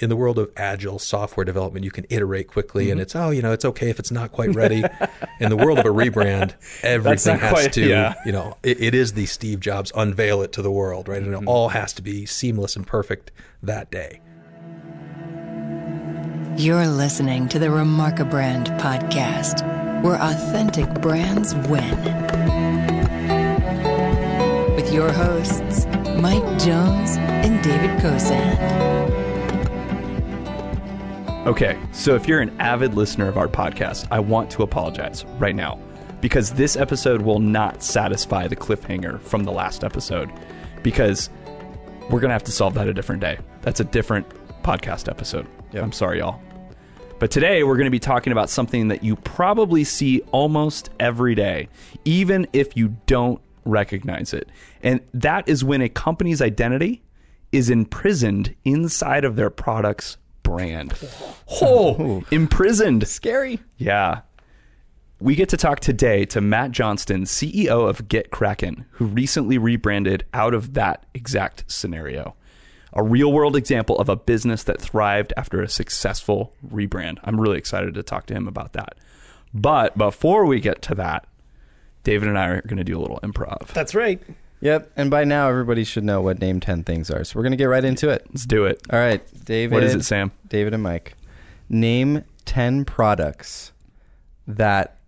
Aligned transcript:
in 0.00 0.08
the 0.08 0.16
world 0.16 0.38
of 0.38 0.50
agile 0.56 0.98
software 0.98 1.44
development, 1.44 1.84
you 1.84 1.90
can 1.90 2.06
iterate 2.10 2.48
quickly, 2.48 2.84
Mm-hmm. 2.86 2.92
and 2.92 3.00
it's 3.00 3.14
oh, 3.14 3.30
you 3.30 3.42
know, 3.42 3.52
it's 3.52 3.64
okay 3.64 3.90
if 3.90 3.98
it's 3.98 4.10
not 4.10 4.32
quite 4.32 4.54
ready. 4.54 4.82
in 5.38 5.50
the 5.50 5.56
world 5.56 5.78
of 5.78 5.84
a 5.86 5.90
rebrand, 5.90 6.54
everything 6.82 7.38
has 7.38 7.50
quite- 7.52 7.72
to, 7.74 7.86
yeah. 7.88 8.14
you 8.24 8.32
know, 8.32 8.56
it, 8.62 8.80
it 8.80 8.94
is 8.94 9.12
the 9.12 9.26
Steve 9.26 9.60
Jobs 9.60 9.92
unveil 9.94 10.42
it 10.42 10.52
to 10.52 10.62
the 10.62 10.70
world, 10.70 11.08
right? 11.08 11.22
Mm-hmm. 11.22 11.34
And 11.34 11.42
it 11.44 11.46
all 11.46 11.68
has 11.70 11.92
to 11.94 12.02
be 12.02 12.26
seamless 12.26 12.76
and 12.76 12.86
perfect 12.86 13.30
that 13.62 13.90
day. 13.90 14.20
You're 16.56 16.86
listening 16.86 17.48
to 17.48 17.58
the 17.58 17.66
Remarkabrand 17.68 18.78
podcast, 18.80 19.62
where 20.02 20.16
authentic 20.20 20.92
brands 21.00 21.54
win. 21.68 21.96
With 24.74 24.92
your 24.92 25.10
hosts, 25.12 25.86
Mike 26.18 26.58
Jones 26.58 27.16
and 27.16 27.62
David 27.62 27.98
Kosan. 28.00 29.19
Okay, 31.50 31.76
so 31.90 32.14
if 32.14 32.28
you're 32.28 32.38
an 32.38 32.56
avid 32.60 32.94
listener 32.94 33.26
of 33.26 33.36
our 33.36 33.48
podcast, 33.48 34.06
I 34.12 34.20
want 34.20 34.52
to 34.52 34.62
apologize 34.62 35.24
right 35.40 35.56
now 35.56 35.80
because 36.20 36.52
this 36.52 36.76
episode 36.76 37.22
will 37.22 37.40
not 37.40 37.82
satisfy 37.82 38.46
the 38.46 38.54
cliffhanger 38.54 39.20
from 39.20 39.42
the 39.42 39.50
last 39.50 39.82
episode 39.82 40.30
because 40.84 41.28
we're 42.02 42.20
going 42.20 42.28
to 42.28 42.34
have 42.34 42.44
to 42.44 42.52
solve 42.52 42.74
that 42.74 42.86
a 42.86 42.94
different 42.94 43.20
day. 43.20 43.36
That's 43.62 43.80
a 43.80 43.84
different 43.84 44.28
podcast 44.62 45.08
episode. 45.08 45.44
I'm 45.74 45.90
sorry, 45.90 46.20
y'all. 46.20 46.40
But 47.18 47.32
today 47.32 47.64
we're 47.64 47.76
going 47.76 47.86
to 47.86 47.90
be 47.90 47.98
talking 47.98 48.32
about 48.32 48.48
something 48.48 48.86
that 48.86 49.02
you 49.02 49.16
probably 49.16 49.82
see 49.82 50.20
almost 50.30 50.90
every 51.00 51.34
day, 51.34 51.68
even 52.04 52.46
if 52.52 52.76
you 52.76 52.96
don't 53.06 53.40
recognize 53.64 54.32
it. 54.34 54.48
And 54.84 55.00
that 55.14 55.48
is 55.48 55.64
when 55.64 55.82
a 55.82 55.88
company's 55.88 56.40
identity 56.40 57.02
is 57.50 57.70
imprisoned 57.70 58.54
inside 58.64 59.24
of 59.24 59.34
their 59.34 59.50
product's 59.50 60.16
brand. 60.42 60.94
Oh, 61.62 62.24
imprisoned. 62.30 63.06
Scary. 63.06 63.60
Yeah. 63.76 64.22
We 65.20 65.34
get 65.34 65.50
to 65.50 65.56
talk 65.56 65.80
today 65.80 66.24
to 66.26 66.40
Matt 66.40 66.70
Johnston, 66.70 67.24
CEO 67.24 67.88
of 67.88 68.08
GitKraken, 68.08 68.86
who 68.92 69.04
recently 69.04 69.58
rebranded 69.58 70.24
out 70.32 70.54
of 70.54 70.74
that 70.74 71.04
exact 71.12 71.64
scenario. 71.66 72.34
A 72.92 73.02
real 73.02 73.32
world 73.32 73.54
example 73.54 73.98
of 73.98 74.08
a 74.08 74.16
business 74.16 74.62
that 74.64 74.80
thrived 74.80 75.32
after 75.36 75.62
a 75.62 75.68
successful 75.68 76.54
rebrand. 76.66 77.18
I'm 77.22 77.40
really 77.40 77.58
excited 77.58 77.94
to 77.94 78.02
talk 78.02 78.26
to 78.26 78.34
him 78.34 78.48
about 78.48 78.72
that. 78.72 78.96
But 79.52 79.98
before 79.98 80.46
we 80.46 80.58
get 80.58 80.80
to 80.82 80.94
that, 80.96 81.26
David 82.02 82.28
and 82.28 82.38
I 82.38 82.46
are 82.46 82.62
going 82.62 82.78
to 82.78 82.84
do 82.84 82.98
a 82.98 83.02
little 83.02 83.20
improv. 83.22 83.68
That's 83.74 83.94
right. 83.94 84.22
Yep. 84.60 84.92
And 84.96 85.10
by 85.10 85.24
now, 85.24 85.48
everybody 85.48 85.84
should 85.84 86.04
know 86.04 86.20
what 86.20 86.38
name 86.40 86.60
10 86.60 86.84
things 86.84 87.10
are. 87.10 87.24
So 87.24 87.38
we're 87.38 87.42
going 87.42 87.52
to 87.52 87.56
get 87.56 87.64
right 87.64 87.84
into 87.84 88.08
it. 88.10 88.26
Let's 88.28 88.44
do 88.46 88.64
it. 88.66 88.80
All 88.92 88.98
right. 88.98 89.22
David. 89.44 89.72
What 89.74 89.82
is 89.82 89.94
it, 89.94 90.04
Sam? 90.04 90.32
David 90.48 90.74
and 90.74 90.82
Mike. 90.82 91.14
Name 91.68 92.24
10 92.44 92.84
products 92.84 93.72
that 94.46 94.98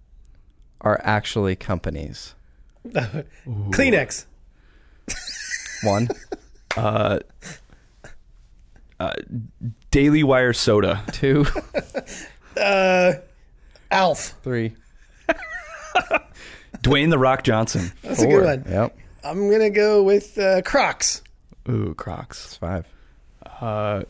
are 0.81 1.01
actually 1.05 1.55
companies. 1.57 2.35
Kleenex. 2.87 4.25
One, 5.85 6.09
Uh, 6.77 7.19
uh, 8.99 9.13
Daily 9.91 10.23
Wire 10.23 10.53
Soda. 10.55 11.03
two, 11.13 11.45
Uh, 12.57 13.13
Alf. 13.91 14.35
three, 14.43 14.75
Dwayne 16.79 17.11
The 17.11 17.19
Rock 17.19 17.43
Johnson. 17.45 17.93
That's 18.03 18.23
a 18.23 18.27
good 18.27 18.45
one. 18.45 18.65
Yep. 18.73 18.97
I'm 19.25 19.51
gonna 19.51 19.71
go 19.71 20.03
with 20.03 20.39
uh, 20.39 20.63
Crocs. 20.63 21.23
Ooh, 21.69 21.95
Crocs. 21.95 22.45
It's 22.47 22.57
five. 22.57 22.87
Uh, 23.61 24.03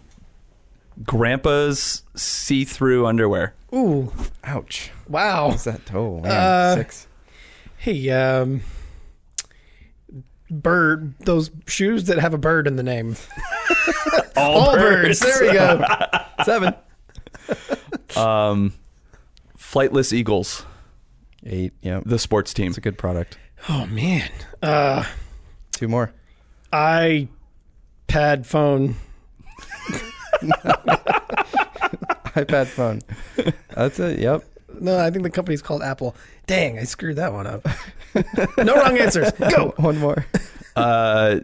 Grandpa's 1.04 2.02
see 2.14 2.64
through 2.64 3.06
underwear. 3.06 3.54
Ooh, 3.74 4.12
Ouch. 4.44 4.90
wow. 5.08 5.48
What's 5.48 5.64
that? 5.64 5.80
Oh, 5.94 6.20
man. 6.20 6.30
Uh, 6.30 6.74
Six. 6.76 7.06
Hey, 7.78 8.10
um, 8.10 8.60
bird. 10.50 11.14
Those 11.20 11.50
shoes 11.66 12.04
that 12.04 12.18
have 12.18 12.34
a 12.34 12.38
bird 12.38 12.66
in 12.66 12.76
the 12.76 12.82
name. 12.82 13.16
All 14.36 14.74
birds. 14.76 15.20
There 15.20 15.42
we 15.42 15.52
go. 15.52 15.84
Seven. 16.44 16.74
Um, 18.16 18.72
Flightless 19.58 20.12
Eagles, 20.12 20.64
Eight. 21.44 21.72
Yep. 21.82 22.04
the 22.06 22.18
sports 22.18 22.52
team. 22.54 22.68
It's 22.68 22.78
a 22.78 22.82
good 22.82 22.98
product. 22.98 23.38
Oh 23.68 23.86
man. 23.86 24.30
Uh, 24.62 25.04
Two 25.72 25.88
more. 25.88 26.12
iPad 26.72 27.28
phone. 28.44 28.96
iPad 32.34 32.66
phone. 32.66 33.00
That's 33.74 33.98
it. 34.00 34.18
Yep. 34.18 34.44
No, 34.80 34.98
I 34.98 35.10
think 35.10 35.22
the 35.22 35.30
company's 35.30 35.62
called 35.62 35.82
Apple. 35.82 36.16
Dang, 36.46 36.78
I 36.78 36.84
screwed 36.84 37.16
that 37.16 37.32
one 37.32 37.46
up. 37.46 37.66
no 38.58 38.74
wrong 38.74 38.98
answers. 38.98 39.30
Go. 39.32 39.74
One 39.76 39.98
more. 39.98 40.26
Uh, 40.74 41.40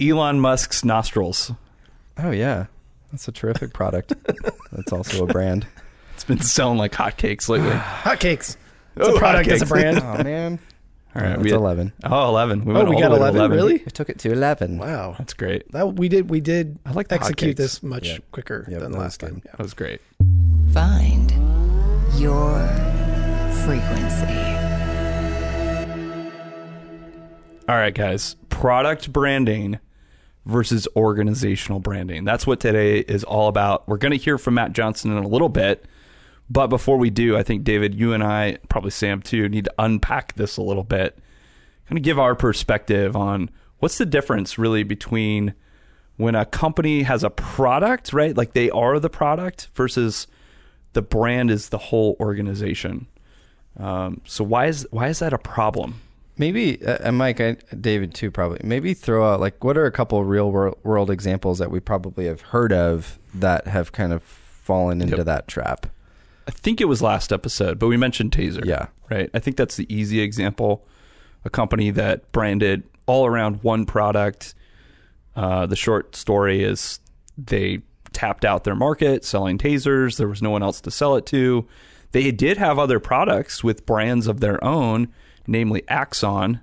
Elon 0.00 0.40
Musk's 0.40 0.84
nostrils. 0.84 1.52
Oh, 2.18 2.30
yeah. 2.30 2.66
That's 3.10 3.28
a 3.28 3.32
terrific 3.32 3.72
product. 3.72 4.12
That's 4.72 4.92
also 4.92 5.24
a 5.24 5.26
brand. 5.26 5.66
It's 6.14 6.24
been 6.24 6.40
selling 6.40 6.78
like 6.78 6.92
hotcakes 6.92 7.48
lately. 7.48 7.70
Hotcakes. 7.72 8.56
It's 8.96 9.08
Oh, 9.08 9.14
a 9.16 9.18
product. 9.18 9.48
It's 9.48 9.62
a 9.62 9.66
brand. 9.66 9.98
Oh, 10.02 10.22
man. 10.22 10.58
All 11.16 11.22
right, 11.22 11.28
That's 11.30 11.42
we 11.42 11.50
had- 11.50 11.58
11. 11.60 11.92
Oh, 12.04 12.28
11. 12.28 12.64
We 12.64 12.72
Oh, 12.72 12.76
went 12.76 12.88
we 12.88 12.94
all 12.96 13.00
got 13.02 13.08
the 13.10 13.20
way 13.20 13.30
to 13.30 13.36
11. 13.36 13.56
Really? 13.56 13.72
We 13.84 13.90
took 13.92 14.08
it 14.10 14.18
to 14.20 14.32
11. 14.32 14.78
Wow. 14.78 15.14
That's 15.18 15.32
great. 15.34 15.70
That 15.72 15.94
we 15.94 16.08
did. 16.08 16.28
We 16.30 16.40
did. 16.40 16.78
I 16.84 16.92
like 16.92 17.08
the 17.08 17.14
execute 17.16 17.54
hotcakes. 17.54 17.58
this 17.58 17.82
much 17.84 18.08
Yeah. 18.08 18.18
quicker 18.32 18.66
Yep, 18.68 18.80
than 18.80 18.92
that 18.92 18.98
was 18.98 19.04
last 19.04 19.20
time. 19.20 19.34
good. 19.34 19.42
Yeah. 19.46 19.50
That 19.56 19.62
was 19.62 19.74
great. 19.74 20.00
Find 20.72 21.30
your 22.18 22.58
frequency. 23.64 24.40
All 27.68 27.76
right, 27.76 27.94
guys. 27.94 28.34
Product 28.50 29.12
branding 29.12 29.78
versus 30.44 30.86
organizational 30.96 31.80
branding. 31.80 32.24
That's 32.24 32.46
what 32.46 32.60
today 32.60 32.98
is 32.98 33.24
all 33.24 33.48
about. 33.48 33.88
We're 33.88 33.96
going 33.96 34.12
to 34.12 34.18
hear 34.18 34.36
from 34.36 34.54
Matt 34.54 34.72
Johnston 34.74 35.16
in 35.16 35.22
a 35.24 35.28
little 35.28 35.48
bit. 35.48 35.86
But 36.50 36.66
before 36.68 36.98
we 36.98 37.10
do, 37.10 37.36
I 37.36 37.42
think, 37.42 37.64
David, 37.64 37.94
you 37.94 38.12
and 38.12 38.22
I, 38.22 38.58
probably 38.68 38.90
Sam 38.90 39.22
too, 39.22 39.48
need 39.48 39.64
to 39.64 39.74
unpack 39.78 40.34
this 40.34 40.56
a 40.56 40.62
little 40.62 40.84
bit. 40.84 41.18
Kind 41.88 41.98
of 41.98 42.02
give 42.04 42.18
our 42.18 42.34
perspective 42.34 43.16
on 43.16 43.50
what's 43.78 43.98
the 43.98 44.06
difference 44.06 44.58
really 44.58 44.82
between 44.82 45.54
when 46.16 46.34
a 46.34 46.44
company 46.44 47.02
has 47.02 47.24
a 47.24 47.30
product, 47.30 48.12
right? 48.12 48.36
Like 48.36 48.52
they 48.52 48.70
are 48.70 48.98
the 49.00 49.10
product 49.10 49.68
versus 49.74 50.26
the 50.92 51.02
brand 51.02 51.50
is 51.50 51.70
the 51.70 51.78
whole 51.78 52.16
organization. 52.20 53.06
Um, 53.78 54.20
so 54.24 54.44
why 54.44 54.66
is 54.66 54.86
why 54.90 55.08
is 55.08 55.18
that 55.18 55.32
a 55.32 55.38
problem? 55.38 56.00
Maybe, 56.36 56.84
uh, 56.84 56.98
and 57.00 57.16
Mike, 57.16 57.40
I, 57.40 57.56
David 57.80 58.14
too, 58.14 58.30
probably. 58.30 58.60
Maybe 58.64 58.92
throw 58.92 59.32
out, 59.32 59.40
like, 59.40 59.62
what 59.62 59.76
are 59.76 59.86
a 59.86 59.92
couple 59.92 60.18
of 60.20 60.26
real 60.26 60.50
world, 60.50 60.78
world 60.82 61.08
examples 61.10 61.58
that 61.58 61.70
we 61.70 61.78
probably 61.78 62.26
have 62.26 62.40
heard 62.40 62.72
of 62.72 63.18
that 63.34 63.68
have 63.68 63.92
kind 63.92 64.12
of 64.12 64.22
fallen 64.22 65.00
into 65.00 65.16
Yep. 65.18 65.26
that 65.26 65.48
trap? 65.48 65.86
I 66.46 66.50
think 66.50 66.80
it 66.80 66.86
was 66.86 67.00
last 67.00 67.32
episode, 67.32 67.78
but 67.78 67.88
we 67.88 67.96
mentioned 67.96 68.32
Taser. 68.32 68.64
Yeah. 68.64 68.86
Right. 69.10 69.30
I 69.34 69.38
think 69.38 69.56
that's 69.56 69.76
the 69.76 69.92
easy 69.94 70.20
example. 70.20 70.86
A 71.44 71.50
company 71.50 71.90
that 71.90 72.30
branded 72.32 72.84
all 73.06 73.26
around 73.26 73.62
one 73.62 73.86
product. 73.86 74.54
Uh, 75.36 75.66
the 75.66 75.76
short 75.76 76.16
story 76.16 76.62
is 76.62 77.00
they 77.36 77.80
tapped 78.12 78.44
out 78.44 78.64
their 78.64 78.76
market 78.76 79.24
selling 79.24 79.58
tasers. 79.58 80.16
There 80.16 80.28
was 80.28 80.42
no 80.42 80.50
one 80.50 80.62
else 80.62 80.80
to 80.82 80.90
sell 80.90 81.16
it 81.16 81.26
to. 81.26 81.66
They 82.12 82.30
did 82.30 82.58
have 82.58 82.78
other 82.78 83.00
products 83.00 83.64
with 83.64 83.86
brands 83.86 84.26
of 84.26 84.40
their 84.40 84.62
own, 84.62 85.08
namely 85.46 85.82
Axon, 85.88 86.60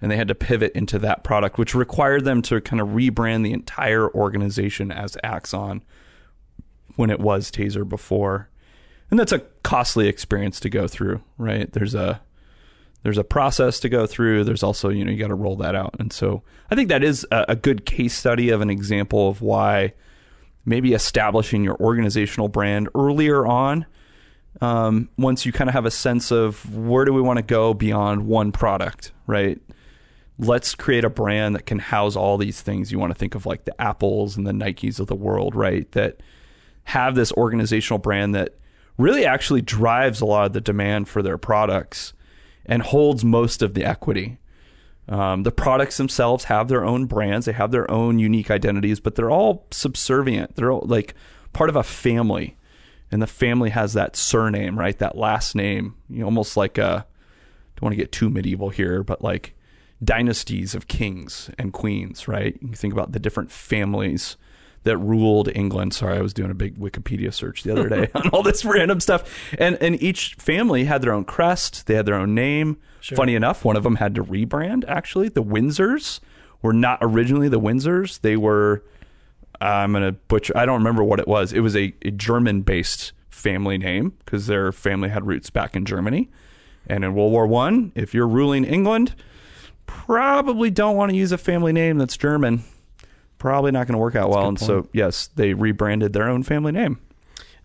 and 0.00 0.10
they 0.10 0.16
had 0.16 0.28
to 0.28 0.34
pivot 0.34 0.72
into 0.72 0.98
that 0.98 1.24
product, 1.24 1.58
which 1.58 1.74
required 1.74 2.24
them 2.24 2.42
to 2.42 2.60
kind 2.60 2.80
of 2.80 2.88
rebrand 2.88 3.42
the 3.42 3.52
entire 3.52 4.10
organization 4.10 4.92
as 4.92 5.16
Axon 5.24 5.82
when 6.96 7.08
it 7.08 7.20
was 7.20 7.50
Taser 7.50 7.88
before 7.88 8.50
and 9.12 9.20
that's 9.20 9.30
a 9.30 9.40
costly 9.62 10.08
experience 10.08 10.58
to 10.58 10.70
go 10.70 10.88
through 10.88 11.22
right? 11.36 11.70
There's 11.70 11.94
a 11.94 12.20
there's 13.02 13.18
a 13.18 13.24
process 13.24 13.80
to 13.80 13.88
go 13.88 14.06
through. 14.06 14.44
There's 14.44 14.62
also 14.62 14.88
you 14.88 15.04
know 15.04 15.12
you 15.12 15.18
got 15.18 15.28
to 15.28 15.34
roll 15.34 15.56
that 15.56 15.76
out. 15.76 15.94
And 16.00 16.12
so 16.12 16.42
i 16.70 16.74
think 16.74 16.88
that 16.88 17.04
is 17.04 17.26
a, 17.30 17.44
a 17.50 17.56
good 17.56 17.84
case 17.84 18.16
study 18.16 18.48
of 18.48 18.62
an 18.62 18.70
example 18.70 19.28
of 19.28 19.42
why 19.42 19.92
maybe 20.64 20.94
establishing 20.94 21.62
your 21.62 21.76
organizational 21.76 22.48
brand 22.48 22.88
earlier 22.94 23.44
on 23.46 23.84
um, 24.60 25.08
once 25.18 25.44
you 25.44 25.52
kind 25.52 25.68
of 25.68 25.74
have 25.74 25.86
a 25.86 25.90
sense 25.90 26.30
of 26.30 26.74
where 26.74 27.04
do 27.04 27.12
we 27.12 27.20
want 27.20 27.36
to 27.38 27.42
go 27.42 27.74
beyond 27.74 28.26
one 28.26 28.50
product 28.50 29.12
right? 29.26 29.60
Let's 30.38 30.74
create 30.74 31.04
a 31.04 31.10
brand 31.10 31.54
that 31.54 31.66
can 31.66 31.78
house 31.78 32.16
all 32.16 32.38
these 32.38 32.62
things. 32.62 32.90
You 32.90 32.98
want 32.98 33.12
to 33.12 33.18
think 33.18 33.34
of 33.34 33.44
like 33.44 33.66
the 33.66 33.80
apples 33.80 34.36
and 34.36 34.46
the 34.46 34.52
nikes 34.52 34.98
of 34.98 35.06
the 35.06 35.14
world 35.14 35.54
right? 35.54 35.90
That 35.92 36.20
have 36.84 37.14
this 37.14 37.30
organizational 37.32 37.98
brand 37.98 38.34
that 38.34 38.54
really 38.98 39.24
actually 39.24 39.62
drives 39.62 40.20
a 40.20 40.26
lot 40.26 40.46
of 40.46 40.52
the 40.52 40.60
demand 40.60 41.08
for 41.08 41.22
their 41.22 41.38
products 41.38 42.12
and 42.66 42.82
holds 42.82 43.24
most 43.24 43.62
of 43.62 43.74
the 43.74 43.84
equity. 43.84 44.38
Um, 45.08 45.42
the 45.42 45.50
products 45.50 45.96
themselves 45.96 46.44
have 46.44 46.68
their 46.68 46.84
own 46.84 47.06
brands, 47.06 47.46
they 47.46 47.52
have 47.52 47.72
their 47.72 47.90
own 47.90 48.18
unique 48.18 48.50
identities, 48.50 49.00
but 49.00 49.14
they're 49.14 49.30
all 49.30 49.66
subservient. 49.70 50.54
They're 50.54 50.70
all 50.70 50.84
like 50.86 51.14
part 51.52 51.70
of 51.70 51.76
a 51.76 51.82
family, 51.82 52.56
and 53.10 53.20
the 53.20 53.26
family 53.26 53.70
has 53.70 53.94
that 53.94 54.16
surname, 54.16 54.78
right? 54.78 54.96
That 54.98 55.18
last 55.18 55.54
name, 55.54 55.96
you 56.08 56.20
know, 56.20 56.26
almost 56.26 56.56
like 56.56 56.78
a. 56.78 57.06
Don't 57.76 57.86
want 57.86 57.92
to 57.94 58.02
get 58.02 58.12
too 58.12 58.30
medieval 58.30 58.68
here, 58.68 59.02
but 59.02 59.22
like 59.22 59.54
dynasties 60.04 60.74
of 60.74 60.86
kings 60.86 61.50
and 61.58 61.72
queens, 61.72 62.28
right? 62.28 62.56
You 62.60 62.74
think 62.74 62.92
about 62.92 63.10
the 63.10 63.18
different 63.18 63.50
families 63.50 64.36
that 64.84 64.96
ruled 64.98 65.48
England. 65.54 65.94
Sorry, 65.94 66.18
I 66.18 66.22
was 66.22 66.34
doing 66.34 66.50
a 66.50 66.54
big 66.54 66.78
Wikipedia 66.78 67.32
search 67.32 67.62
the 67.62 67.72
other 67.72 67.88
day 67.88 68.08
on 68.14 68.28
all 68.30 68.42
this 68.42 68.64
random 68.64 69.00
stuff. 69.00 69.52
And 69.58 69.76
and 69.80 70.00
each 70.02 70.34
family 70.34 70.84
had 70.84 71.02
their 71.02 71.12
own 71.12 71.24
crest, 71.24 71.86
they 71.86 71.94
had 71.94 72.06
their 72.06 72.16
own 72.16 72.34
name. 72.34 72.78
Funny 73.16 73.34
enough, 73.34 73.64
one 73.64 73.76
of 73.76 73.82
them 73.82 73.96
had 73.96 74.14
to 74.14 74.24
rebrand 74.24 74.84
actually. 74.86 75.28
The 75.28 75.42
Windsors 75.42 76.20
were 76.62 76.72
not 76.72 76.98
originally 77.02 77.48
the 77.48 77.60
Windsors. 77.60 78.20
They 78.20 78.36
were 78.36 78.84
I'm 79.60 79.92
going 79.92 80.04
to 80.04 80.12
butcher 80.12 80.56
I 80.56 80.66
don't 80.66 80.78
remember 80.78 81.02
what 81.04 81.20
it 81.20 81.28
was. 81.28 81.52
It 81.52 81.60
was 81.60 81.76
a, 81.76 81.94
a 82.02 82.10
German-based 82.10 83.12
family 83.28 83.78
name 83.78 84.14
because 84.24 84.46
their 84.46 84.72
family 84.72 85.08
had 85.08 85.26
roots 85.26 85.50
back 85.50 85.74
in 85.74 85.84
Germany. 85.84 86.30
And 86.86 87.04
in 87.04 87.14
World 87.14 87.32
War 87.32 87.46
1, 87.46 87.92
if 87.94 88.12
you're 88.12 88.26
ruling 88.26 88.64
England, 88.64 89.14
probably 89.86 90.70
don't 90.70 90.96
want 90.96 91.10
to 91.10 91.16
use 91.16 91.32
a 91.32 91.38
family 91.38 91.72
name 91.72 91.98
that's 91.98 92.16
German. 92.16 92.64
Probably 93.42 93.72
not 93.72 93.88
going 93.88 93.94
to 93.94 93.98
work 93.98 94.14
out 94.14 94.30
well. 94.30 94.46
And 94.46 94.56
so, 94.56 94.86
yes, 94.92 95.26
they 95.34 95.52
rebranded 95.52 96.12
their 96.12 96.28
own 96.28 96.44
family 96.44 96.70
name. 96.70 97.00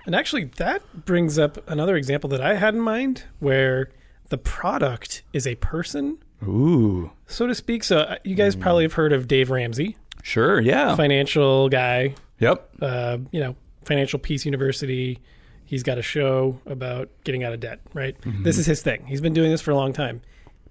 And 0.08 0.16
actually, 0.16 0.46
that 0.56 1.06
brings 1.06 1.38
up 1.38 1.70
another 1.70 1.96
example 1.96 2.32
that 2.32 2.42
I 2.42 2.56
had 2.56 2.74
in 2.74 2.82
mind 2.82 3.26
where 3.38 3.92
the 4.30 4.40
product 4.40 5.22
is 5.34 5.46
a 5.46 5.54
person, 5.54 6.18
Ooh, 6.42 7.12
so 7.28 7.46
to 7.46 7.54
speak. 7.54 7.84
So 7.84 8.00
uh, 8.00 8.16
you 8.24 8.34
guys 8.34 8.56
probably 8.56 8.86
have 8.86 8.94
heard 8.94 9.14
of 9.14 9.28
Dave 9.28 9.52
Ramsey, 9.52 9.98
sure, 10.24 10.60
yeah, 10.60 10.96
financial 10.96 11.70
guy, 11.70 12.16
yep, 12.40 12.72
uh, 12.82 13.20
you 13.30 13.40
know, 13.40 13.56
Financial 13.86 14.18
Peace 14.18 14.46
University. 14.46 15.20
He's 15.64 15.84
got 15.84 16.00
a 16.00 16.02
show 16.02 16.60
about 16.66 17.10
getting 17.24 17.44
out 17.44 17.54
of 17.54 17.60
debt, 17.60 17.82
right? 17.94 18.16
This 18.26 18.58
is 18.58 18.66
his 18.66 18.82
thing. 18.82 19.06
He's 19.06 19.22
been 19.22 19.34
doing 19.34 19.52
this 19.52 19.62
for 19.62 19.70
a 19.70 19.76
long 19.76 19.94
time. 19.94 20.22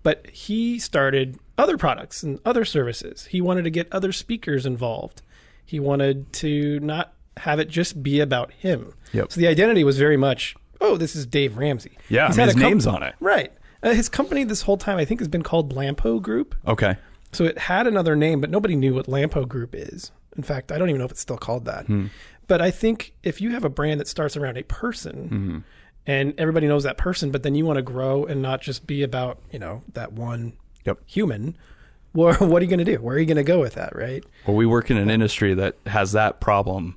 But 0.03 0.27
he 0.31 0.81
started 0.81 1.39
other 1.59 1.77
products 1.79 2.23
and 2.23 2.39
other 2.45 2.65
services. 2.65 3.27
He 3.27 3.41
wanted 3.41 3.63
to 3.65 3.71
get 3.71 3.93
other 3.93 4.13
speakers 4.13 4.67
involved. 4.67 5.23
He 5.65 5.81
wanted 5.81 6.33
to 6.35 6.79
not 6.81 7.13
have 7.39 7.59
it 7.59 7.69
just 7.69 8.03
be 8.03 8.21
about 8.21 8.53
him. 8.53 8.93
Yep. 9.13 9.33
So 9.33 9.41
the 9.41 9.47
identity 9.49 9.85
was 9.85 9.99
very 9.99 10.17
much, 10.17 10.55
oh, 10.81 10.97
this 10.97 11.17
is 11.17 11.27
Dave 11.27 11.57
Ramsey. 11.57 11.99
Yeah, 12.09 12.29
He's 12.29 12.39
I 12.39 12.43
mean, 12.43 12.47
his 12.49 12.55
com- 12.55 12.63
name's 12.63 12.87
on 12.87 13.03
it. 13.03 13.15
Right. 13.21 13.53
Uh, 13.83 13.93
his 13.93 14.09
company 14.09 14.45
this 14.45 14.63
whole 14.63 14.77
time, 14.79 14.97
I 14.99 15.05
think, 15.05 15.21
has 15.21 15.29
been 15.29 15.43
called 15.43 15.75
Lampo 15.75 16.21
Group. 16.21 16.55
okay, 16.67 16.97
So 17.33 17.45
it 17.45 17.59
had 17.59 17.87
another 17.87 18.17
name, 18.17 18.41
but 18.41 18.49
nobody 18.51 18.75
knew 18.77 18.95
what 18.95 19.07
Lampo 19.07 19.47
Group 19.47 19.75
is. 19.75 20.13
In 20.37 20.43
fact, 20.43 20.73
I 20.73 20.79
don't 20.79 20.89
even 20.89 20.99
know 20.99 21.05
if 21.05 21.11
it's 21.11 21.21
still 21.21 21.37
called 21.39 21.65
that. 21.67 21.87
Hmm. 21.87 22.07
But 22.47 22.61
I 22.63 22.71
think 22.71 23.15
if 23.23 23.41
you 23.41 23.51
have 23.51 23.65
a 23.65 23.69
brand 23.69 23.99
that 24.01 24.09
starts 24.09 24.37
around 24.37 24.57
a 24.57 24.63
person 24.63 25.15
Mm-hmm. 25.29 25.59
and 26.07 26.35
everybody 26.39 26.69
knows 26.69 26.85
that 26.85 26.97
person, 26.97 27.31
but 27.31 27.43
then 27.43 27.55
you 27.55 27.65
want 27.67 27.77
to 27.79 27.83
grow 27.83 28.25
and 28.25 28.41
not 28.41 28.61
just 28.63 28.87
be 28.87 29.03
about, 29.03 29.41
you 29.51 29.59
know, 29.59 29.83
that 29.95 30.13
one 30.13 30.53
Yep. 30.87 30.99
human, 31.07 31.57
well, 32.15 32.35
what 32.37 32.63
are 32.63 32.65
you 32.65 32.71
going 32.71 32.85
to 32.85 32.97
do? 32.97 32.97
Where 33.03 33.17
are 33.17 33.19
you 33.19 33.27
going 33.27 33.37
to 33.37 33.43
go 33.43 33.61
with 33.61 33.75
that, 33.75 33.95
right? 33.95 34.25
Well, 34.47 34.57
we 34.57 34.65
work 34.67 34.91
in 34.91 34.97
an 34.97 35.11
industry 35.11 35.53
that 35.55 35.77
has 35.87 36.13
that 36.13 36.41
problem 36.41 36.97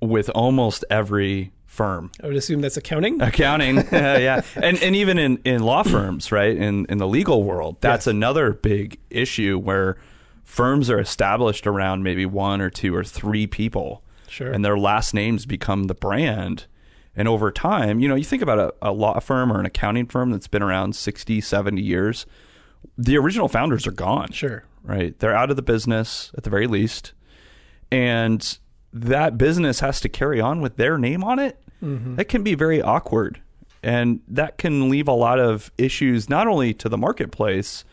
with 0.00 0.30
almost 0.30 0.84
every 0.90 1.52
firm. 1.66 2.10
I 2.22 2.26
would 2.26 2.36
assume 2.36 2.60
that's 2.60 2.76
accounting. 2.76 3.20
Accounting, 3.22 3.76
yeah, 3.92 4.42
and 4.56 4.82
and 4.82 4.96
even 4.96 5.18
in, 5.18 5.38
in 5.44 5.62
law 5.62 5.82
firms, 5.82 6.32
right? 6.32 6.56
In 6.56 6.86
in 6.86 6.98
the 6.98 7.06
legal 7.06 7.44
world, 7.44 7.76
that's 7.80 8.06
Yes. 8.06 8.12
another 8.14 8.52
big 8.52 8.98
issue 9.10 9.58
where 9.58 9.96
firms 10.42 10.90
are 10.90 10.98
established 10.98 11.66
around 11.66 12.02
maybe 12.02 12.26
one 12.26 12.60
or 12.60 12.70
two 12.70 12.94
or 12.94 13.04
three 13.04 13.46
people, 13.46 14.02
Sure. 14.26 14.50
and 14.50 14.64
their 14.64 14.76
last 14.78 15.14
names 15.14 15.46
become 15.46 15.84
the 15.84 15.94
brand. 15.94 16.66
And 17.14 17.28
over 17.28 17.50
time, 17.52 18.00
you 18.00 18.08
know, 18.08 18.14
you 18.14 18.24
think 18.24 18.40
about 18.42 18.58
a, 18.58 18.74
a 18.82 18.92
law 18.92 19.18
firm 19.20 19.52
or 19.52 19.60
an 19.60 19.66
accounting 19.66 20.06
firm 20.06 20.30
that's 20.30 20.46
been 20.48 20.62
around 20.62 20.94
60, 20.96 21.40
70 21.40 21.80
years, 21.82 22.24
the 22.98 23.16
original 23.18 23.48
founders 23.48 23.86
are 23.86 23.92
gone 23.92 24.30
Sure. 24.32 24.64
right? 24.82 25.18
They're 25.18 25.34
out 25.36 25.50
of 25.50 25.56
the 25.56 25.62
business 25.62 26.30
at 26.36 26.44
the 26.44 26.50
very 26.50 26.66
least. 26.66 27.12
And 27.90 28.58
that 28.92 29.38
business 29.38 29.80
has 29.80 30.00
to 30.00 30.08
carry 30.08 30.40
on 30.40 30.60
with 30.60 30.76
their 30.76 30.98
name 30.98 31.24
on 31.24 31.38
it. 31.38 31.58
That 31.82 32.26
can 32.28 32.42
be 32.42 32.54
very 32.54 32.82
awkward. 32.82 33.40
And 33.82 34.20
that 34.28 34.58
can 34.58 34.90
leave 34.90 35.08
a 35.08 35.12
lot 35.12 35.38
of 35.40 35.72
issues, 35.78 36.28
not 36.28 36.46
only 36.46 36.74
to 36.74 36.88
the 36.90 36.98
marketplace 36.98 37.84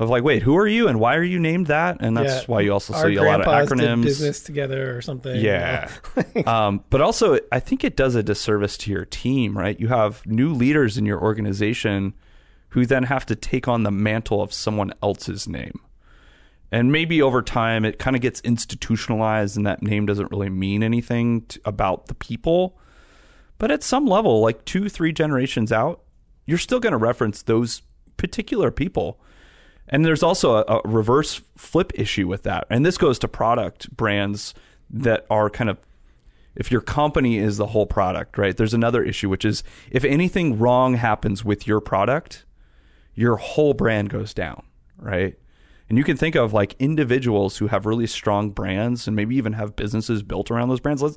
of 0.00 0.08
like, 0.10 0.24
wait, 0.24 0.42
who 0.42 0.56
are 0.56 0.66
you 0.66 0.88
and 0.88 0.98
why 0.98 1.14
are 1.16 1.22
you 1.22 1.38
named 1.38 1.68
that? 1.68 1.98
And 2.00 2.16
that's 2.16 2.42
Yeah. 2.42 2.46
why 2.46 2.60
you 2.62 2.72
also 2.72 2.94
Our 2.94 3.08
see 3.08 3.14
a 3.16 3.22
lot 3.22 3.40
of 3.40 3.46
acronyms. 3.46 4.02
business 4.04 4.40
together 4.40 4.96
or 4.96 5.02
something. 5.02 5.36
you 5.36 5.42
Yeah. 5.42 5.88
know? 6.34 6.42
um, 6.52 6.84
but 6.90 7.00
also, 7.00 7.38
I 7.52 7.60
think 7.60 7.84
it 7.84 7.96
does 7.96 8.14
a 8.16 8.22
disservice 8.24 8.76
to 8.78 8.90
your 8.90 9.04
team, 9.04 9.56
right? 9.56 9.78
You 9.78 9.88
have 9.88 10.26
new 10.26 10.52
leaders 10.52 10.98
in 10.98 11.06
your 11.06 11.20
organization 11.20 12.14
who 12.70 12.86
then 12.86 13.04
have 13.04 13.26
to 13.26 13.36
take 13.36 13.68
on 13.68 13.82
the 13.82 13.90
mantle 13.90 14.42
of 14.42 14.52
someone 14.52 14.92
else's 15.02 15.48
name. 15.48 15.80
And 16.70 16.92
maybe 16.92 17.22
over 17.22 17.40
time, 17.40 17.84
it 17.84 17.98
kind 17.98 18.14
of 18.14 18.20
gets 18.20 18.40
institutionalized, 18.42 19.56
and 19.56 19.66
that 19.66 19.82
name 19.82 20.04
doesn't 20.04 20.30
really 20.30 20.50
mean 20.50 20.82
anything 20.82 21.42
t 21.42 21.60
about 21.64 22.06
the 22.06 22.14
people. 22.14 22.78
But 23.56 23.70
at 23.70 23.82
some 23.82 24.06
level, 24.06 24.40
like 24.40 24.64
two, 24.64 24.88
three 24.88 25.12
generations 25.12 25.72
out, 25.72 26.02
you're 26.46 26.58
still 26.58 26.80
going 26.80 26.92
to 26.92 26.98
reference 26.98 27.42
those 27.42 27.82
particular 28.16 28.70
people. 28.70 29.18
And 29.88 30.04
there's 30.04 30.22
also 30.22 30.56
a, 30.56 30.64
a 30.68 30.80
reverse 30.84 31.40
flip 31.56 31.92
issue 31.94 32.28
with 32.28 32.42
that. 32.42 32.66
And 32.68 32.84
this 32.84 32.98
goes 32.98 33.18
to 33.20 33.28
product 33.28 33.90
brands 33.96 34.52
that 34.90 35.26
are 35.30 35.48
kind 35.48 35.70
of, 35.70 35.78
if 36.54 36.70
your 36.70 36.82
company 36.82 37.38
is 37.38 37.56
the 37.56 37.66
whole 37.66 37.86
product, 37.86 38.36
right? 38.36 38.56
There's 38.56 38.74
another 38.74 39.02
issue, 39.02 39.28
which 39.30 39.44
is 39.44 39.64
if 39.90 40.04
anything 40.04 40.58
wrong 40.58 40.94
happens 40.94 41.44
with 41.44 41.66
your 41.66 41.80
product, 41.80 42.44
your 43.18 43.36
whole 43.36 43.74
brand 43.74 44.10
goes 44.10 44.32
down, 44.32 44.62
right? 44.96 45.36
And 45.88 45.98
you 45.98 46.04
can 46.04 46.16
think 46.16 46.36
of 46.36 46.52
like 46.52 46.76
individuals 46.78 47.56
who 47.56 47.66
have 47.66 47.84
really 47.84 48.06
strong 48.06 48.50
brands 48.50 49.08
and 49.08 49.16
maybe 49.16 49.34
even 49.34 49.54
have 49.54 49.74
businesses 49.74 50.22
built 50.22 50.52
around 50.52 50.68
those 50.68 50.78
brands. 50.78 51.02
Let's, 51.02 51.16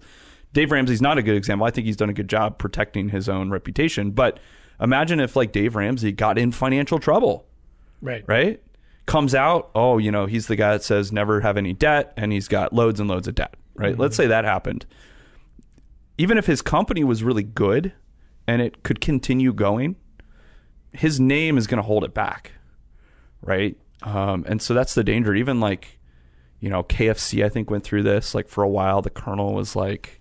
Dave 0.52 0.72
Ramsey's 0.72 1.02
not 1.02 1.20
a 1.20 1.22
good 1.22 1.36
example. 1.36 1.68
I 1.68 1.70
think 1.70 1.86
he's 1.86 1.96
done 1.96 2.10
a 2.10 2.14
good 2.14 2.28
job 2.28 2.58
protecting 2.58 3.10
his 3.10 3.30
own 3.30 3.52
reputation. 3.52 4.12
But 4.12 4.40
imagine 4.80 5.20
if 5.20 5.36
like 5.36 5.52
Dave 5.52 5.76
Ramsey 5.76 6.12
got 6.12 6.40
in 6.40 6.52
financial 6.52 6.98
trouble 6.98 7.46
Right. 8.02 8.24
right? 8.26 8.60
Comes 9.06 9.36
out, 9.36 9.70
oh, 9.76 10.00
you 10.00 10.12
know, 10.12 10.26
he's 10.26 10.48
the 10.48 10.56
guy 10.56 10.72
that 10.72 10.84
says 10.84 11.12
never 11.12 11.42
have 11.42 11.56
any 11.56 11.74
debt 11.74 12.14
and 12.18 12.34
he's 12.34 12.48
got 12.48 12.74
loads 12.74 13.00
and 13.00 13.08
loads 13.08 13.28
of 13.28 13.36
debt, 13.36 13.56
right? 13.76 13.96
Let's 13.96 14.16
mm-hmm. 14.16 14.24
say 14.24 14.28
that 14.28 14.44
happened. 14.44 14.88
Even 16.18 16.40
if 16.40 16.48
his 16.48 16.64
company 16.64 17.04
was 17.04 17.24
really 17.24 17.44
good 17.44 17.94
and 18.48 18.60
it 18.60 18.82
could 18.82 19.02
continue 19.02 19.54
going, 19.54 19.98
his 20.94 21.20
name 21.20 21.58
is 21.58 21.68
going 21.68 21.78
to 21.82 21.86
hold 21.88 22.04
it 22.04 22.14
back, 22.14 22.52
right? 23.42 23.78
Um, 24.04 24.46
and 24.48 24.62
so 24.62 24.74
that's 24.74 24.94
the 24.96 25.04
danger. 25.04 25.34
Even 25.36 25.60
like, 25.60 26.00
you 26.60 26.70
know, 26.70 26.84
KFC, 26.84 27.44
I 27.46 27.50
think, 27.50 27.70
went 27.70 27.84
through 27.84 28.04
this. 28.04 28.34
Like 28.36 28.48
for 28.48 28.64
a 28.64 28.70
while, 28.70 29.02
the 29.02 29.10
Colonel 29.10 29.54
was 29.54 29.76
like, 29.76 30.20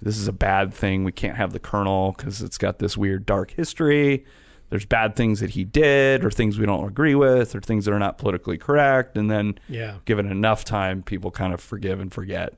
this 0.00 0.18
is 0.18 0.26
a 0.28 0.32
bad 0.32 0.74
thing. 0.74 1.04
We 1.04 1.12
can't 1.12 1.36
have 1.36 1.52
the 1.52 1.60
Colonel 1.60 2.14
because 2.16 2.42
it's 2.42 2.58
got 2.58 2.78
this 2.78 2.96
weird 2.96 3.24
dark 3.26 3.52
history. 3.52 4.24
There's 4.70 4.86
bad 4.86 5.16
things 5.16 5.40
that 5.40 5.50
he 5.50 5.64
did, 5.64 6.24
or 6.24 6.30
things 6.30 6.58
we 6.58 6.64
don't 6.64 6.88
agree 6.88 7.14
with, 7.14 7.54
or 7.54 7.60
things 7.60 7.84
that 7.84 7.92
are 7.92 7.98
not 7.98 8.16
politically 8.16 8.56
correct. 8.56 9.16
And 9.18 9.30
then, 9.30 9.58
Yeah. 9.68 9.96
given 10.06 10.26
enough 10.30 10.64
time, 10.64 11.02
people 11.02 11.30
kind 11.30 11.52
of 11.52 11.60
forgive 11.60 12.00
and 12.00 12.10
forget, 12.12 12.54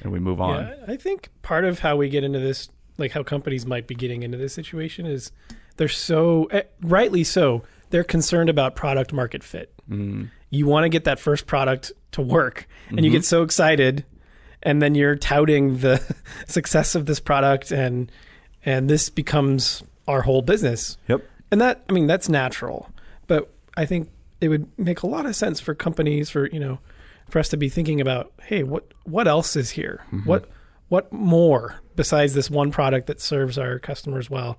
and 0.00 0.12
we 0.12 0.20
move 0.20 0.40
on. 0.40 0.60
Yeah, 0.64 0.74
I 0.86 0.96
think 0.96 1.30
part 1.42 1.64
of 1.64 1.80
how 1.80 1.96
we 1.96 2.08
get 2.08 2.22
into 2.22 2.38
this, 2.38 2.68
like 2.96 3.10
how 3.10 3.24
companies 3.24 3.66
might 3.66 3.88
be 3.88 3.96
getting 3.96 4.22
into 4.22 4.38
this 4.38 4.52
situation, 4.54 5.04
is 5.04 5.32
they're 5.78 5.88
so 5.88 6.44
eh, 6.50 6.62
rightly 6.82 7.24
so 7.24 7.62
they're 7.90 8.04
concerned 8.04 8.50
about 8.50 8.76
product 8.76 9.12
market 9.12 9.42
fit. 9.42 9.72
Mm. 9.90 10.30
You 10.50 10.66
want 10.66 10.84
to 10.84 10.88
get 10.90 11.04
that 11.04 11.18
first 11.18 11.46
product 11.46 11.92
to 12.12 12.20
work, 12.22 12.66
and 12.88 12.98
Mm-hmm. 12.98 13.04
you 13.04 13.10
get 13.10 13.24
so 13.24 13.42
excited, 13.42 14.04
and 14.62 14.82
then 14.82 14.94
you're 14.94 15.16
touting 15.16 15.78
the 15.78 16.02
success 16.46 16.94
of 16.94 17.06
this 17.06 17.20
product, 17.20 17.70
and 17.70 18.12
and 18.64 18.88
this 18.90 19.08
becomes 19.08 19.82
our 20.06 20.22
whole 20.22 20.42
business. 20.42 20.98
Yep. 21.08 21.22
And 21.50 21.60
that, 21.62 21.84
I 21.88 21.92
mean, 21.92 22.06
that's 22.06 22.28
natural. 22.28 22.90
But 23.26 23.50
I 23.76 23.86
think 23.86 24.10
it 24.40 24.48
would 24.48 24.66
make 24.78 25.02
a 25.02 25.06
lot 25.06 25.24
of 25.26 25.34
sense 25.36 25.60
for 25.60 25.74
companies, 25.74 26.28
for 26.30 26.46
you 26.48 26.60
know, 26.60 26.78
for 27.28 27.38
us 27.38 27.48
to 27.50 27.56
be 27.56 27.68
thinking 27.68 28.00
about, 28.00 28.32
hey, 28.42 28.62
what 28.62 28.92
what 29.04 29.26
else 29.28 29.56
is 29.56 29.70
here? 29.70 30.04
What 30.24 30.48
what 30.88 31.12
more 31.12 31.80
besides 31.96 32.32
this 32.34 32.50
one 32.50 32.70
product 32.70 33.06
that 33.06 33.20
serves 33.20 33.58
our 33.58 33.78
customers 33.78 34.28
well? 34.30 34.58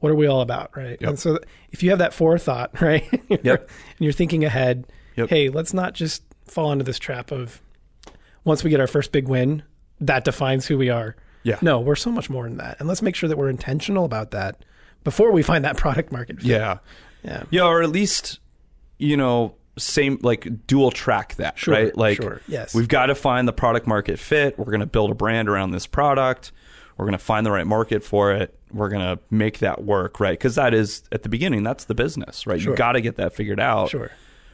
What 0.00 0.10
are 0.10 0.14
we 0.14 0.26
all 0.26 0.40
about, 0.40 0.76
right? 0.76 1.00
And 1.02 1.18
so, 1.18 1.38
if 1.70 1.82
you 1.82 1.90
have 1.90 1.98
that 1.98 2.14
forethought, 2.14 2.70
right, 2.80 3.04
Yep. 3.28 3.42
and 3.68 3.98
you're 3.98 4.12
thinking 4.12 4.44
ahead, 4.44 4.86
Yep. 5.16 5.28
hey, 5.30 5.48
let's 5.48 5.74
not 5.74 5.94
just 5.94 6.22
fall 6.46 6.70
into 6.72 6.84
this 6.84 6.98
trap 6.98 7.30
of 7.32 7.60
once 8.44 8.62
we 8.64 8.70
get 8.70 8.80
our 8.80 8.86
first 8.86 9.10
big 9.12 9.26
win, 9.28 9.62
that 10.00 10.24
defines 10.24 10.66
who 10.66 10.78
we 10.78 10.88
are. 10.90 11.16
Yeah. 11.42 11.58
No, 11.62 11.80
we're 11.80 11.96
so 11.96 12.10
much 12.12 12.30
more 12.30 12.44
than 12.44 12.56
that, 12.58 12.78
and 12.78 12.88
let's 12.88 13.02
make 13.02 13.14
sure 13.16 13.28
that 13.28 13.36
we're 13.36 13.48
intentional 13.50 14.04
about 14.04 14.30
that 14.30 14.64
before 15.04 15.32
we 15.32 15.42
find 15.42 15.64
that 15.64 15.76
product 15.78 16.12
market 16.12 16.36
fit. 16.38 16.46
Yeah. 16.46 16.78
Yeah. 17.24 17.42
Yeah, 17.50 17.64
or 17.64 17.82
at 17.82 17.90
least, 17.90 18.38
you 18.98 19.16
know, 19.16 19.54
same 19.76 20.18
like 20.22 20.66
dual 20.66 20.90
track 20.90 21.34
that, 21.36 21.58
Sure, 21.58 21.74
right? 21.74 21.96
Like 21.96 22.16
sure, 22.16 22.40
yes. 22.48 22.74
we've 22.74 22.88
got 22.88 23.06
to 23.06 23.14
find 23.14 23.46
the 23.46 23.52
product 23.52 23.86
market 23.86 24.18
fit. 24.18 24.58
We're 24.58 24.64
going 24.66 24.80
to 24.80 24.86
build 24.86 25.10
a 25.10 25.14
brand 25.14 25.48
around 25.48 25.70
this 25.72 25.86
product. 25.86 26.52
We're 26.96 27.04
going 27.06 27.12
to 27.18 27.24
find 27.24 27.44
the 27.46 27.50
right 27.52 27.66
market 27.66 28.02
for 28.02 28.32
it. 28.32 28.57
We're 28.72 28.88
going 28.88 29.02
to 29.02 29.22
make 29.30 29.58
that 29.58 29.84
work, 29.84 30.20
right? 30.20 30.38
Because 30.38 30.54
that 30.56 30.74
is 30.74 31.02
at 31.12 31.22
the 31.22 31.28
beginning, 31.28 31.62
that's 31.62 31.84
the 31.84 31.94
business, 31.94 32.46
right? 32.46 32.60
Sure. 32.60 32.72
You 32.72 32.76
got 32.76 32.92
to 32.92 33.00
get 33.00 33.16
that 33.16 33.34
figured 33.34 33.60
out. 33.60 33.90
Sure. 33.90 34.10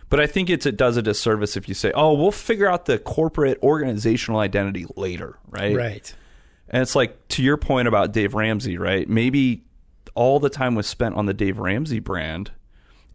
But 0.09 0.21
I 0.21 0.26
think 0.26 0.50
it's 0.50 0.66
it 0.66 0.76
does 0.76 0.97
a 0.97 1.02
disservice 1.02 1.56
if 1.56 1.68
you 1.68 1.75
say, 1.75 1.90
"Oh, 1.94 2.12
we'll 2.14 2.30
figure 2.30 2.68
out 2.68 2.87
the 2.87 2.99
corporate 2.99 3.59
organizational 3.62 4.38
identity 4.40 4.87
later," 4.97 5.38
right? 5.49 5.75
Right. 5.75 6.14
And 6.68 6.83
it's 6.83 6.94
like 6.94 7.26
to 7.28 7.42
your 7.42 7.56
point 7.56 7.88
about 7.88 8.12
Dave 8.12 8.35
Ramsey, 8.35 8.78
right? 8.78 9.09
Maybe 9.09 9.64
all 10.14 10.38
the 10.40 10.50
time 10.50 10.75
was 10.75 10.87
spent 10.87 11.14
on 11.16 11.26
the 11.26 11.35
Dave 11.35 11.59
Ramsey 11.59 11.99
brand, 11.99 12.52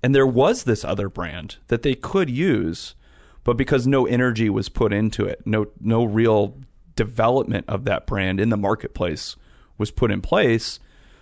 and 0.03 0.13
there 0.13 0.27
was 0.27 0.63
this 0.63 0.83
other 0.83 1.09
brand 1.09 1.57
that 1.67 1.83
they 1.83 1.95
could 1.95 2.29
use, 2.29 2.95
but 3.43 3.55
because 3.55 3.87
no 3.87 4.05
energy 4.05 4.49
was 4.49 4.67
put 4.67 4.91
into 4.91 5.25
it, 5.25 5.41
no 5.45 5.67
no 5.79 6.03
real 6.03 6.57
development 6.95 7.63
of 7.69 7.85
that 7.85 8.05
brand 8.05 8.41
in 8.41 8.49
the 8.49 8.57
marketplace 8.57 9.37
was 9.77 9.89
put 9.89 10.11
in 10.11 10.21
place. 10.21 10.79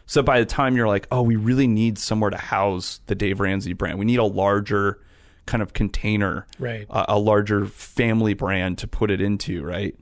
So 0.07 0.23
by 0.23 0.39
the 0.39 0.45
time 0.45 0.75
you're 0.75 0.87
like, 0.87 1.07
oh, 1.11 1.21
we 1.21 1.35
really 1.35 1.67
need 1.67 1.97
somewhere 1.99 2.29
to 2.31 2.37
house 2.37 3.01
the 3.05 3.13
Dave 3.15 3.39
Ramsey 3.39 3.73
brand. 3.73 3.99
We 3.99 4.05
need 4.05 4.19
a 4.19 4.23
larger 4.23 4.99
kind 5.45 5.61
of 5.61 5.73
container, 5.73 6.47
Right. 6.59 6.85
A, 6.89 7.13
a 7.13 7.19
larger 7.19 7.65
family 7.67 8.33
brand 8.33 8.77
to 8.79 8.87
put 8.87 9.11
it 9.11 9.21
into, 9.21 9.63
right? 9.63 9.95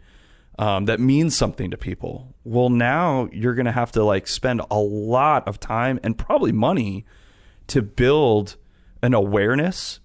Um, 0.58 0.86
that 0.86 1.00
means 1.02 1.36
something 1.36 1.70
to 1.72 1.78
people. 1.78 2.34
Well, 2.46 2.70
now 2.70 3.28
you're 3.34 3.56
going 3.56 3.66
to 3.66 3.72
have 3.74 3.92
to 3.94 4.04
like 4.04 4.26
spend 4.28 4.62
a 4.72 4.80
lot 4.80 5.48
of 5.48 5.60
time 5.60 6.00
and 6.04 6.18
probably 6.18 6.52
money 6.54 7.04
to 7.68 7.82
build 7.82 8.56
an 9.02 9.14
awareness 9.14 10.00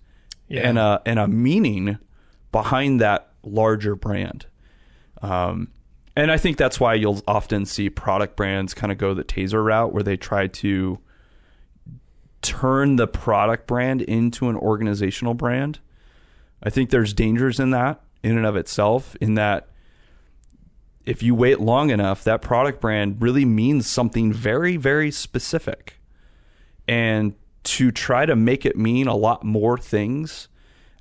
Yeah. 0.48 0.68
and 0.68 0.78
a 0.78 1.00
and 1.06 1.18
a 1.18 1.28
meaning 1.28 1.98
behind 2.52 3.00
that 3.00 3.30
larger 3.44 3.94
brand. 3.94 4.46
Um, 5.22 5.68
and 6.16 6.30
I 6.30 6.36
think 6.36 6.56
that's 6.56 6.80
why 6.80 6.94
you'll 6.94 7.22
often 7.26 7.64
see 7.64 7.90
product 7.90 8.36
brands 8.36 8.74
kind 8.74 8.92
of 8.92 8.98
go 8.98 9.14
the 9.14 9.24
taser 9.24 9.64
route 9.64 9.92
where 9.92 10.02
they 10.02 10.16
try 10.16 10.46
to 10.46 10.98
turn 12.42 12.96
the 12.96 13.06
product 13.06 13.66
brand 13.66 14.02
into 14.02 14.48
an 14.48 14.56
organizational 14.56 15.34
brand. 15.34 15.78
I 16.62 16.70
think 16.70 16.90
there's 16.90 17.12
dangers 17.12 17.60
in 17.60 17.70
that 17.70 18.02
in 18.22 18.36
and 18.36 18.46
of 18.46 18.56
itself, 18.56 19.16
in 19.20 19.34
that 19.34 19.68
if 21.06 21.22
you 21.22 21.34
wait 21.34 21.60
long 21.60 21.90
enough, 21.90 22.24
that 22.24 22.42
product 22.42 22.80
brand 22.80 23.20
really 23.20 23.44
means 23.44 23.86
something 23.86 24.32
very, 24.32 24.76
very 24.76 25.10
specific. 25.10 25.98
And 26.86 27.34
to 27.62 27.90
try 27.90 28.26
to 28.26 28.36
make 28.36 28.66
it 28.66 28.76
mean 28.76 29.06
a 29.06 29.16
lot 29.16 29.44
more 29.44 29.78
things 29.78 30.48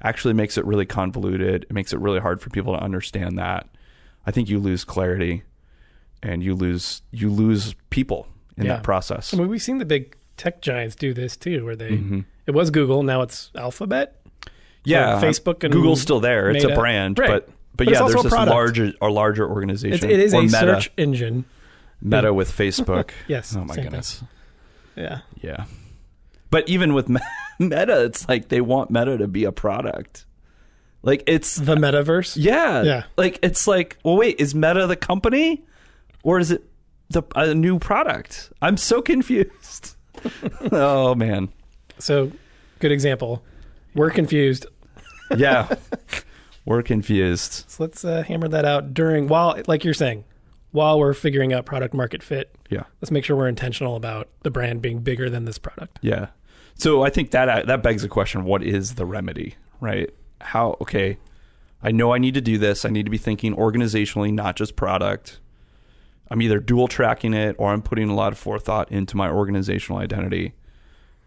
actually 0.02 0.34
makes 0.34 0.58
it 0.58 0.66
really 0.66 0.86
convoluted. 0.86 1.64
It 1.64 1.74
makes 1.74 1.92
it 1.92 2.00
really 2.00 2.20
hard 2.20 2.42
for 2.42 2.50
people 2.50 2.74
to 2.74 2.82
understand 2.82 3.38
that. 3.38 3.68
I 4.30 4.32
think 4.32 4.48
you 4.48 4.60
lose 4.60 4.84
clarity 4.84 5.42
and 6.22 6.44
you 6.44 6.54
lose 6.54 7.02
you 7.12 7.30
lose 7.32 7.74
people 7.90 8.28
in 8.58 8.66
Yeah. 8.66 8.74
that 8.76 8.84
process. 8.84 9.34
I 9.34 9.38
mean, 9.38 9.48
we've 9.48 9.62
seen 9.62 9.80
the 9.80 9.86
big 9.86 10.16
tech 10.38 10.62
giants 10.62 10.96
do 10.96 11.14
this 11.16 11.36
too, 11.36 11.66
where 11.66 11.76
they 11.76 11.92
Mm-hmm. 11.94 12.20
it 12.46 12.52
was 12.52 12.70
Google, 12.70 13.02
now 13.02 13.24
it's 13.24 13.50
Alphabet. 13.56 14.22
yeah, 14.84 15.20
Facebook 15.20 15.64
and 15.64 15.74
Google's 15.74 16.00
still 16.02 16.20
there. 16.20 16.52
It's 16.52 16.64
a 16.64 16.76
brand, 16.76 17.18
Right. 17.18 17.28
but 17.28 17.48
but, 17.76 17.86
But 17.86 17.94
yeah, 17.94 18.00
there's 18.00 18.20
a 18.20 18.24
this 18.24 18.34
product. 18.34 18.52
larger 18.52 18.94
or 19.02 19.10
larger 19.10 19.50
organization. 19.50 19.96
It's, 19.96 20.04
it 20.04 20.20
is 20.20 20.34
a 20.34 20.42
Meta, 20.42 20.52
search 20.60 20.92
engine. 20.98 21.46
Meta 22.02 22.34
with 22.34 22.52
Facebook. 22.52 23.10
Yes, 23.28 23.56
Oh 23.56 23.64
my 23.66 23.76
goodness. 23.76 24.22
Yeah. 24.96 25.20
Yeah. 25.42 25.66
But 26.52 26.68
even 26.70 26.94
with 26.94 27.08
Meta, 27.60 28.04
it's 28.06 28.28
like 28.28 28.50
they 28.50 28.62
want 28.62 28.92
Meta 28.92 29.18
to 29.18 29.28
be 29.28 29.44
a 29.46 29.52
product. 29.54 30.26
Like 31.02 31.24
it's 31.28 31.56
The 31.56 31.76
metaverse. 31.76 32.36
yeah, 32.38 32.84
Yeah. 32.84 33.04
Like 33.18 33.40
it's 33.42 33.68
like, 33.68 33.98
well, 34.04 34.18
wait, 34.18 34.40
is 34.40 34.54
Meta 34.54 34.86
the 34.88 34.96
company, 34.96 35.64
or 36.24 36.40
is 36.40 36.52
it 36.52 36.64
the 37.10 37.24
a 37.36 37.54
new 37.56 37.80
product? 37.80 38.52
I'm 38.62 38.78
so 38.78 39.02
confused. 39.02 39.96
oh 40.72 41.16
man, 41.16 41.50
So, 41.98 42.32
good 42.80 42.92
example. 42.92 43.42
We're 43.96 44.12
confused. 44.12 44.66
yeah, 45.36 45.74
we're 46.66 46.82
confused. 46.82 47.66
So 47.70 47.84
let's 47.84 48.04
uh, 48.04 48.24
hammer 48.24 48.48
that 48.50 48.66
out 48.66 48.94
during 48.94 49.28
while, 49.28 49.62
like 49.68 49.84
you're 49.84 49.94
saying, 49.94 50.26
while 50.72 51.00
we're 51.00 51.14
figuring 51.14 51.54
out 51.54 51.66
product 51.66 51.94
market 51.94 52.22
fit. 52.22 52.54
Yeah, 52.70 52.84
Let's 53.02 53.10
make 53.12 53.24
sure 53.26 53.36
we're 53.36 53.48
intentional 53.48 53.96
about 53.96 54.30
the 54.44 54.52
brand 54.52 54.82
being 54.82 55.00
bigger 55.00 55.30
than 55.30 55.46
this 55.46 55.58
product. 55.58 55.98
yeah. 56.02 56.28
So 56.76 57.02
I 57.04 57.10
think 57.10 57.32
that 57.32 57.66
that 57.68 57.82
begs 57.84 58.04
the 58.04 58.08
question: 58.10 58.44
What 58.44 58.62
is 58.64 58.96
the 58.96 59.06
remedy? 59.06 59.56
Right? 59.82 60.10
How? 60.42 60.78
Okay, 60.82 61.18
I 61.84 61.92
know 61.92 62.14
I 62.14 62.18
need 62.18 62.34
to 62.34 62.42
do 62.42 62.58
this. 62.58 62.86
I 62.86 62.90
need 62.90 63.06
to 63.06 63.12
be 63.12 63.18
thinking 63.18 63.56
organizationally, 63.56 64.34
not 64.34 64.56
just 64.56 64.76
product. 64.76 65.40
I'm 66.32 66.42
either 66.42 66.60
dual 66.60 66.88
tracking 66.88 67.34
it 67.34 67.56
or 67.58 67.72
I'm 67.72 67.82
putting 67.82 68.10
a 68.10 68.16
lot 68.16 68.32
of 68.32 68.38
forethought 68.38 68.92
into 68.92 69.18
my 69.18 69.30
organizational 69.30 70.00
identity. 70.00 70.54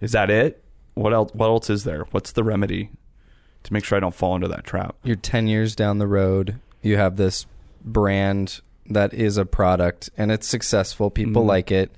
Is 0.01 0.13
that 0.13 0.31
it? 0.31 0.63
What 0.95 1.13
else? 1.13 1.33
What 1.35 1.47
else 1.47 1.71
is 1.71 1.85
there? 1.85 2.07
What's 2.11 2.33
the 2.33 2.45
remedy 2.45 2.91
to 3.65 3.73
make 3.73 3.85
sure 3.85 3.97
I 3.97 4.01
don't 4.01 4.15
fall 4.15 4.35
into 4.37 4.49
that 4.49 4.65
trap? 4.65 4.97
You're 5.03 5.17
10 5.17 5.47
years 5.47 5.75
down 5.75 5.99
the 5.99 6.07
road. 6.07 6.59
You 6.83 6.97
have 6.97 7.17
this 7.17 7.47
brand 7.85 8.61
that 8.87 9.15
is 9.15 9.37
a 9.37 9.45
product 9.47 10.11
and 10.17 10.31
it's 10.31 10.47
successful. 10.47 11.11
People 11.11 11.43
Mhm. 11.45 11.49
like 11.49 11.71
it. 11.73 11.91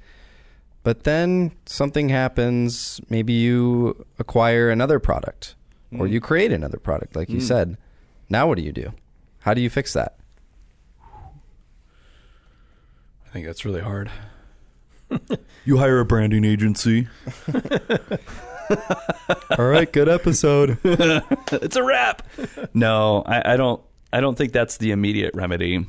But 0.83 1.05
then 1.05 1.53
something 1.67 2.11
happens. 2.11 3.01
Maybe 3.09 3.33
you 3.33 4.05
acquire 4.19 4.69
another 4.71 4.99
product 4.99 5.57
or 5.99 6.07
Mm. 6.07 6.11
you 6.13 6.21
create 6.21 6.53
another 6.53 6.79
product, 6.79 7.17
like 7.17 7.29
you 7.31 7.39
Mm. 7.39 7.43
said. 7.43 7.77
Now, 8.29 8.47
what 8.49 8.57
do 8.59 8.63
you 8.65 8.73
do? 8.73 8.93
How 9.41 9.55
do 9.55 9.61
you 9.61 9.69
fix 9.71 9.93
that? 9.93 10.17
I 13.27 13.31
think 13.33 13.47
that's 13.47 13.65
really 13.65 13.81
hard. 13.81 14.11
you 15.65 15.79
hire 15.79 16.01
a 16.01 16.05
branding 16.05 16.45
agency. 16.45 17.09
All 19.59 19.67
right, 19.67 19.93
good 19.93 20.09
episode. 20.09 20.79
it's 20.85 21.77
a 21.77 21.83
wrap. 21.83 22.23
No, 22.73 23.23
I, 23.27 23.53
I 23.55 23.57
don't. 23.57 23.83
I 24.13 24.21
don't 24.21 24.39
think 24.39 24.53
that's 24.53 24.77
the 24.79 24.93
immediate 24.93 25.35
remedy. 25.35 25.85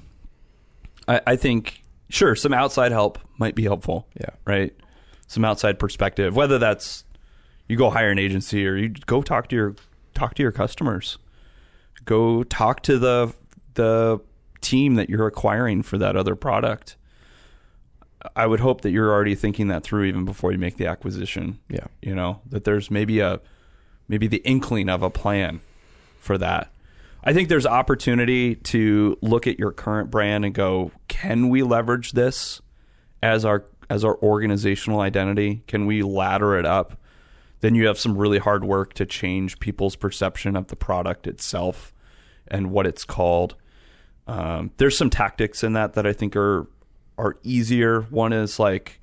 I, 1.08 1.22
I 1.28 1.36
think 1.36 1.84
sure, 2.10 2.36
some 2.36 2.54
outside 2.54 2.92
help 2.92 3.20
might 3.38 3.56
be 3.56 3.64
helpful. 3.64 4.08
Yeah. 4.20 4.32
right. 4.46 4.74
Some 5.28 5.46
outside 5.46 5.80
perspective, 5.80 6.36
whether 6.36 6.58
that's 6.60 7.04
you 7.68 7.78
go 7.78 7.90
hire 7.90 8.10
an 8.12 8.20
agency 8.20 8.68
or 8.68 8.76
you 8.76 8.90
go 8.90 9.22
talk 9.22 9.48
to 9.50 9.56
your 9.56 9.76
talk 10.16 10.34
to 10.36 10.42
your 10.42 10.52
customers, 10.52 11.18
go 12.06 12.44
talk 12.44 12.82
to 12.84 12.98
the 12.98 13.34
the 13.76 14.20
team 14.62 14.96
that 14.96 15.10
you're 15.10 15.28
acquiring 15.28 15.84
for 15.84 15.98
that 16.00 16.16
other 16.16 16.36
product. 16.36 16.96
I 18.36 18.48
would 18.48 18.60
hope 18.62 18.82
that 18.82 18.90
you're 18.90 19.12
already 19.12 19.36
thinking 19.36 19.68
that 19.68 19.84
through 19.84 20.06
even 20.06 20.26
before 20.26 20.52
you 20.52 20.58
make 20.58 20.78
the 20.78 20.88
acquisition 20.88 21.60
Yeah. 21.70 21.86
you 22.02 22.16
know 22.16 22.42
that 22.50 22.64
there's 22.64 22.90
maybe 22.90 23.20
a 23.20 23.40
maybe 24.08 24.26
the 24.28 24.42
inkling 24.46 24.90
of 24.90 25.04
a 25.04 25.12
plan 25.12 25.60
for 26.20 26.36
that 26.40 26.72
i 27.24 27.34
think 27.34 27.50
there's 27.50 27.68
opportunity 27.68 28.56
to 28.56 29.16
look 29.22 29.46
at 29.46 29.60
your 29.60 29.72
current 29.72 30.10
brand 30.10 30.44
and 30.44 30.56
go 30.56 30.92
can 31.08 31.50
we 31.50 31.62
leverage 31.62 32.14
this 32.14 32.62
as 33.22 33.46
our 33.46 33.64
as 33.92 34.04
our 34.04 34.18
organizational 34.24 35.02
identity 35.02 35.62
can 35.68 35.86
we 35.86 36.02
ladder 36.02 36.58
it 36.58 36.66
up 36.66 36.98
then 37.66 37.74
you 37.74 37.88
have 37.88 37.98
some 37.98 38.16
really 38.16 38.38
hard 38.38 38.64
work 38.64 38.94
to 38.94 39.08
change 39.08 39.60
people's 39.60 39.96
perception 39.96 40.56
of 40.56 40.68
the 40.68 40.76
product 40.76 41.26
itself 41.26 41.92
and 42.48 42.70
what 42.70 42.86
it's 42.86 43.04
called. 43.04 43.56
Um, 44.28 44.70
there's 44.78 44.96
some 44.96 45.10
tactics 45.10 45.64
in 45.64 45.74
that 45.74 45.94
that 45.94 46.06
i 46.06 46.14
think 46.14 46.36
are 46.36 46.68
are 47.18 47.38
easier. 47.42 48.02
One 48.02 48.34
is 48.34 48.60
like 48.60 49.00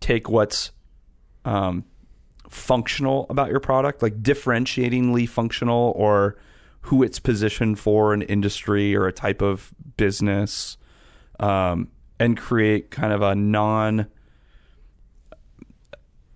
take 0.00 0.28
what's 0.28 0.72
um, 1.44 1.84
functional 2.48 3.26
about 3.30 3.50
your 3.50 3.60
product, 3.60 4.02
like 4.02 4.20
differentiatingly 4.20 5.26
functional, 5.26 5.92
or 5.94 6.36
who 6.80 7.04
it's 7.04 7.20
positioned 7.20 7.78
for 7.78 8.12
an 8.12 8.22
industry 8.22 8.96
or 8.96 9.06
a 9.06 9.12
type 9.12 9.42
of 9.42 9.72
business, 9.96 10.76
um, 11.38 11.86
and 12.18 12.36
create 12.36 12.90
kind 12.90 13.12
of 13.12 13.22
a 13.22 13.36
non 13.36 14.06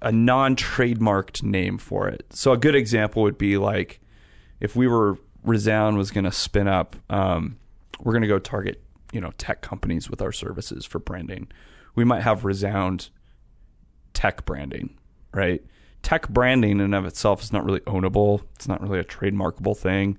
a 0.00 0.12
non 0.12 0.56
trademarked 0.56 1.42
name 1.42 1.78
for 1.78 2.08
it. 2.08 2.26
So 2.30 2.52
a 2.52 2.56
good 2.56 2.74
example 2.74 3.22
would 3.22 3.38
be 3.38 3.56
like 3.56 4.00
if 4.60 4.76
we 4.76 4.86
were 4.86 5.18
Resound 5.44 5.96
was 5.96 6.10
going 6.10 6.24
to 6.24 6.32
spin 6.32 6.68
up, 6.68 6.96
um, 7.08 7.58
we're 8.00 8.12
going 8.12 8.22
to 8.22 8.28
go 8.28 8.38
target 8.38 8.82
you 9.12 9.20
know 9.20 9.32
tech 9.38 9.62
companies 9.62 10.10
with 10.10 10.20
our 10.20 10.32
services 10.32 10.84
for 10.84 10.98
branding. 10.98 11.48
We 11.94 12.04
might 12.04 12.22
have 12.22 12.44
Resound 12.44 13.10
tech 14.12 14.44
branding, 14.44 14.96
right? 15.32 15.64
Tech 16.02 16.28
branding 16.28 16.72
in 16.72 16.80
and 16.80 16.94
of 16.94 17.06
itself 17.06 17.42
is 17.42 17.52
not 17.52 17.64
really 17.64 17.80
ownable. 17.80 18.42
It's 18.54 18.68
not 18.68 18.80
really 18.80 19.00
a 19.00 19.04
trademarkable 19.04 19.76
thing. 19.76 20.18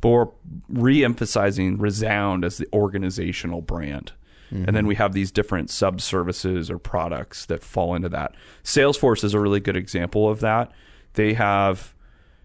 But 0.00 0.08
we're 0.08 0.28
re-emphasizing 0.68 1.78
Resound 1.78 2.44
as 2.44 2.58
the 2.58 2.66
organizational 2.72 3.60
brand. 3.60 4.12
And 4.50 4.74
then 4.74 4.86
we 4.86 4.96
have 4.96 5.12
these 5.12 5.30
different 5.30 5.70
sub 5.70 6.00
services 6.00 6.70
or 6.70 6.78
products 6.78 7.46
that 7.46 7.62
fall 7.62 7.94
into 7.94 8.08
that. 8.08 8.34
Salesforce 8.64 9.22
is 9.22 9.32
a 9.32 9.40
really 9.40 9.60
good 9.60 9.76
example 9.76 10.28
of 10.28 10.40
that. 10.40 10.72
They 11.14 11.34
have 11.34 11.94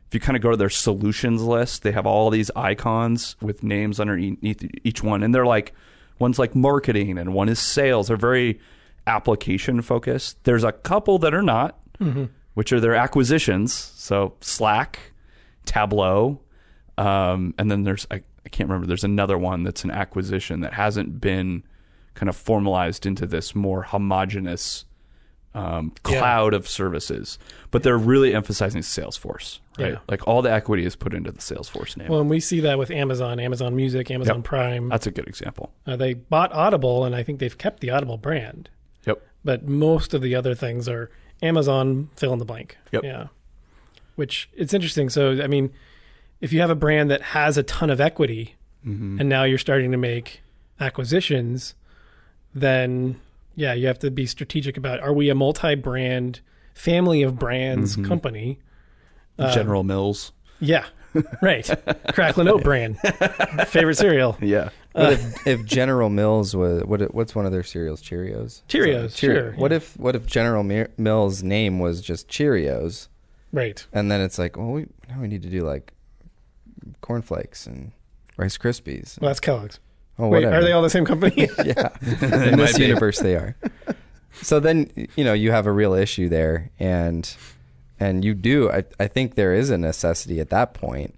if 0.08 0.14
you 0.14 0.20
kind 0.20 0.36
of 0.36 0.44
go 0.44 0.52
to 0.52 0.58
their 0.58 0.70
solutions 0.70 1.42
list, 1.42 1.82
they 1.82 1.92
have 1.92 2.06
all 2.06 2.30
these 2.30 2.52
icons 2.56 3.36
with 3.42 3.64
names 3.64 4.00
underneath 4.00 4.64
each 4.84 5.02
one, 5.02 5.24
and 5.24 5.34
they're 5.34 5.48
like 5.48 5.74
one's 6.20 6.38
like 6.40 6.56
marketing 6.56 7.18
and 7.18 7.34
one 7.34 7.50
is 7.50 7.60
sales. 7.60 8.08
They're 8.08 8.18
very 8.18 8.60
application 9.08 9.82
focused. 9.82 10.44
There's 10.44 10.64
a 10.64 10.72
couple 10.72 11.18
that 11.20 11.34
are 11.34 11.42
not, 11.42 11.80
which 12.54 12.72
are 12.72 12.80
their 12.80 12.96
acquisitions. 12.96 13.74
So 13.74 14.36
Slack, 14.42 15.12
Tableau, 15.66 16.40
um, 16.98 17.54
and 17.58 17.70
then 17.70 17.84
there's 17.84 18.06
I, 18.12 18.22
I 18.46 18.50
can't 18.50 18.70
remember. 18.70 18.88
There's 18.88 19.04
another 19.04 19.38
one 19.38 19.64
that's 19.64 19.84
an 19.84 19.92
acquisition 19.92 20.62
that 20.62 20.74
hasn't 20.74 21.20
been 21.20 21.64
kind 22.16 22.28
of 22.30 22.36
formalized 22.36 23.06
into 23.06 23.26
this 23.28 23.54
more 23.54 23.84
homogenous 23.84 24.86
um, 25.54 25.94
Yeah. 26.10 26.20
cloud 26.20 26.54
of 26.54 26.68
services. 26.68 27.40
But 27.72 27.84
they're 27.84 27.98
really 27.98 28.34
emphasizing 28.34 28.82
Salesforce, 28.82 29.60
right? 29.80 29.94
Yeah. 29.94 30.00
Like 30.10 30.28
all 30.28 30.42
the 30.42 30.52
equity 30.52 30.86
is 30.86 30.96
put 30.98 31.14
into 31.14 31.32
the 31.32 31.40
Salesforce 31.40 31.96
name. 31.96 32.10
Well, 32.10 32.20
and 32.20 32.30
we 32.30 32.42
see 32.42 32.60
that 32.62 32.78
with 32.78 32.92
Amazon, 32.92 33.40
Amazon 33.40 33.74
Music, 33.76 34.12
Amazon 34.12 34.38
Yep. 34.38 34.44
Prime. 34.44 34.90
That's 34.90 35.08
a 35.08 35.12
good 35.12 35.28
example. 35.28 35.72
Uh, 35.88 35.96
they 35.96 36.14
bought 36.16 36.52
Audible, 36.52 37.06
and 37.06 37.16
I 37.16 37.24
think 37.24 37.40
they've 37.40 37.58
kept 37.58 37.80
the 37.80 37.90
Audible 37.90 38.18
brand. 38.18 38.70
Yep. 39.06 39.22
But 39.46 39.66
most 39.66 40.14
of 40.14 40.22
the 40.22 40.36
other 40.36 40.56
things 40.56 40.90
are 40.90 41.10
Amazon 41.42 42.10
fill 42.18 42.34
in 42.34 42.40
the 42.40 42.46
blank. 42.46 42.78
Yep. 42.92 43.04
Yeah. 43.06 43.28
Which 44.16 44.50
it's 44.54 44.74
interesting. 44.74 45.10
So 45.10 45.42
I 45.42 45.48
mean, 45.48 45.72
if 46.42 46.52
you 46.52 46.60
have 46.62 46.70
a 46.70 46.76
brand 46.76 47.10
that 47.12 47.22
has 47.22 47.58
a 47.58 47.64
ton 47.64 47.90
of 47.90 48.00
equity, 48.02 48.56
Mm-hmm. 48.86 49.20
and 49.20 49.28
now 49.30 49.44
you're 49.46 49.58
starting 49.58 49.92
to 49.94 49.98
make 49.98 50.42
acquisitions, 50.80 51.74
then 52.56 53.20
yeah, 53.56 53.74
you 53.74 53.86
have 53.88 54.00
to 54.00 54.10
be 54.10 54.26
strategic 54.26 54.78
about: 54.78 55.00
Are 55.02 55.14
we 55.14 55.30
a 55.30 55.36
multi-brand, 55.36 56.40
family 56.74 57.22
of 57.22 57.38
brands 57.38 57.94
Mm-hmm. 57.96 58.06
company? 58.06 58.60
General 59.38 59.84
Mills. 59.84 60.32
Yeah. 60.60 60.86
Right. 61.42 61.66
Cracklin 62.10 62.50
Oat 62.50 62.64
brand. 62.64 62.98
Favorite 63.68 63.96
cereal. 63.96 64.38
Yeah. 64.42 64.70
What 64.94 65.14
if, 65.14 65.48
if 65.48 65.66
General 65.66 66.10
Mills 66.10 66.56
was 66.56 66.84
what? 66.86 67.14
What's 67.14 67.34
one 67.36 67.46
of 67.46 67.52
their 67.54 67.64
cereals? 67.64 68.02
Cheerios. 68.02 68.62
Cheerios. 68.68 69.16
Cheer- 69.16 69.34
Sure. 69.36 69.52
What 69.54 69.72
if 69.74 69.98
what 69.98 70.16
if 70.16 70.26
General 70.26 70.64
Mi- 70.64 70.88
Mills' 70.98 71.44
name 71.44 71.80
was 71.80 72.02
just 72.02 72.28
Cheerios, 72.30 73.08
Right. 73.54 73.86
and 73.94 74.10
then 74.12 74.20
it's 74.22 74.38
like, 74.40 74.58
well, 74.58 74.72
we, 74.72 74.88
now 75.10 75.20
we 75.22 75.28
need 75.28 75.42
to 75.44 75.50
do 75.50 75.62
like 75.62 75.94
cornflakes 77.02 77.66
and 77.68 77.92
Rice 78.38 78.58
Krispies. 78.58 79.20
Well, 79.20 79.30
that's 79.30 79.40
Kellogg's. 79.40 79.80
Oh, 80.18 80.28
Wait, 80.28 80.46
whatever. 80.46 80.56
are 80.56 80.64
they 80.64 80.72
all 80.72 80.82
the 80.82 80.90
same 80.90 81.06
company? 81.06 81.50
yeah. 81.66 81.90
In 82.02 82.58
this 82.58 82.78
be. 82.78 82.86
universe, 82.86 83.20
they 83.20 83.36
are. 83.36 83.56
So 84.42 84.60
then, 84.60 84.92
you 85.16 85.24
know, 85.24 85.34
you 85.34 85.52
have 85.52 85.66
a 85.66 85.72
real 85.72 85.94
issue 85.94 86.30
there, 86.30 86.72
and 86.80 87.36
and 88.00 88.24
you 88.24 88.34
do. 88.34 88.70
I, 88.70 88.84
I 89.00 89.08
think 89.08 89.36
there 89.36 89.54
is 89.54 89.70
a 89.70 89.78
necessity 89.78 90.40
at 90.40 90.50
that 90.50 90.74
point, 90.74 91.16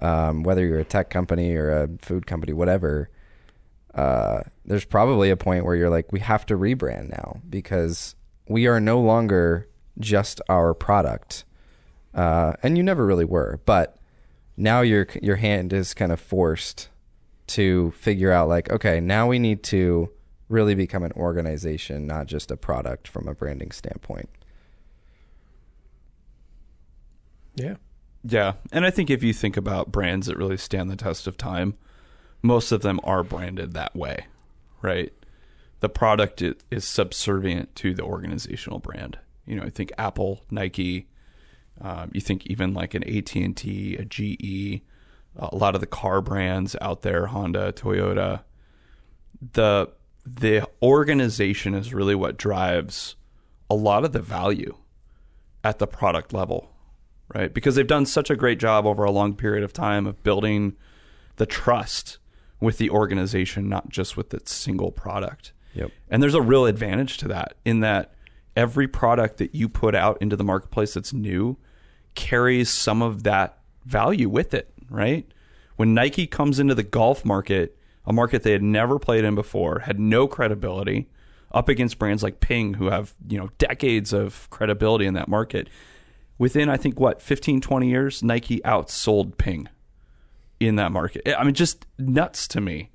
um, 0.00 0.42
whether 0.42 0.64
you're 0.64 0.78
a 0.78 0.84
tech 0.84 1.10
company 1.10 1.54
or 1.54 1.70
a 1.70 1.88
food 2.00 2.26
company, 2.26 2.52
whatever. 2.52 3.10
Uh, 3.94 4.42
there's 4.64 4.84
probably 4.84 5.30
a 5.30 5.36
point 5.36 5.64
where 5.64 5.74
you're 5.74 5.90
like, 5.90 6.12
we 6.12 6.20
have 6.20 6.46
to 6.46 6.56
rebrand 6.56 7.08
now 7.08 7.40
because 7.48 8.14
we 8.46 8.66
are 8.66 8.80
no 8.80 9.00
longer 9.00 9.66
just 9.98 10.40
our 10.48 10.72
product, 10.74 11.44
uh, 12.14 12.52
and 12.62 12.76
you 12.76 12.82
never 12.82 13.04
really 13.04 13.24
were, 13.24 13.60
but 13.66 13.96
now 14.56 14.80
your 14.80 15.06
your 15.22 15.36
hand 15.36 15.72
is 15.72 15.94
kind 15.94 16.12
of 16.12 16.20
forced 16.20 16.88
to 17.48 17.90
figure 17.92 18.30
out 18.30 18.48
like 18.48 18.70
okay 18.70 19.00
now 19.00 19.26
we 19.26 19.38
need 19.38 19.62
to 19.62 20.10
really 20.48 20.74
become 20.74 21.02
an 21.02 21.12
organization 21.12 22.06
not 22.06 22.26
just 22.26 22.50
a 22.50 22.56
product 22.56 23.08
from 23.08 23.28
a 23.28 23.34
branding 23.34 23.70
standpoint 23.70 24.28
yeah. 27.58 27.74
Yeah. 28.24 28.54
And 28.72 28.84
I 28.86 28.90
think 28.90 29.10
if 29.10 29.22
you 29.22 29.32
think 29.32 29.56
about 29.56 29.92
brands 29.92 30.26
that 30.26 30.36
really 30.36 30.56
stand 30.56 30.90
the 30.90 30.96
test 30.96 31.26
of 31.26 31.36
time, 31.36 31.74
most 32.42 32.72
of 32.72 32.82
them 32.82 33.00
are 33.04 33.22
branded 33.22 33.74
that 33.74 33.96
way, 33.96 34.26
right? 34.82 35.12
The 35.80 35.88
product 35.88 36.42
is 36.70 36.84
subservient 36.84 37.74
to 37.76 37.94
the 37.94 38.02
organizational 38.02 38.78
brand. 38.78 39.18
You 39.46 39.56
know, 39.56 39.62
I 39.62 39.70
think 39.70 39.92
Apple, 39.98 40.44
Nike, 40.50 41.08
um, 41.80 42.10
you 42.12 42.20
think 42.20 42.46
even 42.46 42.74
like 42.74 42.94
an 42.94 43.04
AT&T, 43.04 43.96
a 43.96 44.04
GE, 44.04 44.82
a 45.38 45.54
lot 45.54 45.74
of 45.74 45.80
the 45.80 45.86
car 45.86 46.20
brands 46.20 46.76
out 46.80 47.02
there, 47.02 47.26
Honda, 47.26 47.72
Toyota, 47.72 48.42
the 49.52 49.90
the 50.26 50.68
organization 50.82 51.74
is 51.74 51.94
really 51.94 52.14
what 52.14 52.36
drives 52.36 53.16
a 53.70 53.74
lot 53.74 54.04
of 54.04 54.12
the 54.12 54.20
value 54.20 54.76
at 55.64 55.78
the 55.78 55.86
product 55.86 56.32
level, 56.32 56.70
right? 57.34 57.52
Because 57.54 57.74
they've 57.74 57.86
done 57.86 58.04
such 58.04 58.30
a 58.30 58.36
great 58.36 58.58
job 58.58 58.84
over 58.84 59.04
a 59.04 59.10
long 59.10 59.34
period 59.34 59.64
of 59.64 59.72
time 59.72 60.06
of 60.06 60.22
building 60.22 60.76
the 61.36 61.46
trust 61.46 62.18
with 62.60 62.78
the 62.78 62.90
organization, 62.90 63.68
not 63.68 63.88
just 63.88 64.16
with 64.16 64.34
its 64.34 64.52
single 64.52 64.90
product. 64.90 65.52
Yep. 65.74 65.92
And 66.10 66.22
there's 66.22 66.34
a 66.34 66.42
real 66.42 66.66
advantage 66.66 67.16
to 67.18 67.28
that 67.28 67.54
in 67.64 67.80
that 67.80 68.12
every 68.56 68.88
product 68.88 69.36
that 69.38 69.54
you 69.54 69.68
put 69.68 69.94
out 69.94 70.18
into 70.20 70.36
the 70.36 70.44
marketplace 70.44 70.94
that's 70.94 71.12
new 71.12 71.56
carries 72.14 72.68
some 72.68 73.00
of 73.00 73.22
that 73.22 73.58
value 73.84 74.28
with 74.28 74.52
it, 74.52 74.72
right? 74.88 75.30
When 75.76 75.94
Nike 75.94 76.26
comes 76.26 76.58
into 76.58 76.74
the 76.74 76.82
golf 76.82 77.24
market, 77.24 77.76
a 78.04 78.12
market 78.12 78.42
they 78.42 78.52
had 78.52 78.62
never 78.62 78.98
played 78.98 79.24
in 79.24 79.34
before, 79.34 79.80
had 79.80 80.00
no 80.00 80.26
credibility, 80.26 81.08
up 81.52 81.68
against 81.68 81.98
brands 81.98 82.22
like 82.22 82.40
Ping 82.40 82.74
who 82.74 82.86
have, 82.90 83.14
you 83.26 83.38
know, 83.38 83.50
decades 83.58 84.12
of 84.12 84.48
credibility 84.50 85.06
in 85.06 85.14
that 85.14 85.28
market. 85.28 85.68
Within 86.36 86.68
I 86.68 86.76
think 86.76 87.00
what, 87.00 87.22
15 87.22 87.60
20 87.60 87.88
years, 87.88 88.22
Nike 88.22 88.60
outsold 88.60 89.38
Ping 89.38 89.68
in 90.60 90.76
that 90.76 90.92
market. 90.92 91.22
I 91.36 91.44
mean 91.44 91.54
just 91.54 91.86
nuts 91.98 92.46
to 92.48 92.60
me. 92.60 92.90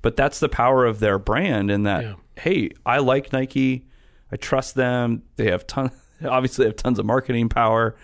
But 0.00 0.16
that's 0.16 0.38
the 0.38 0.48
power 0.48 0.86
of 0.86 1.00
their 1.00 1.18
brand 1.18 1.70
in 1.70 1.82
that 1.82 2.04
Yeah. 2.04 2.14
hey, 2.36 2.70
I 2.86 2.98
like 2.98 3.32
Nike. 3.32 3.84
I 4.30 4.36
trust 4.36 4.74
them. 4.74 5.22
They 5.36 5.50
have 5.50 5.66
ton 5.66 5.90
obviously 6.24 6.64
they 6.64 6.68
have 6.68 6.76
tons 6.76 6.98
of 6.98 7.06
marketing 7.06 7.48
power, 7.48 7.96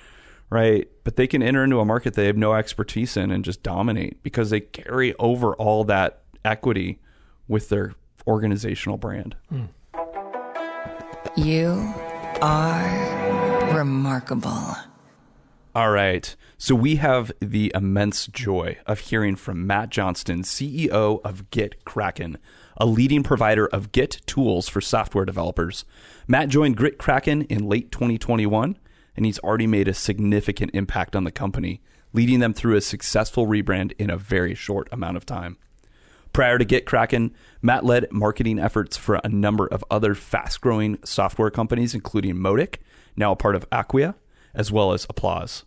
right? 0.51 0.89
But 1.05 1.17
they 1.17 1.27
can 1.27 1.43
enter 1.43 1.65
into 1.65 1.81
a 1.81 1.85
market 1.85 2.15
they 2.15 2.27
have 2.27 2.37
no 2.37 2.55
expertise 2.55 3.17
in 3.17 3.31
and 3.31 3.45
just 3.45 3.63
dominate 3.63 4.23
because 4.23 4.51
they 4.51 4.61
carry 4.61 5.15
over 5.15 5.55
all 5.55 5.85
that 5.85 6.23
equity 6.45 7.01
with 7.49 7.69
their 7.69 7.95
organizational 8.27 8.97
brand. 8.97 9.37
Hmm. 9.49 9.65
You 11.37 11.93
are 12.41 13.77
remarkable. 13.77 14.77
All 15.75 15.91
right. 15.91 16.37
So 16.57 16.77
we 16.77 16.97
have 16.97 17.33
the 17.41 17.73
immense 17.75 18.29
joy 18.29 18.79
of 18.87 19.01
hearing 19.01 19.35
from 19.35 19.67
Matt 19.67 19.91
Johnston, 19.91 20.43
CEO 20.43 21.21
of 21.25 21.51
GitKraken, 21.51 22.37
a 22.77 22.87
leading 22.87 23.25
provider 23.25 23.67
of 23.67 23.91
Git 23.91 24.21
tools 24.25 24.69
for 24.69 24.81
software 24.81 25.25
developers. 25.25 25.85
Matt 26.29 26.49
joined 26.49 26.77
GitKraken 26.77 27.51
in 27.51 27.69
late 27.69 27.91
2021, 27.91 28.79
and 29.17 29.27
he's 29.27 29.39
already 29.41 29.67
made 29.67 29.89
a 29.89 29.95
significant 29.95 30.71
impact 30.75 31.15
on 31.15 31.25
the 31.25 31.31
company, 31.31 31.81
leading 32.13 32.41
them 32.41 32.55
through 32.55 32.77
a 32.77 32.81
successful 32.81 33.47
rebrand 33.47 33.93
in 33.99 34.11
a 34.11 34.17
very 34.17 34.55
short 34.55 34.89
amount 34.93 35.17
of 35.17 35.27
time. 35.27 35.57
Prior 36.33 36.59
to 36.59 36.65
GitKraken, 36.65 37.33
Matt 37.63 37.85
led 37.85 38.11
marketing 38.13 38.59
efforts 38.59 38.97
for 38.97 39.21
a 39.23 39.29
number 39.29 39.69
of 39.69 39.85
other 39.89 40.17
fast 40.17 40.61
growing 40.61 40.99
software 41.05 41.51
companies, 41.51 41.95
including 41.95 42.35
Mautic, 42.35 42.79
now 43.17 43.31
a 43.31 43.37
part 43.37 43.55
of 43.55 43.69
Acquia, 43.71 44.17
as 44.53 44.73
well 44.73 44.93
as 44.93 45.07
Applause. 45.09 45.65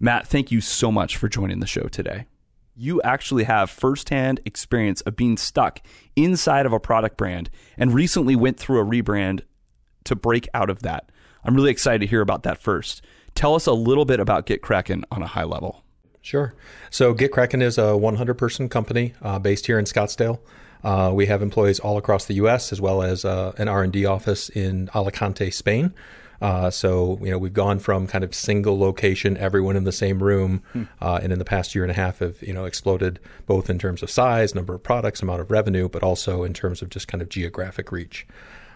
Matt, 0.00 0.26
thank 0.26 0.50
you 0.50 0.60
so 0.60 0.90
much 0.90 1.16
for 1.16 1.28
joining 1.28 1.60
the 1.60 1.66
show 1.66 1.84
today. 1.84 2.26
You 2.74 3.00
actually 3.02 3.44
have 3.44 3.70
firsthand 3.70 4.40
experience 4.44 5.00
of 5.02 5.14
being 5.14 5.36
stuck 5.36 5.80
inside 6.16 6.66
of 6.66 6.72
a 6.72 6.80
product 6.80 7.16
brand 7.16 7.50
and 7.76 7.94
recently 7.94 8.34
went 8.34 8.58
through 8.58 8.80
a 8.80 8.84
rebrand 8.84 9.42
to 10.04 10.16
break 10.16 10.48
out 10.54 10.70
of 10.70 10.82
that. 10.82 11.12
I'm 11.44 11.54
really 11.54 11.70
excited 11.70 12.00
to 12.00 12.06
hear 12.06 12.20
about 12.20 12.42
that 12.44 12.58
first. 12.58 13.02
Tell 13.34 13.54
us 13.54 13.66
a 13.66 13.72
little 13.72 14.04
bit 14.04 14.20
about 14.20 14.46
GitKraken 14.46 15.04
on 15.10 15.22
a 15.22 15.26
high 15.26 15.44
level. 15.44 15.84
Sure. 16.22 16.54
So 16.90 17.14
GitKraken 17.14 17.62
is 17.62 17.78
a 17.78 17.96
100 17.96 18.34
person 18.34 18.68
company 18.68 19.14
uh, 19.22 19.38
based 19.38 19.66
here 19.66 19.78
in 19.78 19.84
Scottsdale. 19.84 20.40
Uh, 20.82 21.12
we 21.14 21.26
have 21.26 21.42
employees 21.42 21.78
all 21.78 21.98
across 21.98 22.26
the 22.26 22.34
U.S. 22.34 22.72
as 22.72 22.80
well 22.80 23.02
as 23.02 23.24
uh, 23.24 23.52
an 23.58 23.68
R&D 23.68 24.04
office 24.06 24.48
in 24.48 24.88
Alicante, 24.94 25.50
Spain. 25.50 25.94
Uh, 26.40 26.70
so 26.70 27.18
you 27.22 27.30
know 27.30 27.36
we've 27.36 27.52
gone 27.52 27.78
from 27.78 28.06
kind 28.06 28.24
of 28.24 28.34
single 28.34 28.78
location, 28.78 29.36
everyone 29.36 29.76
in 29.76 29.84
the 29.84 29.92
same 29.92 30.22
room, 30.22 30.62
uh, 31.00 31.20
and 31.22 31.32
in 31.32 31.38
the 31.38 31.44
past 31.44 31.74
year 31.74 31.84
and 31.84 31.90
a 31.90 31.94
half 31.94 32.20
have 32.20 32.42
you 32.42 32.54
know 32.54 32.64
exploded 32.64 33.20
both 33.46 33.68
in 33.68 33.78
terms 33.78 34.02
of 34.02 34.10
size, 34.10 34.54
number 34.54 34.74
of 34.74 34.82
products, 34.82 35.20
amount 35.20 35.42
of 35.42 35.50
revenue, 35.50 35.88
but 35.88 36.02
also 36.02 36.42
in 36.42 36.54
terms 36.54 36.80
of 36.80 36.88
just 36.88 37.08
kind 37.08 37.20
of 37.20 37.28
geographic 37.28 37.92
reach. 37.92 38.26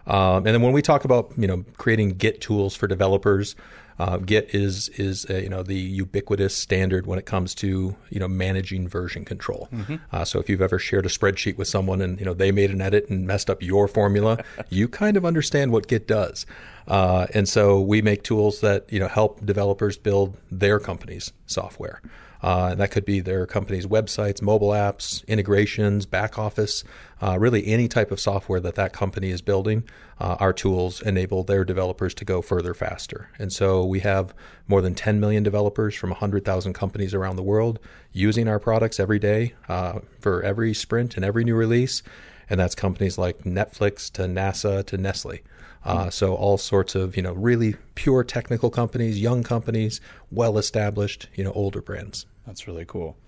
Um, 0.07 0.39
and 0.39 0.47
then 0.47 0.63
when 0.63 0.73
we 0.73 0.83
talk 0.83 1.05
about 1.05 1.33
you 1.37 1.47
know 1.47 1.65
creating 1.77 2.11
Git 2.11 2.41
tools 2.41 2.77
for 2.77 2.87
developers, 2.87 3.57
uh, 3.99 4.19
Git 4.19 4.55
is 4.55 4.89
is 4.91 5.27
uh, 5.31 5.35
you 5.35 5.49
know 5.49 5.63
the 5.63 5.77
ubiquitous 5.77 6.55
standard 6.55 7.07
when 7.07 7.19
it 7.19 7.27
comes 7.27 7.55
to 7.57 7.97
you 8.11 8.21
know 8.21 8.29
managing 8.29 8.89
version 8.89 9.25
control. 9.25 9.69
Uh, 10.13 10.25
so 10.25 10.41
if 10.41 10.49
you've 10.49 10.63
ever 10.63 10.79
shared 10.79 11.07
a 11.07 11.09
spreadsheet 11.09 11.57
with 11.57 11.69
someone 11.69 12.01
and 12.01 12.19
you 12.19 12.25
know 12.25 12.35
they 12.35 12.51
made 12.53 12.71
an 12.71 12.81
edit 12.81 13.09
and 13.09 13.27
messed 13.27 13.49
up 13.49 13.63
your 13.63 13.89
formula, 13.89 14.43
you 14.69 14.89
kind 14.89 15.17
of 15.17 15.25
understand 15.25 15.73
what 15.73 15.87
Git 15.87 16.07
does. 16.07 16.45
Uh, 16.87 17.27
and 17.33 17.49
so 17.49 17.81
we 17.81 18.03
make 18.03 18.23
tools 18.23 18.61
that 18.61 18.93
you 18.93 18.99
know 18.99 19.09
help 19.09 19.45
developers 19.45 19.97
build 19.97 20.37
their 20.51 20.79
company's 20.79 21.33
software. 21.47 22.03
Uh, 22.43 22.69
and 22.73 22.81
that 22.81 22.91
could 22.91 23.07
be 23.07 23.21
their 23.21 23.47
company's 23.47 23.87
websites, 23.87 24.43
mobile 24.43 24.69
apps, 24.69 25.27
integrations, 25.27 26.05
back 26.05 26.39
office, 26.39 26.85
uh, 27.25 27.39
really 27.39 27.67
any 27.67 27.89
type 27.89 28.11
of 28.11 28.21
software 28.21 28.61
that 28.61 28.75
that 28.75 28.93
company 28.93 29.31
is 29.31 29.41
building. 29.41 29.85
Uh, 30.21 30.37
our 30.41 30.53
tools 30.53 31.01
enable 31.01 31.43
their 31.43 31.65
developers 31.65 32.13
to 32.13 32.25
go 32.25 32.43
further 32.43 32.75
faster. 32.75 33.31
And 33.39 33.53
so 33.53 33.85
we 33.85 34.01
have 34.01 34.35
more 34.69 34.83
than 34.83 34.95
10 34.95 35.21
million 35.21 35.43
developers 35.43 35.95
from 35.95 36.11
100,000 36.11 36.75
companies 36.75 37.15
around 37.15 37.37
the 37.37 37.43
world 37.43 37.79
using 38.13 38.47
our 38.47 38.59
products 38.59 39.01
every 39.01 39.19
day 39.19 39.55
uh, 39.69 40.01
for 40.21 40.43
every 40.43 40.75
sprint 40.75 41.17
and 41.17 41.25
every 41.25 41.45
new 41.45 41.55
release. 41.55 42.03
And 42.51 42.61
that's 42.61 42.75
companies 42.75 43.17
like 43.17 43.45
Netflix 43.45 44.13
to 44.13 44.23
NASA 44.23 44.85
to 44.87 44.99
Nestle. 44.99 45.39
Uh, 45.83 46.09
so 46.09 46.35
all 46.35 46.57
sorts 46.57 46.95
of 46.95 47.15
you 47.15 47.23
know 47.23 47.35
really 47.35 47.77
pure 47.95 48.25
technical 48.25 48.71
companies, 48.71 49.21
young 49.21 49.43
companies, 49.43 50.01
well 50.31 50.57
established, 50.57 51.29
you 51.35 51.45
know 51.45 51.53
older 51.53 51.83
brands. 51.83 52.25
That's 52.47 52.67
really 52.67 52.87
cool. 52.87 53.19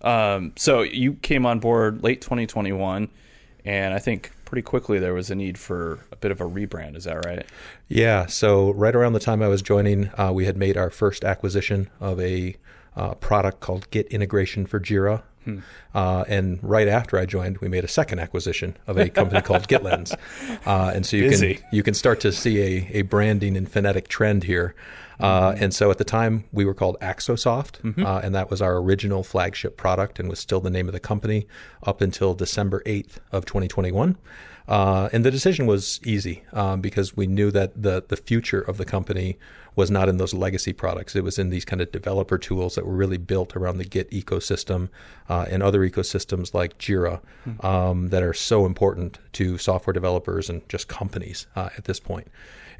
Um, 0.00 0.52
so 0.56 0.82
you 0.82 1.14
came 1.14 1.44
on 1.44 1.58
board 1.58 2.04
late 2.04 2.20
2021, 2.20 3.08
and 3.64 3.94
I 3.94 3.98
think 3.98 4.32
pretty 4.44 4.62
quickly 4.62 4.98
there 4.98 5.14
was 5.14 5.30
a 5.30 5.34
need 5.34 5.58
for 5.58 6.00
a 6.12 6.16
bit 6.16 6.30
of 6.30 6.40
a 6.40 6.44
rebrand. 6.44 6.96
Is 6.96 7.04
that 7.04 7.24
right? 7.24 7.46
Yeah. 7.88 8.26
So 8.26 8.72
right 8.72 8.94
around 8.94 9.14
the 9.14 9.20
time 9.20 9.42
I 9.42 9.48
was 9.48 9.62
joining, 9.62 10.10
uh, 10.18 10.32
we 10.32 10.44
had 10.44 10.56
made 10.56 10.76
our 10.76 10.90
first 10.90 11.24
acquisition 11.24 11.88
of 12.00 12.20
a 12.20 12.56
uh, 12.96 13.14
product 13.14 13.60
called 13.60 13.90
Git 13.90 14.06
Integration 14.08 14.66
for 14.66 14.80
Jira. 14.80 15.22
Uh, 15.94 16.24
and 16.26 16.58
right 16.62 16.88
after 16.88 17.18
I 17.18 17.26
joined, 17.26 17.58
we 17.58 17.68
made 17.68 17.84
a 17.84 17.88
second 17.88 18.18
acquisition 18.18 18.76
of 18.86 18.96
a 18.96 19.08
company 19.08 19.40
called 19.42 19.68
GitLens. 19.68 20.16
Uh, 20.66 20.92
and 20.94 21.04
so 21.04 21.16
you 21.16 21.28
Busy. 21.28 21.54
can 21.56 21.64
you 21.70 21.82
can 21.82 21.94
start 21.94 22.20
to 22.20 22.32
see 22.32 22.60
a, 22.60 22.88
a 22.92 23.02
branding 23.02 23.56
and 23.56 23.70
phonetic 23.70 24.08
trend 24.08 24.44
here. 24.44 24.74
Uh, 25.20 25.54
and 25.58 25.72
so 25.72 25.90
at 25.90 25.98
the 25.98 26.04
time, 26.04 26.44
we 26.50 26.64
were 26.64 26.74
called 26.74 26.98
Axosoft, 27.00 28.04
uh, 28.04 28.20
and 28.24 28.34
that 28.34 28.50
was 28.50 28.60
our 28.60 28.78
original 28.78 29.22
flagship 29.22 29.76
product 29.76 30.18
and 30.18 30.28
was 30.28 30.40
still 30.40 30.60
the 30.60 30.70
name 30.70 30.88
of 30.88 30.92
the 30.92 31.00
company 31.00 31.46
up 31.84 32.00
until 32.00 32.34
December 32.34 32.82
8th 32.84 33.18
of 33.30 33.44
2021. 33.44 34.16
Uh, 34.66 35.08
and 35.12 35.24
the 35.24 35.30
decision 35.30 35.66
was 35.66 36.00
easy 36.04 36.42
um, 36.52 36.80
because 36.80 37.16
we 37.16 37.26
knew 37.26 37.50
that 37.50 37.80
the 37.80 38.02
the 38.08 38.16
future 38.16 38.60
of 38.60 38.78
the 38.78 38.84
company 38.84 39.36
was 39.76 39.90
not 39.90 40.08
in 40.08 40.18
those 40.18 40.32
legacy 40.32 40.72
products. 40.72 41.16
It 41.16 41.24
was 41.24 41.38
in 41.38 41.50
these 41.50 41.64
kind 41.64 41.82
of 41.82 41.90
developer 41.90 42.38
tools 42.38 42.74
that 42.74 42.86
were 42.86 42.94
really 42.94 43.16
built 43.16 43.56
around 43.56 43.78
the 43.78 43.84
Git 43.84 44.10
ecosystem 44.10 44.88
uh, 45.28 45.46
and 45.50 45.62
other 45.62 45.80
ecosystems 45.80 46.54
like 46.54 46.78
Jira 46.78 47.20
um, 47.64 48.10
that 48.10 48.22
are 48.22 48.34
so 48.34 48.66
important 48.66 49.18
to 49.32 49.58
software 49.58 49.92
developers 49.92 50.48
and 50.48 50.66
just 50.68 50.88
companies 50.88 51.46
uh, 51.56 51.70
at 51.76 51.84
this 51.84 51.98
point. 52.00 52.28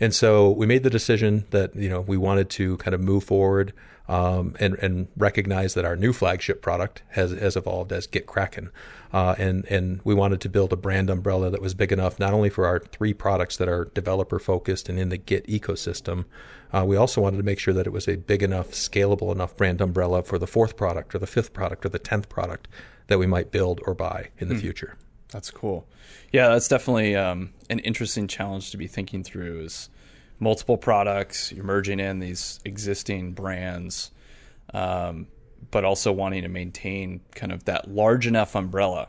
And 0.01 0.15
so 0.15 0.51
we 0.51 0.67
made 0.67 0.83
the 0.83 0.91
decision 0.91 1.45
that 1.51 1.75
you 1.75 1.89
know 1.89 2.01
we 2.01 2.17
wanted 2.17 2.51
to 2.51 2.77
kind 2.79 2.95
of 2.95 3.01
move 3.01 3.25
forward 3.25 3.73
um, 4.09 4.55
and 4.61 4.75
and 4.75 5.09
recognize 5.17 5.75
that 5.75 5.85
our 5.85 5.97
new 5.97 6.13
flagship 6.13 6.61
product 6.61 7.03
has 7.11 7.33
has 7.33 7.57
evolved 7.57 7.93
as 7.93 8.07
GitKraken, 8.07 8.71
uh, 9.13 9.35
and 9.39 9.65
and 9.67 10.01
we 10.05 10.15
wanted 10.15 10.41
to 10.43 10.49
build 10.49 10.73
a 10.73 10.77
brand 10.77 11.09
umbrella 11.09 11.51
that 11.51 11.63
was 11.63 11.75
big 11.75 11.93
enough 11.93 12.19
not 12.19 12.35
only 12.35 12.51
for 12.51 12.67
our 12.67 12.81
three 12.81 13.15
products 13.15 13.57
that 13.57 13.69
are 13.69 13.87
developer 13.95 14.39
focused 14.39 14.89
and 14.89 14.99
in 14.99 15.09
the 15.09 15.17
Git 15.17 15.47
ecosystem, 15.47 16.25
uh, 16.73 16.85
we 16.87 16.97
also 16.97 17.21
wanted 17.21 17.39
to 17.39 17.43
make 17.43 17.59
sure 17.59 17.73
that 17.73 17.87
it 17.87 17.93
was 17.93 18.09
a 18.09 18.17
big 18.17 18.43
enough, 18.43 18.73
scalable 18.73 19.33
enough 19.33 19.57
brand 19.57 19.81
umbrella 19.81 20.23
for 20.23 20.39
the 20.39 20.47
fourth 20.47 20.77
product 20.77 21.15
or 21.15 21.19
the 21.19 21.27
fifth 21.27 21.53
product 21.53 21.87
or 21.87 21.89
the 21.89 21.99
tenth 21.99 22.29
product 22.29 22.69
that 23.07 23.19
we 23.19 23.27
might 23.27 23.51
build 23.51 23.81
or 23.87 23.95
buy 23.95 24.29
in 24.39 24.49
the 24.49 24.57
future. 24.57 24.97
That's 25.35 25.51
cool. 25.51 25.85
Yeah, 26.33 26.51
that's 26.51 26.68
definitely 26.68 27.16
um, 27.16 27.55
an 27.68 27.81
interesting 27.81 28.29
challenge 28.29 28.70
to 28.70 28.77
be 28.77 28.87
thinking 28.87 29.25
through. 29.25 29.62
Is 29.62 29.90
multiple 30.38 30.77
products, 30.79 31.51
you're 31.51 31.64
merging 31.64 31.99
in 31.99 32.20
these 32.20 32.61
existing 32.64 33.33
brands, 33.33 34.12
um, 34.73 35.27
but 35.73 35.85
also 35.85 36.12
wanting 36.12 36.42
to 36.42 36.49
maintain 36.49 37.20
kind 37.35 37.51
of 37.51 37.64
that 37.64 37.90
large 37.90 38.29
enough 38.29 38.55
umbrella 38.55 39.09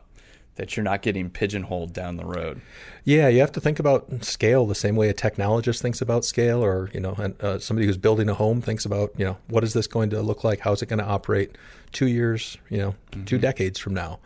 that 0.55 0.75
you're 0.75 0.83
not 0.83 1.03
getting 1.03 1.29
pigeonholed 1.29 1.93
down 1.93 2.17
the 2.17 2.25
road. 2.25 2.59
Yeah, 3.03 3.27
you 3.27 3.39
have 3.41 3.51
to 3.51 3.61
think 3.61 3.77
about 3.77 4.25
scale 4.25 4.65
the 4.65 4.73
same 4.73 4.95
way 4.95 5.09
a 5.09 5.13
technologist 5.13 5.79
thinks 5.79 6.01
about 6.01 6.25
scale, 6.25 6.65
or 6.65 6.89
you 6.91 7.01
know, 7.01 7.13
and, 7.19 7.39
uh, 7.39 7.59
somebody 7.59 7.85
who's 7.85 7.97
building 7.97 8.29
a 8.29 8.33
home 8.33 8.63
thinks 8.63 8.83
about 8.83 9.11
you 9.15 9.25
know 9.25 9.37
what 9.47 9.63
is 9.63 9.73
this 9.73 9.85
going 9.85 10.09
to 10.09 10.23
look 10.23 10.43
like? 10.43 10.61
How's 10.61 10.81
it 10.81 10.87
going 10.87 10.97
to 10.97 11.05
operate 11.05 11.55
two 11.91 12.07
years, 12.07 12.57
you 12.71 12.79
know, 12.79 12.95
two 13.27 13.37
decades 13.37 13.77
from 13.77 13.93
now? 13.93 14.17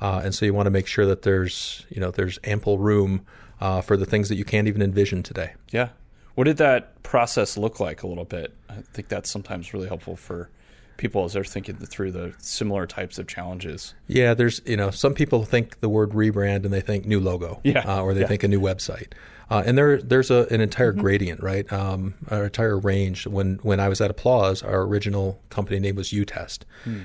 Uh, 0.00 0.20
and 0.24 0.34
so 0.34 0.46
you 0.46 0.54
want 0.54 0.66
to 0.66 0.70
make 0.70 0.86
sure 0.86 1.06
that 1.06 1.22
there's 1.22 1.86
you 1.88 2.00
know 2.00 2.10
there's 2.10 2.38
ample 2.44 2.78
room 2.78 3.24
uh, 3.60 3.80
for 3.80 3.96
the 3.96 4.06
things 4.06 4.28
that 4.28 4.36
you 4.36 4.44
can't 4.44 4.68
even 4.68 4.82
envision 4.82 5.22
today. 5.22 5.54
Yeah. 5.70 5.90
What 6.34 6.44
did 6.44 6.58
that 6.58 7.02
process 7.02 7.56
look 7.56 7.80
like 7.80 8.04
a 8.04 8.06
little 8.06 8.24
bit? 8.24 8.54
I 8.68 8.74
think 8.92 9.08
that's 9.08 9.28
sometimes 9.28 9.74
really 9.74 9.88
helpful 9.88 10.14
for 10.14 10.50
people 10.96 11.24
as 11.24 11.32
they're 11.32 11.44
thinking 11.44 11.76
through 11.76 12.12
the 12.12 12.34
similar 12.38 12.86
types 12.86 13.18
of 13.18 13.26
challenges. 13.26 13.94
Yeah, 14.06 14.34
there's 14.34 14.60
you 14.64 14.76
know 14.76 14.90
some 14.90 15.14
people 15.14 15.44
think 15.44 15.80
the 15.80 15.88
word 15.88 16.10
rebrand 16.10 16.64
and 16.64 16.72
they 16.72 16.80
think 16.80 17.06
new 17.06 17.18
logo, 17.18 17.60
Yeah, 17.64 17.80
uh, 17.80 18.02
or 18.02 18.14
they 18.14 18.20
yeah. 18.20 18.26
think 18.26 18.42
a 18.44 18.48
new 18.48 18.60
website, 18.60 19.12
uh, 19.50 19.62
and 19.64 19.78
there 19.78 20.02
there's 20.02 20.30
a, 20.30 20.46
an 20.50 20.60
entire 20.60 20.92
gradient, 20.92 21.42
right? 21.42 21.70
Um, 21.72 22.14
an 22.28 22.44
entire 22.44 22.78
range. 22.78 23.26
When 23.26 23.58
when 23.62 23.80
I 23.80 23.88
was 23.88 24.00
at 24.00 24.10
Applause, 24.10 24.62
our 24.62 24.82
original 24.82 25.40
company 25.48 25.80
name 25.80 25.96
was 25.96 26.10
UTest, 26.10 26.60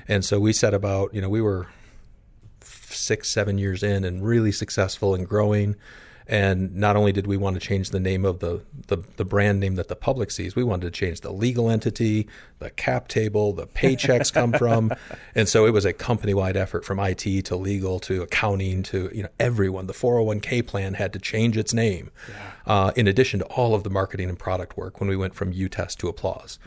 and 0.08 0.26
so 0.26 0.40
we 0.40 0.54
set 0.54 0.74
about 0.74 1.14
you 1.14 1.22
know 1.22 1.30
we 1.30 1.42
were 1.42 1.68
six 2.94 3.30
seven 3.30 3.58
years 3.58 3.84
in 3.84 4.04
and 4.04 4.26
really 4.26 4.52
successful 4.52 5.14
and 5.16 5.28
growing. 5.28 5.76
And 6.28 6.76
not 6.76 6.96
only 6.96 7.12
did 7.12 7.28
we 7.28 7.36
want 7.36 7.56
to 7.56 7.60
change 7.60 7.90
the 7.90 8.00
name 8.00 8.24
of 8.24 8.40
the, 8.40 8.62
the, 8.88 8.98
the 9.18 9.26
brand 9.26 9.60
name 9.60 9.76
that 9.76 9.90
the 9.90 9.96
public 9.96 10.32
sees, 10.32 10.56
we 10.56 10.64
wanted 10.64 10.86
to 10.86 10.92
change 10.92 11.22
the 11.22 11.32
legal 11.32 11.70
entity, 11.70 12.28
the 12.60 12.70
cap 12.70 13.10
table, 13.10 13.52
the 13.52 13.68
paychecks 13.68 14.32
come 14.32 14.54
from. 14.58 14.94
And 15.36 15.50
so 15.50 15.66
it 15.66 15.72
was 15.72 15.84
a 15.84 15.92
company 15.92 16.34
wide 16.34 16.56
effort 16.56 16.86
from 16.86 17.00
IT 17.00 17.46
to 17.46 17.56
legal 17.56 18.00
to 18.02 18.22
accounting 18.22 18.84
to 18.84 19.12
you 19.14 19.24
know 19.24 19.30
everyone. 19.40 19.88
The 19.88 19.94
401k 19.94 20.66
plan 20.66 20.94
had 20.94 21.12
to 21.14 21.20
change 21.20 21.58
its 21.58 21.74
name, 21.74 22.10
uh, 22.66 22.92
in 22.96 23.08
addition 23.08 23.40
to 23.40 23.46
all 23.46 23.76
of 23.76 23.84
the 23.84 23.90
marketing 23.90 24.30
and 24.30 24.40
product 24.40 24.78
work 24.78 25.00
when 25.02 25.10
we 25.10 25.18
went 25.18 25.36
from 25.36 25.54
UTest 25.54 25.98
to 25.98 26.08
Applause. 26.08 26.58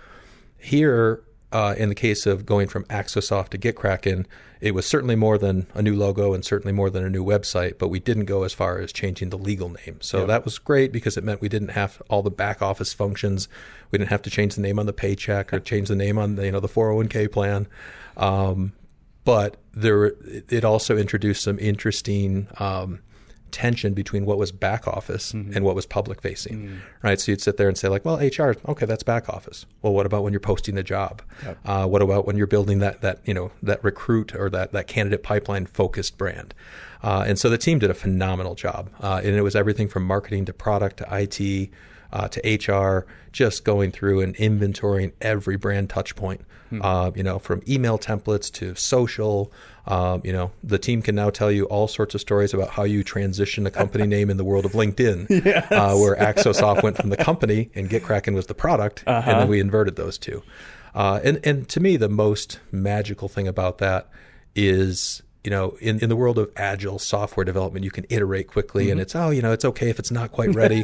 Here, 0.58 1.22
uh, 1.52 1.74
in 1.76 1.88
the 1.88 1.94
case 1.94 2.26
of 2.26 2.44
going 2.44 2.68
from 2.68 2.84
Axosoft 2.84 3.50
to 3.50 3.58
GitKraken, 3.58 4.26
it 4.60 4.74
was 4.74 4.86
certainly 4.86 5.16
more 5.16 5.38
than 5.38 5.66
a 5.74 5.82
new 5.82 5.94
logo 5.94 6.32
and 6.32 6.44
certainly 6.44 6.72
more 6.72 6.90
than 6.90 7.04
a 7.04 7.10
new 7.10 7.24
website, 7.24 7.78
but 7.78 7.88
we 7.88 8.00
didn't 8.00 8.24
go 8.24 8.42
as 8.42 8.52
far 8.52 8.78
as 8.78 8.92
changing 8.92 9.30
the 9.30 9.38
legal 9.38 9.68
name. 9.68 9.98
So 10.00 10.26
that 10.26 10.44
was 10.44 10.58
great 10.58 10.92
because 10.92 11.16
it 11.16 11.24
meant 11.24 11.40
we 11.40 11.48
didn't 11.48 11.70
have 11.70 12.00
all 12.08 12.22
the 12.22 12.30
back 12.30 12.62
office 12.62 12.92
functions. 12.92 13.48
We 13.90 13.98
didn't 13.98 14.10
have 14.10 14.22
to 14.22 14.30
change 14.30 14.54
the 14.54 14.62
name 14.62 14.78
on 14.78 14.86
the 14.86 14.92
paycheck 14.92 15.52
or 15.52 15.60
change 15.60 15.88
the 15.88 15.94
name 15.94 16.18
on 16.18 16.36
the, 16.36 16.46
you 16.46 16.52
know 16.52 16.60
the 16.60 16.68
401k 16.68 17.30
plan. 17.30 17.68
Um, 18.16 18.72
but 19.24 19.56
there, 19.74 20.12
it 20.48 20.64
also 20.64 20.96
introduced 20.96 21.42
some 21.42 21.58
interesting 21.58 22.48
um, 22.58 23.00
tension 23.50 23.94
between 23.94 24.26
what 24.26 24.38
was 24.38 24.52
back 24.52 24.86
office 24.86 25.32
and 25.54 25.64
what 25.64 25.74
was 25.74 25.86
public 25.86 26.20
facing, 26.20 26.80
right? 27.02 27.20
So 27.20 27.32
you'd 27.32 27.40
sit 27.40 27.56
there 27.56 27.68
and 27.68 27.78
say 27.78 27.88
like, 27.88 28.04
well, 28.04 28.16
HR, 28.16 28.56
okay, 28.68 28.86
that's 28.86 29.02
back 29.02 29.28
office. 29.28 29.66
Well, 29.82 29.92
what 29.92 30.06
about 30.06 30.22
when 30.22 30.32
you're 30.32 30.40
posting 30.40 30.74
the 30.74 30.82
job? 30.82 31.22
Uh, 31.64 31.86
what 31.86 32.02
about 32.02 32.26
when 32.26 32.36
you're 32.36 32.46
building 32.46 32.78
that 32.80 33.00
that 33.00 33.20
you 33.24 33.34
know 33.34 33.52
that 33.62 33.82
recruit 33.82 34.34
or 34.34 34.50
that 34.50 34.72
that 34.72 34.86
candidate 34.86 35.22
pipeline 35.22 35.66
focused 35.66 36.18
brand? 36.18 36.54
Uh, 37.02 37.24
and 37.26 37.38
so 37.38 37.48
the 37.48 37.58
team 37.58 37.78
did 37.78 37.90
a 37.90 37.94
phenomenal 37.94 38.54
job, 38.54 38.90
uh, 39.00 39.20
and 39.22 39.36
it 39.36 39.42
was 39.42 39.54
everything 39.54 39.88
from 39.88 40.02
marketing 40.04 40.44
to 40.46 40.52
product 40.52 40.98
to 40.98 41.06
IT 41.10 41.70
uh, 42.12 42.28
to 42.28 42.72
HR, 42.72 43.06
just 43.32 43.64
going 43.64 43.90
through 43.90 44.20
and 44.20 44.34
inventorying 44.36 45.12
every 45.20 45.56
brand 45.56 45.90
touch 45.90 46.16
point. 46.16 46.42
Uh, 46.72 47.10
you 47.14 47.22
know, 47.22 47.38
from 47.38 47.62
email 47.68 47.98
templates 47.98 48.50
to 48.52 48.74
social. 48.74 49.52
Um, 49.86 50.20
you 50.24 50.32
know, 50.32 50.50
the 50.64 50.78
team 50.78 51.00
can 51.00 51.14
now 51.14 51.30
tell 51.30 51.50
you 51.50 51.64
all 51.66 51.86
sorts 51.86 52.14
of 52.14 52.20
stories 52.20 52.52
about 52.52 52.70
how 52.70 52.82
you 52.82 53.04
transition 53.04 53.66
a 53.66 53.70
company 53.70 54.06
name 54.16 54.30
in 54.30 54.36
the 54.36 54.44
world 54.44 54.64
of 54.64 54.72
LinkedIn, 54.72 55.30
uh, 55.70 55.96
where 55.96 56.16
Axosoft 56.16 56.82
went 56.82 56.96
from 56.96 57.10
the 57.10 57.16
company 57.16 57.70
and 57.74 57.88
GitKraken 57.88 58.34
was 58.34 58.46
the 58.46 58.54
product, 58.54 59.04
and 59.06 59.40
then 59.40 59.48
we 59.48 59.60
inverted 59.60 59.96
those 59.96 60.18
two. 60.18 60.42
Uh, 60.94 61.20
and 61.22 61.40
and 61.44 61.68
to 61.68 61.78
me, 61.78 61.96
the 61.96 62.08
most 62.08 62.58
magical 62.72 63.28
thing 63.28 63.46
about 63.46 63.78
that 63.78 64.08
is 64.54 65.22
you 65.46 65.50
know, 65.50 65.76
in, 65.80 66.00
in 66.00 66.08
the 66.08 66.16
world 66.16 66.38
of 66.38 66.50
agile 66.56 66.98
software 66.98 67.44
development, 67.44 67.84
you 67.84 67.90
can 67.92 68.04
iterate 68.08 68.48
quickly, 68.48 68.90
and 68.90 69.00
it's 69.00 69.14
oh, 69.14 69.30
you 69.30 69.40
know, 69.40 69.52
it's 69.52 69.64
okay 69.64 69.88
if 69.88 70.00
it's 70.00 70.10
not 70.10 70.32
quite 70.32 70.52
ready. 70.56 70.82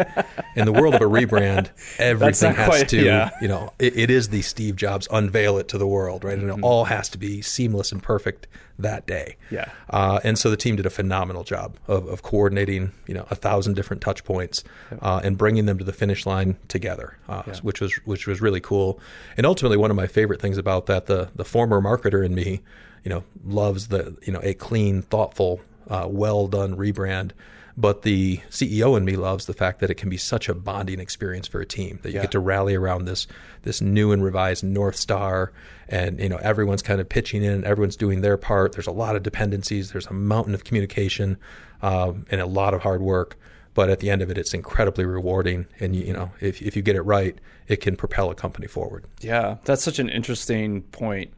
in 0.54 0.66
the 0.66 0.72
world 0.72 0.94
of 0.94 1.00
a 1.00 1.04
rebrand, 1.04 1.68
everything 1.98 2.54
has 2.54 2.68
quite- 2.68 2.88
to, 2.90 3.04
yeah. 3.04 3.30
you 3.42 3.48
know, 3.48 3.72
it, 3.80 3.98
it 3.98 4.08
is 4.08 4.28
the 4.28 4.40
Steve 4.40 4.76
Jobs 4.76 5.08
unveil 5.10 5.58
it 5.58 5.66
to 5.66 5.78
the 5.78 5.86
world, 5.86 6.22
right? 6.22 6.38
And 6.38 6.48
it 6.48 6.62
all 6.62 6.84
has 6.84 7.08
to 7.08 7.18
be 7.18 7.42
seamless 7.42 7.90
and 7.90 8.00
perfect 8.00 8.46
that 8.78 9.04
day. 9.04 9.34
Yeah. 9.50 9.68
Uh, 9.90 10.20
and 10.22 10.38
so 10.38 10.48
the 10.48 10.56
team 10.56 10.76
did 10.76 10.86
a 10.86 10.90
phenomenal 10.90 11.42
job 11.42 11.76
of, 11.88 12.06
of 12.06 12.22
coordinating, 12.22 12.92
you 13.08 13.14
know, 13.14 13.26
a 13.32 13.34
thousand 13.34 13.74
different 13.74 14.00
touch 14.00 14.22
points 14.22 14.62
uh, 15.00 15.20
and 15.24 15.36
bringing 15.36 15.66
them 15.66 15.76
to 15.78 15.84
the 15.84 15.92
finish 15.92 16.24
line 16.24 16.56
together, 16.68 17.18
uh, 17.28 17.42
which 17.62 17.80
was 17.80 17.94
which 18.04 18.28
was 18.28 18.40
really 18.40 18.60
cool. 18.60 19.00
And 19.36 19.44
ultimately, 19.44 19.76
one 19.76 19.90
of 19.90 19.96
my 19.96 20.06
favorite 20.06 20.40
things 20.40 20.56
about 20.56 20.86
that, 20.86 21.06
the 21.06 21.30
the 21.34 21.44
former 21.44 21.80
marketer 21.80 22.24
in 22.24 22.32
me, 22.32 22.60
you 23.04 23.10
know, 23.10 23.24
loves 23.44 23.88
the 23.88 24.16
you 24.24 24.32
know 24.32 24.40
a 24.42 24.54
clean, 24.54 25.02
thoughtful, 25.02 25.60
uh, 25.88 26.06
well 26.08 26.46
done 26.48 26.76
rebrand. 26.76 27.32
But 27.74 28.02
the 28.02 28.36
CEO 28.50 28.98
in 28.98 29.04
me 29.06 29.16
loves 29.16 29.46
the 29.46 29.54
fact 29.54 29.80
that 29.80 29.88
it 29.90 29.94
can 29.94 30.10
be 30.10 30.18
such 30.18 30.50
a 30.50 30.54
bonding 30.54 31.00
experience 31.00 31.48
for 31.48 31.58
a 31.58 31.64
team 31.64 32.00
that 32.02 32.10
you 32.10 32.16
Yeah. 32.16 32.22
get 32.22 32.32
to 32.32 32.38
rally 32.38 32.74
around 32.74 33.06
this 33.06 33.26
this 33.62 33.80
new 33.80 34.12
and 34.12 34.22
revised 34.22 34.62
North 34.62 34.96
Star, 34.96 35.52
and 35.88 36.20
you 36.20 36.28
know 36.28 36.36
everyone's 36.42 36.82
kind 36.82 37.00
of 37.00 37.08
pitching 37.08 37.42
in, 37.42 37.64
everyone's 37.64 37.96
doing 37.96 38.20
their 38.20 38.36
part. 38.36 38.72
There's 38.72 38.86
a 38.86 38.92
lot 38.92 39.16
of 39.16 39.22
dependencies. 39.22 39.90
There's 39.92 40.06
a 40.06 40.12
mountain 40.12 40.52
of 40.54 40.64
communication 40.64 41.38
um, 41.80 42.26
and 42.30 42.40
a 42.42 42.46
lot 42.46 42.74
of 42.74 42.82
hard 42.82 43.00
work. 43.00 43.38
But 43.74 43.88
at 43.88 44.00
the 44.00 44.10
end 44.10 44.20
of 44.20 44.30
it, 44.30 44.36
it's 44.36 44.52
incredibly 44.52 45.06
rewarding, 45.06 45.64
and 45.80 45.96
you, 45.96 46.04
you 46.04 46.12
know 46.12 46.30
if 46.40 46.60
if 46.60 46.76
you 46.76 46.82
get 46.82 46.94
it 46.94 47.00
right, 47.02 47.38
it 47.68 47.76
can 47.76 47.96
propel 47.96 48.28
a 48.30 48.34
company 48.34 48.66
forward. 48.66 49.06
Yeah, 49.22 49.56
that's 49.64 49.82
such 49.82 49.98
an 49.98 50.10
interesting 50.10 50.82
point. 50.82 51.32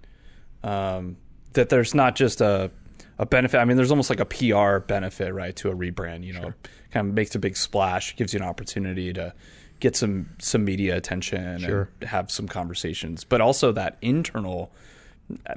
Um, 0.64 1.16
that 1.54 1.68
there's 1.70 1.94
not 1.94 2.14
just 2.16 2.40
a 2.40 2.70
a 3.18 3.26
benefit. 3.26 3.58
I 3.58 3.64
mean, 3.64 3.76
there's 3.76 3.90
almost 3.92 4.10
like 4.10 4.20
a 4.20 4.24
PR 4.24 4.78
benefit, 4.84 5.32
right, 5.32 5.54
to 5.56 5.70
a 5.70 5.74
rebrand. 5.74 6.24
You 6.24 6.32
know, 6.34 6.52
kind 6.90 7.08
of 7.08 7.14
makes 7.14 7.34
a 7.34 7.38
big 7.38 7.56
splash, 7.56 8.16
gives 8.16 8.34
you 8.34 8.40
an 8.40 8.46
opportunity 8.46 9.12
to 9.12 9.32
get 9.80 9.96
some 9.96 10.28
some 10.38 10.64
media 10.64 10.96
attention 10.96 11.60
Sure. 11.60 11.88
and 12.00 12.08
have 12.10 12.30
some 12.30 12.48
conversations. 12.48 13.24
But 13.24 13.40
also 13.40 13.72
that 13.72 13.96
internal, 14.02 14.72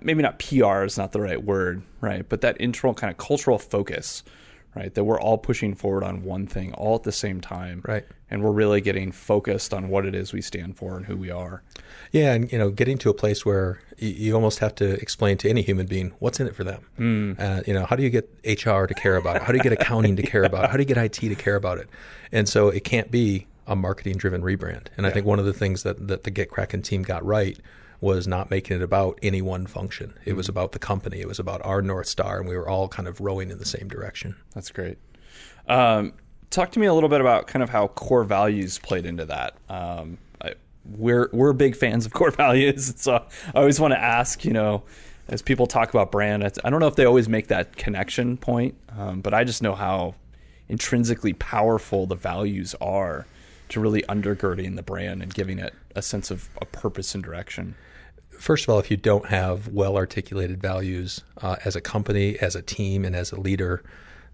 maybe 0.02 0.22
not 0.22 0.40
PR 0.40 0.84
is 0.84 0.98
not 0.98 1.12
the 1.12 1.22
right 1.22 1.44
word, 1.44 1.82
right, 2.02 2.28
but 2.28 2.42
that 2.42 2.58
internal 2.58 2.94
kind 2.94 3.12
of 3.12 3.18
cultural 3.18 3.58
focus. 3.58 4.24
Right, 4.78 4.94
that 4.94 5.04
we're 5.04 5.20
all 5.20 5.40
pushing 5.40 5.74
forward 5.74 6.04
on 6.04 6.24
one 6.24 6.46
thing 6.46 6.72
all 6.74 6.96
at 6.96 7.04
the 7.04 7.12
same 7.12 7.42
time, 7.42 7.82
Right. 7.88 8.06
And 8.30 8.44
we're 8.44 8.52
really 8.52 8.80
getting 8.82 9.12
focused 9.12 9.74
on 9.74 9.90
what 9.90 10.06
it 10.06 10.14
is 10.14 10.34
we 10.34 10.42
stand 10.42 10.78
for 10.78 10.98
and 10.98 11.06
who 11.06 11.16
we 11.18 11.32
are. 11.32 11.64
Yeah, 12.12 12.34
and 12.34 12.52
you 12.52 12.60
know, 12.60 12.70
getting 12.70 12.98
to 13.00 13.10
a 13.10 13.14
place 13.14 13.46
where 13.46 13.80
you, 13.98 14.10
you 14.10 14.36
almost 14.36 14.60
have 14.60 14.76
to 14.76 14.92
explain 15.02 15.38
to 15.38 15.50
any 15.50 15.62
human 15.64 15.88
being 15.88 16.12
what's 16.20 16.40
in 16.40 16.46
it 16.46 16.56
for 16.56 16.64
them. 16.64 17.38
Uh, 17.40 17.62
you 17.66 17.74
know, 17.74 17.86
how 17.86 17.96
do 17.96 18.04
you 18.04 18.10
get 18.10 18.30
HR 18.46 18.86
to 18.86 18.94
care 18.94 19.16
about 19.16 19.38
it? 19.38 19.44
How 19.44 19.52
do 19.52 19.58
you 19.58 19.64
get 19.64 19.72
accounting 19.74 20.16
to 20.18 20.24
care 20.24 20.44
about 20.44 20.66
it? 20.66 20.70
How 20.70 20.78
do 20.78 20.84
you 20.84 20.94
get 20.94 20.98
IT 20.98 21.14
to 21.14 21.36
care 21.36 21.56
about 21.56 21.80
it? 21.80 21.90
And 22.32 22.48
so 22.48 22.68
it 22.68 22.84
can't 22.84 23.10
be 23.10 23.48
a 23.66 23.76
marketing-driven 23.76 24.42
rebrand. 24.42 24.88
And 24.96 25.08
I 25.08 25.10
think 25.10 25.26
one 25.26 25.40
of 25.40 25.46
the 25.46 25.54
things 25.54 25.84
that 25.84 26.08
that 26.08 26.24
the 26.24 26.32
GitKraken 26.32 26.84
team 26.84 27.02
got 27.04 27.26
right 27.26 27.58
was 28.00 28.28
not 28.28 28.50
making 28.50 28.78
it 28.78 28.84
about 28.84 29.18
any 29.24 29.42
one 29.42 29.66
function. 29.66 30.14
It 30.26 30.36
was 30.36 30.48
about 30.48 30.72
the 30.72 30.80
company. 30.80 31.20
It 31.20 31.28
was 31.28 31.40
about 31.40 31.66
our 31.66 31.82
north 31.82 32.08
star, 32.08 32.40
and 32.40 32.48
we 32.48 32.56
were 32.56 32.70
all 32.70 32.88
kind 32.88 33.08
of 33.08 33.20
rowing 33.20 33.50
in 33.50 33.58
the 33.58 33.66
same 33.66 33.88
direction. 33.88 34.36
That's 34.54 34.72
great. 34.72 34.98
Um, 35.68 36.14
talk 36.50 36.72
to 36.74 36.80
me 36.80 36.86
a 36.86 36.94
little 36.94 37.10
bit 37.10 37.22
about 37.22 37.48
kind 37.48 37.64
of 37.64 37.70
how 37.70 37.88
core 37.88 38.24
values 38.24 38.80
played 38.80 39.06
into 39.06 39.26
that. 39.26 39.56
Um, 39.70 40.18
I, 40.42 40.54
we're 40.86 41.30
we're 41.34 41.54
big 41.54 41.76
fans 41.76 42.06
of 42.06 42.14
core 42.14 42.32
values, 42.32 42.94
so 42.98 43.26
I 43.54 43.60
always 43.60 43.80
want 43.80 43.94
to 43.94 44.00
ask, 44.00 44.46
you 44.46 44.54
know, 44.54 44.84
as 45.28 45.42
people 45.42 45.68
talk 45.68 45.90
about 45.90 46.12
brand, 46.12 46.44
I 46.64 46.70
don't 46.70 46.80
know 46.80 46.88
if 46.88 46.96
they 46.96 47.06
always 47.06 47.28
make 47.28 47.48
that 47.48 47.76
connection 47.76 48.38
point, 48.38 48.76
um, 48.98 49.22
but 49.22 49.34
I 49.34 49.44
just 49.44 49.62
know 49.62 49.76
how 49.76 50.16
intrinsically 50.70 51.34
powerful 51.34 52.06
the 52.06 52.16
values 52.16 52.76
are 52.80 53.26
to 53.70 53.80
really 53.80 54.02
undergirding 54.04 54.76
the 54.76 54.84
brand 54.84 55.22
and 55.22 55.34
giving 55.34 55.60
it 55.60 55.74
a 55.96 56.02
sense 56.02 56.32
of 56.32 56.50
a 56.62 56.66
purpose 56.66 57.14
and 57.16 57.24
direction. 57.24 57.76
First 58.38 58.66
of 58.66 58.70
all, 58.70 58.80
if 58.80 58.90
you 58.92 58.98
don't 58.98 59.28
have 59.28 59.68
well 59.68 59.98
articulated 59.98 60.62
values 60.62 61.24
uh, 61.42 61.56
as 61.66 61.76
a 61.76 61.82
company, 61.82 62.38
as 62.40 62.56
a 62.56 62.62
team, 62.62 63.04
and 63.06 63.16
as 63.16 63.32
a 63.32 63.40
leader, 63.40 63.84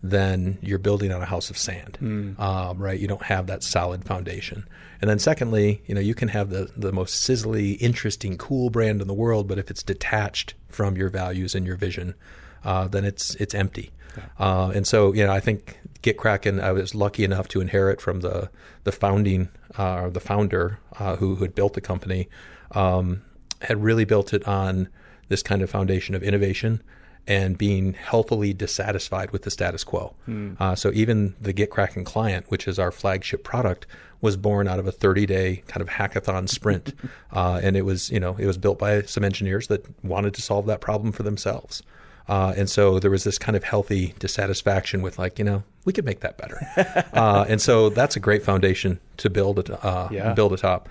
then 0.01 0.57
you're 0.61 0.79
building 0.79 1.11
on 1.11 1.21
a 1.21 1.25
house 1.25 1.49
of 1.49 1.57
sand, 1.57 1.97
um, 2.37 2.77
right? 2.77 2.99
You 2.99 3.07
don't 3.07 3.23
have 3.23 3.47
that 3.47 3.63
solid 3.63 4.03
foundation. 4.03 4.67
And 5.01 5.09
then, 5.09 5.19
secondly, 5.19 5.81
you 5.85 5.95
know, 5.95 6.01
you 6.01 6.13
can 6.13 6.27
have 6.27 6.49
the 6.49 6.69
the 6.75 6.91
most 6.91 7.27
sizzly, 7.27 7.77
interesting, 7.79 8.37
cool 8.37 8.69
brand 8.69 9.01
in 9.01 9.07
the 9.07 9.13
world, 9.13 9.47
but 9.47 9.57
if 9.57 9.71
it's 9.71 9.83
detached 9.83 10.53
from 10.67 10.97
your 10.97 11.09
values 11.09 11.55
and 11.55 11.65
your 11.65 11.77
vision, 11.77 12.15
uh, 12.63 12.87
then 12.87 13.05
it's 13.05 13.35
it's 13.35 13.55
empty. 13.55 13.91
Uh, 14.39 14.71
and 14.75 14.85
so, 14.85 15.13
you 15.13 15.25
know, 15.25 15.31
I 15.31 15.39
think 15.39 15.79
GitKraken. 16.01 16.61
I 16.61 16.71
was 16.71 16.93
lucky 16.93 17.23
enough 17.23 17.47
to 17.49 17.61
inherit 17.61 18.01
from 18.01 18.21
the 18.21 18.49
the 18.83 18.91
founding 18.91 19.49
uh, 19.77 20.03
or 20.03 20.09
the 20.09 20.19
founder 20.19 20.79
uh, 20.99 21.15
who, 21.15 21.35
who 21.35 21.43
had 21.43 21.55
built 21.55 21.73
the 21.73 21.81
company. 21.81 22.27
Um, 22.71 23.23
had 23.63 23.83
really 23.83 24.05
built 24.05 24.33
it 24.33 24.47
on 24.47 24.87
this 25.29 25.41
kind 25.43 25.61
of 25.61 25.69
foundation 25.69 26.15
of 26.15 26.23
innovation 26.23 26.81
and 27.25 27.57
being 27.57 27.93
healthily 27.93 28.53
dissatisfied 28.53 29.31
with 29.31 29.43
the 29.43 29.51
status 29.51 29.83
quo. 29.85 30.13
Uh, 30.59 30.75
so 30.75 30.91
even 30.93 31.35
the 31.39 31.53
GitKraken 31.53 32.05
client, 32.05 32.45
which 32.49 32.67
is 32.67 32.77
our 32.77 32.91
flagship 32.91 33.43
product, 33.45 33.85
was 34.19 34.35
born 34.37 34.67
out 34.67 34.79
of 34.79 34.87
a 34.87 34.91
30-day 34.91 35.63
kind 35.67 35.81
of 35.81 35.87
hackathon 35.89 36.49
sprint, 36.49 36.93
uh, 37.31 37.59
and 37.63 37.75
it 37.77 37.83
was 37.83 38.09
you 38.11 38.19
know 38.19 38.35
it 38.37 38.45
was 38.45 38.57
built 38.57 38.77
by 38.79 39.01
some 39.03 39.23
engineers 39.23 39.67
that 39.67 39.85
wanted 40.03 40.33
to 40.33 40.41
solve 40.41 40.65
that 40.65 40.81
problem 40.81 41.11
for 41.13 41.23
themselves. 41.23 41.81
Uh, 42.27 42.53
and 42.55 42.69
so 42.69 42.99
there 42.99 43.11
was 43.11 43.25
this 43.25 43.37
kind 43.37 43.55
of 43.57 43.65
healthy 43.65 44.13
dissatisfaction 44.19 45.01
with 45.01 45.17
like 45.19 45.37
you 45.39 45.45
know 45.45 45.63
we 45.85 45.91
could 45.93 46.05
make 46.05 46.19
that 46.21 46.37
better, 46.37 46.59
uh, 47.13 47.45
and 47.47 47.61
so 47.61 47.89
that's 47.89 48.15
a 48.17 48.19
great 48.19 48.43
foundation 48.43 48.99
to 49.17 49.29
build 49.29 49.59
it 49.59 49.69
uh, 49.83 50.07
Yeah. 50.11 50.33
build 50.33 50.51
atop 50.53 50.87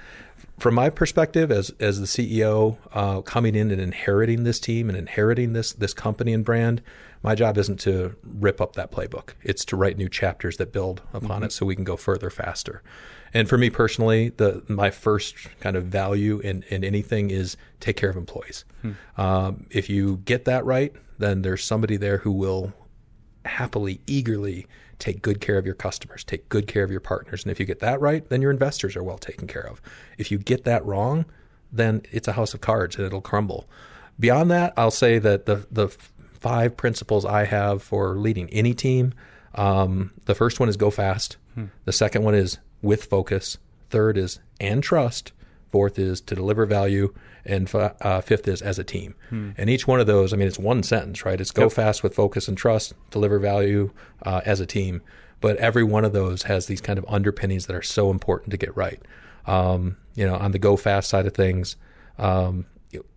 from 0.62 0.76
my 0.76 0.88
perspective 0.88 1.50
as 1.50 1.70
as 1.80 1.98
the 1.98 2.06
CEO 2.06 2.78
uh, 2.92 3.20
coming 3.22 3.56
in 3.56 3.72
and 3.72 3.80
inheriting 3.80 4.44
this 4.44 4.60
team 4.60 4.88
and 4.88 4.96
inheriting 4.96 5.54
this 5.54 5.72
this 5.72 5.92
company 5.92 6.32
and 6.32 6.44
brand, 6.44 6.80
my 7.20 7.34
job 7.34 7.58
isn't 7.58 7.80
to 7.80 8.14
rip 8.22 8.60
up 8.60 8.74
that 8.74 8.92
playbook. 8.92 9.30
It's 9.42 9.64
to 9.66 9.76
write 9.76 9.98
new 9.98 10.08
chapters 10.08 10.58
that 10.58 10.72
build 10.72 11.02
upon 11.12 11.42
it 11.42 11.50
so 11.50 11.66
we 11.66 11.74
can 11.74 11.82
go 11.82 11.96
further 11.96 12.30
faster. 12.30 12.80
And 13.34 13.48
for 13.48 13.58
me 13.58 13.70
personally, 13.70 14.28
the 14.28 14.62
my 14.68 14.90
first 14.90 15.34
kind 15.58 15.74
of 15.74 15.86
value 15.86 16.38
in, 16.38 16.62
in 16.68 16.84
anything 16.84 17.30
is 17.30 17.56
take 17.80 17.96
care 17.96 18.10
of 18.10 18.16
employees. 18.16 18.64
Um, 19.20 19.66
if 19.70 19.90
you 19.90 20.18
get 20.18 20.44
that 20.44 20.64
right, 20.64 20.94
then 21.18 21.42
there's 21.42 21.64
somebody 21.64 21.96
there 21.96 22.18
who 22.18 22.30
will 22.30 22.72
happily, 23.44 24.00
eagerly 24.06 24.68
take 25.02 25.20
good 25.20 25.40
care 25.40 25.58
of 25.58 25.66
your 25.66 25.74
customers, 25.74 26.22
take 26.22 26.48
good 26.48 26.68
care 26.68 26.84
of 26.84 26.90
your 26.90 27.00
partners. 27.00 27.42
And 27.42 27.50
if 27.50 27.58
you 27.58 27.66
get 27.66 27.80
that 27.80 28.00
right, 28.00 28.26
then 28.28 28.40
your 28.40 28.52
investors 28.52 28.94
are 28.94 29.02
well 29.02 29.18
taken 29.18 29.48
care 29.48 29.66
of. 29.66 29.82
If 30.16 30.30
you 30.30 30.38
get 30.38 30.62
that 30.62 30.86
wrong, 30.86 31.24
then 31.72 32.02
it's 32.12 32.28
a 32.28 32.34
house 32.34 32.54
of 32.54 32.60
cards 32.60 32.94
and 32.96 33.04
it'll 33.04 33.20
crumble. 33.20 33.68
Beyond 34.20 34.52
that, 34.52 34.72
I'll 34.76 34.92
say 34.92 35.18
that 35.18 35.46
the 35.46 35.66
the 35.72 35.88
five 35.88 36.76
principles 36.76 37.24
I 37.24 37.46
have 37.46 37.82
for 37.82 38.16
leading 38.16 38.48
any 38.50 38.74
team. 38.74 39.12
Um, 39.56 40.12
the 40.26 40.36
first 40.36 40.60
one 40.60 40.68
is 40.68 40.76
go 40.76 40.90
fast. 40.90 41.36
The 41.84 41.92
second 41.92 42.22
one 42.22 42.36
is 42.36 42.58
with 42.80 43.04
focus. 43.04 43.58
Third 43.90 44.16
is 44.16 44.38
and 44.60 44.84
trust. 44.84 45.32
Fourth 45.72 45.98
is 45.98 46.20
to 46.20 46.34
deliver 46.34 46.66
value, 46.66 47.14
and 47.46 47.68
fi- 47.68 47.94
uh, 48.02 48.20
fifth 48.20 48.46
is 48.46 48.60
as 48.60 48.78
a 48.78 48.84
team. 48.84 49.14
And 49.56 49.70
each 49.70 49.88
one 49.88 50.00
of 50.00 50.06
those, 50.06 50.34
I 50.34 50.36
mean, 50.36 50.46
it's 50.46 50.58
one 50.58 50.82
sentence, 50.82 51.24
right? 51.24 51.40
It's 51.40 51.50
go 51.50 51.70
fast 51.70 52.02
with 52.02 52.14
focus 52.14 52.46
and 52.46 52.58
trust, 52.58 52.92
deliver 53.10 53.38
value 53.38 53.90
uh, 54.22 54.42
as 54.44 54.60
a 54.60 54.66
team. 54.66 55.00
But 55.40 55.56
every 55.56 55.82
one 55.82 56.04
of 56.04 56.12
those 56.12 56.42
has 56.44 56.66
these 56.66 56.82
kind 56.82 56.98
of 56.98 57.06
underpinnings 57.08 57.66
that 57.66 57.74
are 57.74 57.82
so 57.82 58.10
important 58.10 58.50
to 58.50 58.58
get 58.58 58.76
right. 58.76 59.00
Um, 59.46 59.96
you 60.14 60.26
know, 60.26 60.36
on 60.36 60.52
the 60.52 60.58
go 60.58 60.76
fast 60.76 61.08
side 61.08 61.26
of 61.26 61.34
things, 61.34 61.76
um, 62.18 62.66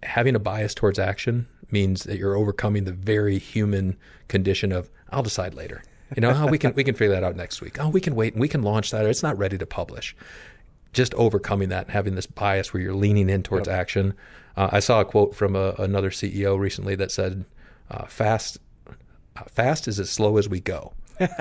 having 0.03 0.33
a 0.33 0.39
bias 0.39 0.73
towards 0.73 0.97
action 0.97 1.47
means 1.69 2.03
that 2.03 2.17
you're 2.17 2.37
overcoming 2.37 2.85
the 2.85 2.93
very 2.93 3.37
human 3.37 3.97
condition 4.29 4.71
of 4.71 4.89
I'll 5.11 5.23
decide 5.23 5.53
later. 5.53 5.83
You 6.15 6.21
know, 6.21 6.31
oh, 6.33 6.47
we 6.47 6.57
can 6.57 6.73
we 6.73 6.83
can 6.83 6.95
figure 6.95 7.13
that 7.13 7.23
out 7.23 7.35
next 7.35 7.61
week. 7.61 7.79
Oh, 7.79 7.89
we 7.89 7.99
can 7.99 8.15
wait 8.15 8.33
and 8.33 8.41
we 8.41 8.47
can 8.47 8.61
launch 8.61 8.91
that. 8.91 9.05
It's 9.05 9.23
not 9.23 9.37
ready 9.37 9.57
to 9.57 9.65
publish 9.65 10.15
just 10.95 11.13
overcoming 11.13 11.69
that 11.69 11.85
and 11.85 11.91
having 11.91 12.15
this 12.15 12.25
bias 12.25 12.73
where 12.73 12.81
you're 12.81 12.95
leaning 12.95 13.29
in 13.29 13.43
towards 13.43 13.67
action. 13.67 14.13
Uh, 14.57 14.69
I 14.71 14.79
saw 14.79 15.01
a 15.01 15.05
quote 15.05 15.35
from 15.35 15.55
a, 15.55 15.75
another 15.77 16.09
CEO 16.09 16.57
recently 16.57 16.95
that 16.95 17.11
said, 17.11 17.45
uh, 17.91 18.05
"Fast, 18.05 18.57
uh, 18.87 19.43
fast 19.47 19.87
is 19.87 19.99
as 19.99 20.09
slow 20.09 20.37
as 20.37 20.47
we 20.49 20.61
go," 20.61 20.93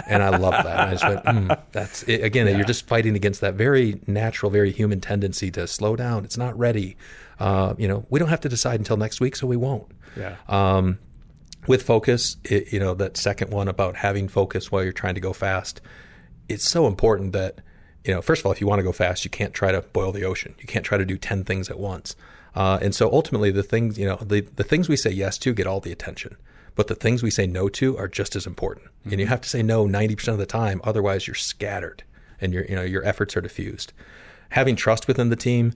and 0.08 0.22
I 0.22 0.36
love 0.36 0.52
that. 0.52 0.66
And 0.66 0.80
I 0.80 0.90
just 0.90 1.04
went, 1.04 1.24
mm, 1.24 1.62
"That's 1.72 2.02
it. 2.02 2.24
again. 2.24 2.48
You're 2.48 2.66
just 2.66 2.86
fighting 2.86 3.14
against 3.14 3.40
that 3.40 3.54
very 3.54 4.00
natural, 4.06 4.50
very 4.50 4.72
human 4.72 5.00
tendency 5.00 5.50
to 5.52 5.66
slow 5.66 5.96
down. 5.96 6.24
It's 6.24 6.36
not 6.36 6.58
ready. 6.58 6.96
Uh, 7.38 7.74
you 7.78 7.88
know, 7.88 8.04
we 8.10 8.18
don't 8.18 8.28
have 8.28 8.40
to 8.40 8.48
decide 8.48 8.80
until 8.80 8.96
next 8.96 9.20
week, 9.20 9.36
so 9.36 9.46
we 9.46 9.56
won't." 9.56 9.86
Yeah. 10.16 10.36
Um, 10.48 10.98
with 11.66 11.82
focus, 11.82 12.36
it, 12.44 12.72
you 12.72 12.80
know, 12.80 12.94
that 12.94 13.16
second 13.16 13.50
one 13.50 13.68
about 13.68 13.96
having 13.96 14.28
focus 14.28 14.70
while 14.70 14.82
you're 14.82 14.92
trying 14.92 15.14
to 15.14 15.20
go 15.20 15.32
fast, 15.32 15.80
it's 16.48 16.68
so 16.68 16.86
important 16.86 17.32
that, 17.32 17.60
you 18.04 18.12
know, 18.12 18.20
first 18.20 18.40
of 18.40 18.46
all, 18.46 18.52
if 18.52 18.60
you 18.60 18.66
want 18.66 18.80
to 18.80 18.84
go 18.84 18.92
fast, 18.92 19.24
you 19.24 19.30
can't 19.30 19.54
try 19.54 19.72
to 19.72 19.80
boil 19.80 20.12
the 20.12 20.24
ocean. 20.24 20.54
You 20.58 20.66
can't 20.66 20.84
try 20.84 20.98
to 20.98 21.06
do 21.06 21.16
10 21.16 21.44
things 21.44 21.70
at 21.70 21.78
once. 21.78 22.16
Uh, 22.54 22.78
and 22.80 22.94
so 22.94 23.10
ultimately, 23.10 23.50
the 23.50 23.62
things, 23.62 23.98
you 23.98 24.06
know, 24.06 24.16
the, 24.16 24.40
the 24.40 24.62
things 24.62 24.88
we 24.88 24.96
say 24.96 25.10
yes 25.10 25.38
to 25.38 25.54
get 25.54 25.66
all 25.66 25.80
the 25.80 25.90
attention, 25.90 26.36
but 26.76 26.86
the 26.86 26.94
things 26.94 27.22
we 27.22 27.30
say 27.30 27.46
no 27.46 27.68
to 27.68 27.96
are 27.96 28.06
just 28.06 28.36
as 28.36 28.46
important. 28.46 28.86
And 29.04 29.18
you 29.18 29.26
have 29.26 29.40
to 29.40 29.48
say 29.48 29.62
no 29.62 29.86
90% 29.86 30.28
of 30.28 30.38
the 30.38 30.46
time, 30.46 30.80
otherwise 30.84 31.26
you're 31.26 31.34
scattered 31.34 32.04
and 32.40 32.52
your, 32.52 32.64
you 32.66 32.76
know, 32.76 32.82
your 32.82 33.04
efforts 33.04 33.36
are 33.36 33.40
diffused. 33.40 33.92
Having 34.50 34.76
trust 34.76 35.08
within 35.08 35.30
the 35.30 35.36
team, 35.36 35.72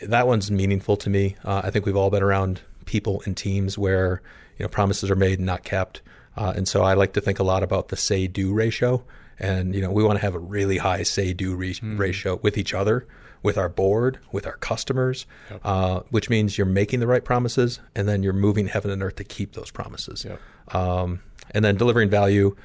that 0.00 0.26
one's 0.26 0.50
meaningful 0.50 0.96
to 0.98 1.10
me. 1.10 1.36
Uh, 1.44 1.62
I 1.64 1.70
think 1.70 1.86
we've 1.86 1.96
all 1.96 2.10
been 2.10 2.22
around 2.22 2.60
people 2.84 3.22
and 3.24 3.36
teams 3.36 3.78
where 3.78 4.22
you 4.58 4.64
know, 4.64 4.68
promises 4.68 5.10
are 5.10 5.16
made 5.16 5.38
and 5.38 5.46
not 5.46 5.64
kept. 5.64 6.02
Uh, 6.36 6.52
and 6.54 6.68
so 6.68 6.82
I 6.82 6.94
like 6.94 7.12
to 7.14 7.20
think 7.20 7.38
a 7.38 7.44
lot 7.44 7.62
about 7.62 7.88
the 7.88 7.96
say 7.96 8.26
do 8.26 8.52
ratio. 8.52 9.04
And, 9.38 9.74
you 9.74 9.80
know, 9.80 9.90
we 9.90 10.04
want 10.04 10.18
to 10.18 10.24
have 10.24 10.34
a 10.34 10.38
really 10.38 10.78
high 10.78 11.02
say 11.02 11.32
do 11.32 11.54
re- 11.54 11.78
ratio 11.82 12.38
with 12.42 12.56
each 12.56 12.74
other, 12.74 13.06
with 13.42 13.58
our 13.58 13.68
board, 13.68 14.18
with 14.30 14.46
our 14.46 14.56
customers, 14.58 15.26
uh, 15.64 16.00
which 16.10 16.30
means 16.30 16.56
you're 16.56 16.66
making 16.66 17.00
the 17.00 17.06
right 17.06 17.24
promises 17.24 17.80
and 17.94 18.08
then 18.08 18.22
you're 18.22 18.32
moving 18.32 18.68
heaven 18.68 18.90
and 18.90 19.02
earth 19.02 19.16
to 19.16 19.24
keep 19.24 19.54
those 19.54 19.70
promises. 19.70 20.24
Um, 20.68 21.22
and 21.50 21.64
then 21.64 21.76
delivering 21.76 22.08
value, 22.08 22.56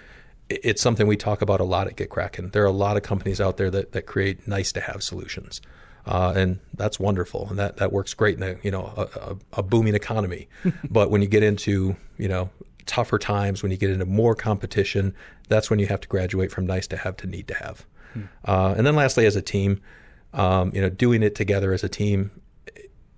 it's 0.49 0.81
something 0.81 1.07
we 1.07 1.17
talk 1.17 1.41
about 1.41 1.59
a 1.59 1.63
lot 1.63 1.87
at 1.87 1.95
GitKraken. 1.95 2.51
There 2.51 2.63
are 2.63 2.67
a 2.67 2.71
lot 2.71 2.95
of 2.95 3.03
companies 3.03 3.41
out 3.41 3.57
there 3.57 3.69
that, 3.71 3.91
that 3.93 4.05
create 4.05 4.47
nice 4.47 4.71
to 4.73 4.81
have 4.81 5.03
solutions. 5.03 5.61
Uh, 6.05 6.31
and 6.37 6.59
that's 6.75 6.99
wonderful, 7.01 7.47
and 7.49 7.59
that, 7.59 7.77
that 7.77 7.91
works 7.91 8.13
great 8.13 8.37
in 8.37 8.43
a 8.43 8.55
you 8.63 8.71
know 8.71 8.93
a, 8.95 9.01
a, 9.19 9.37
a 9.59 9.63
booming 9.63 9.93
economy. 9.93 10.47
but 10.89 11.11
when 11.11 11.21
you 11.21 11.27
get 11.27 11.43
into 11.43 11.97
you 12.17 12.29
know 12.29 12.49
tougher 12.87 13.19
times, 13.19 13.61
when 13.61 13.71
you 13.71 13.77
get 13.77 13.89
into 13.89 14.05
more 14.05 14.35
competition, 14.35 15.13
that's 15.47 15.69
when 15.69 15.79
you 15.79 15.87
have 15.87 16.01
to 16.01 16.07
graduate 16.07 16.51
from 16.51 16.65
nice 16.65 16.87
to 16.87 16.97
have 16.97 17.17
to 17.17 17.27
need 17.27 17.47
to 17.47 17.53
have. 17.55 17.85
Uh, 18.45 18.73
and 18.75 18.87
then 18.87 18.95
lastly, 18.95 19.25
as 19.27 19.35
a 19.35 19.41
team, 19.41 19.79
um, 20.33 20.71
you 20.73 20.81
know, 20.81 20.89
doing 20.89 21.21
it 21.21 21.35
together 21.35 21.71
as 21.73 21.83
a 21.83 21.89
team. 21.89 22.31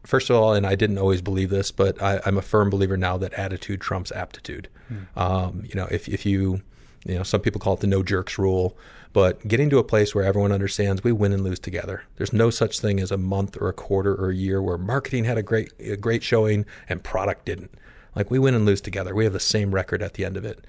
First 0.05 0.29
of 0.29 0.35
all, 0.35 0.53
and 0.53 0.65
I 0.65 0.75
didn't 0.75 0.97
always 0.97 1.21
believe 1.21 1.49
this, 1.49 1.71
but 1.71 2.01
I, 2.01 2.19
I'm 2.25 2.37
a 2.37 2.41
firm 2.41 2.69
believer 2.69 2.97
now 2.97 3.17
that 3.17 3.33
attitude 3.33 3.79
trumps 3.79 4.11
aptitude. 4.11 4.67
Um, 5.15 5.63
you 5.65 5.75
know, 5.75 5.87
if 5.91 6.07
if 6.09 6.25
you 6.25 6.61
you 7.05 7.15
know, 7.15 7.23
some 7.23 7.41
people 7.41 7.61
call 7.61 7.75
it 7.75 7.79
the 7.79 7.87
no 7.87 8.03
jerks 8.03 8.37
rule, 8.37 8.77
but 9.13 9.47
getting 9.47 9.69
to 9.69 9.77
a 9.77 9.83
place 9.83 10.13
where 10.13 10.23
everyone 10.23 10.51
understands 10.51 11.03
we 11.03 11.11
win 11.11 11.31
and 11.31 11.43
lose 11.43 11.59
together. 11.59 12.03
There's 12.17 12.33
no 12.33 12.49
such 12.49 12.79
thing 12.79 12.99
as 12.99 13.11
a 13.11 13.17
month 13.17 13.57
or 13.59 13.69
a 13.69 13.73
quarter 13.73 14.13
or 14.15 14.29
a 14.29 14.35
year 14.35 14.61
where 14.61 14.77
marketing 14.77 15.23
had 15.25 15.37
a 15.37 15.43
great 15.43 15.71
a 15.79 15.95
great 15.95 16.23
showing 16.23 16.65
and 16.87 17.03
product 17.03 17.45
didn't. 17.45 17.71
Like 18.15 18.31
we 18.31 18.39
win 18.39 18.55
and 18.55 18.65
lose 18.65 18.81
together. 18.81 19.13
We 19.15 19.23
have 19.23 19.33
the 19.33 19.39
same 19.39 19.73
record 19.73 20.01
at 20.01 20.15
the 20.15 20.25
end 20.25 20.37
of 20.37 20.45
it. 20.45 20.65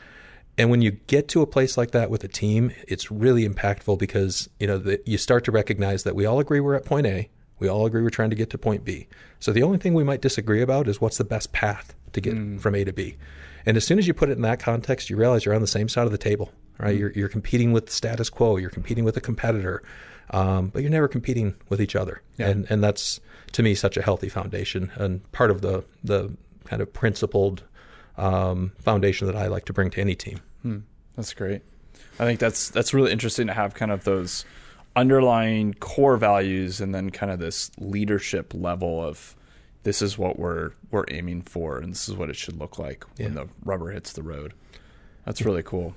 And 0.59 0.71
when 0.71 0.83
you 0.83 0.91
get 0.91 1.29
to 1.29 1.43
a 1.43 1.47
place 1.47 1.79
like 1.79 1.93
that 1.93 2.11
with 2.11 2.23
a 2.25 2.29
team, 2.29 2.73
it's 2.87 3.11
really 3.11 3.49
impactful 3.49 3.99
because 3.99 4.49
you 4.59 4.67
know 4.67 4.79
the, 4.79 5.01
you 5.07 5.17
start 5.17 5.45
to 5.45 5.53
recognize 5.53 6.03
that 6.03 6.15
we 6.15 6.27
all 6.27 6.39
agree 6.39 6.61
we're 6.61 6.75
at 6.75 6.85
point 6.85 7.07
A. 7.07 7.31
We 7.59 7.69
all 7.69 7.87
agree 7.87 8.03
we're 8.03 8.11
trying 8.11 8.31
to 8.31 8.37
get 8.37 8.51
to 8.51 8.59
point 8.59 8.85
B. 8.85 9.09
So 9.39 9.53
the 9.53 9.63
only 9.63 9.79
thing 9.79 9.95
we 9.95 10.05
might 10.05 10.21
disagree 10.21 10.63
about 10.63 10.89
is 10.89 11.01
what's 11.01 11.19
the 11.19 11.25
best 11.25 11.53
path 11.53 11.95
to 12.13 12.21
get 12.21 12.61
from 12.61 12.75
A 12.75 12.85
to 12.85 12.93
B. 12.93 13.17
And 13.67 13.77
as 13.77 13.85
soon 13.85 13.99
as 13.99 14.07
you 14.07 14.15
put 14.15 14.31
it 14.31 14.33
in 14.33 14.43
that 14.43 14.61
context, 14.61 15.11
you 15.11 15.17
realize 15.17 15.45
you're 15.45 15.55
on 15.55 15.61
the 15.61 15.67
same 15.67 15.89
side 15.89 16.07
of 16.07 16.13
the 16.13 16.19
table, 16.19 16.51
right? 16.79 16.97
You're, 16.97 17.13
you're 17.13 17.29
competing 17.29 17.73
with 17.73 17.87
the 17.87 17.93
status 17.93 18.31
quo. 18.31 18.57
You're 18.57 18.71
competing 18.71 19.05
with 19.05 19.17
a 19.17 19.21
competitor, 19.21 19.83
um, 20.31 20.69
but 20.69 20.83
you're 20.83 20.91
never 20.91 21.09
competing 21.09 21.55
with 21.69 21.81
each 21.81 21.97
other. 21.97 22.23
And 22.39 22.67
and 22.71 22.83
that's 22.83 23.21
to 23.53 23.63
me 23.63 23.75
such 23.75 23.97
a 23.97 24.03
healthy 24.03 24.29
foundation 24.29 24.93
and 24.97 25.31
part 25.33 25.51
of 25.51 25.61
the 25.61 25.85
the 26.03 26.35
kind 26.65 26.83
of 26.83 26.93
principled 26.93 27.63
um, 28.17 28.73
foundation 28.79 29.27
that 29.27 29.37
I 29.37 29.47
like 29.47 29.65
to 29.67 29.73
bring 29.73 29.91
to 29.91 30.01
any 30.01 30.15
team. 30.15 30.41
That's 31.17 31.33
great. 31.35 31.63
I 32.19 32.25
think 32.25 32.39
that's 32.39 32.69
that's 32.71 32.93
really 32.93 33.13
interesting 33.13 33.47
to 33.47 33.55
have 33.55 33.75
kind 33.75 33.91
of 33.91 34.05
those 34.05 34.45
underlying 34.97 35.75
core 35.75 36.17
values 36.17 36.81
and 36.81 36.95
then 36.95 37.11
kind 37.11 37.33
of 37.33 37.39
this 37.39 37.71
leadership 37.79 38.53
level 38.55 39.03
of 39.03 39.37
this 39.83 40.03
is 40.03 40.19
what 40.19 40.39
we're 40.39 40.73
we're 40.91 41.05
aiming 41.09 41.43
for 41.43 41.79
and 41.79 41.93
this 41.93 42.09
is 42.09 42.17
what 42.17 42.29
it 42.29 42.37
should 42.37 42.59
look 42.59 42.79
like 42.79 43.05
when 43.17 43.35
the 43.35 43.49
rubber 43.65 43.91
hits 43.91 44.13
the 44.13 44.23
road. 44.23 44.53
That's 45.25 45.43
really 45.43 45.63
cool. 45.63 45.95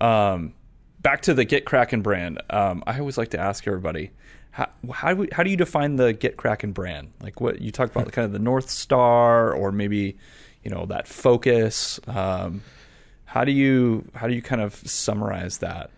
Um, 0.00 0.54
back 1.00 1.22
to 1.22 1.34
the 1.34 1.46
GitKraken 1.46 2.02
brand. 2.02 2.40
Um, 2.50 2.82
I 2.86 2.98
always 2.98 3.18
like 3.18 3.30
to 3.30 3.40
ask 3.40 3.66
everybody 3.66 4.10
how 4.58 4.68
how 4.92 5.10
do, 5.10 5.16
we, 5.20 5.28
how 5.30 5.44
do 5.44 5.50
you 5.50 5.56
define 5.56 5.96
the 5.96 6.12
GitKraken 6.12 6.74
brand? 6.74 7.12
Like 7.22 7.40
what 7.40 7.60
you 7.60 7.70
talk 7.70 7.90
about, 7.94 8.10
kind 8.10 8.24
of 8.26 8.32
the 8.32 8.40
North 8.40 8.68
Star, 8.70 9.52
or 9.52 9.70
maybe 9.70 10.16
you 10.64 10.70
know 10.70 10.86
that 10.86 11.06
focus. 11.06 12.00
Um, 12.08 12.62
how 13.24 13.44
do 13.44 13.52
you 13.52 14.04
how 14.14 14.26
do 14.26 14.34
you 14.34 14.42
kind 14.42 14.60
of 14.60 14.74
summarize 14.74 15.58
that? 15.58 15.90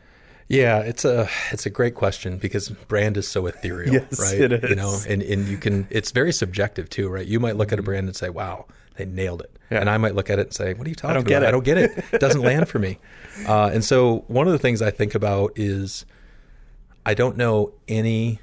Yeah, 0.49 0.81
it's 0.81 1.05
a 1.05 1.29
it's 1.53 1.65
a 1.65 1.71
great 1.71 1.95
question 1.95 2.37
because 2.37 2.69
brand 2.69 3.17
is 3.17 3.27
so 3.27 3.47
ethereal, 3.47 3.95
Yes, 3.95 4.21
right? 4.21 4.53
it 4.53 4.69
You 4.69 4.75
know, 4.75 4.99
and 5.09 5.23
and 5.23 5.47
you 5.49 5.57
can 5.57 5.87
it's 5.91 6.11
very 6.11 6.33
subjective 6.33 6.91
too, 6.91 7.09
right? 7.09 7.27
You 7.27 7.41
might 7.41 7.57
look 7.57 7.73
at 7.73 7.79
a 7.79 7.83
brand 7.83 8.09
and 8.09 8.17
say, 8.17 8.29
"Wow, 8.29 8.67
they 8.97 9.07
nailed 9.07 9.41
it," 9.43 9.57
Yeah. 9.71 9.81
and 9.81 9.89
I 9.89 9.97
might 9.97 10.15
look 10.17 10.29
at 10.29 10.39
it 10.39 10.49
and 10.49 10.53
say, 10.53 10.75
"What 10.75 10.87
are 10.87 10.91
you 10.91 10.97
talking 10.97 11.15
don't 11.15 11.23
about? 11.23 11.29
get 11.31 11.43
it." 11.45 11.47
I 11.47 11.51
don't 11.53 11.65
get 11.65 11.79
it. 11.79 12.05
It 12.13 12.21
doesn't 12.21 12.43
land 12.43 12.69
for 12.69 12.79
me." 12.79 12.99
Uh, 13.47 13.71
and 13.73 13.83
so 13.83 14.25
one 14.27 14.47
of 14.47 14.53
the 14.53 14.59
things 14.59 14.83
I 14.83 14.91
think 14.91 15.15
about 15.15 15.53
is 15.57 16.05
I 17.07 17.15
don't 17.15 17.39
know 17.39 17.73
any 17.89 18.39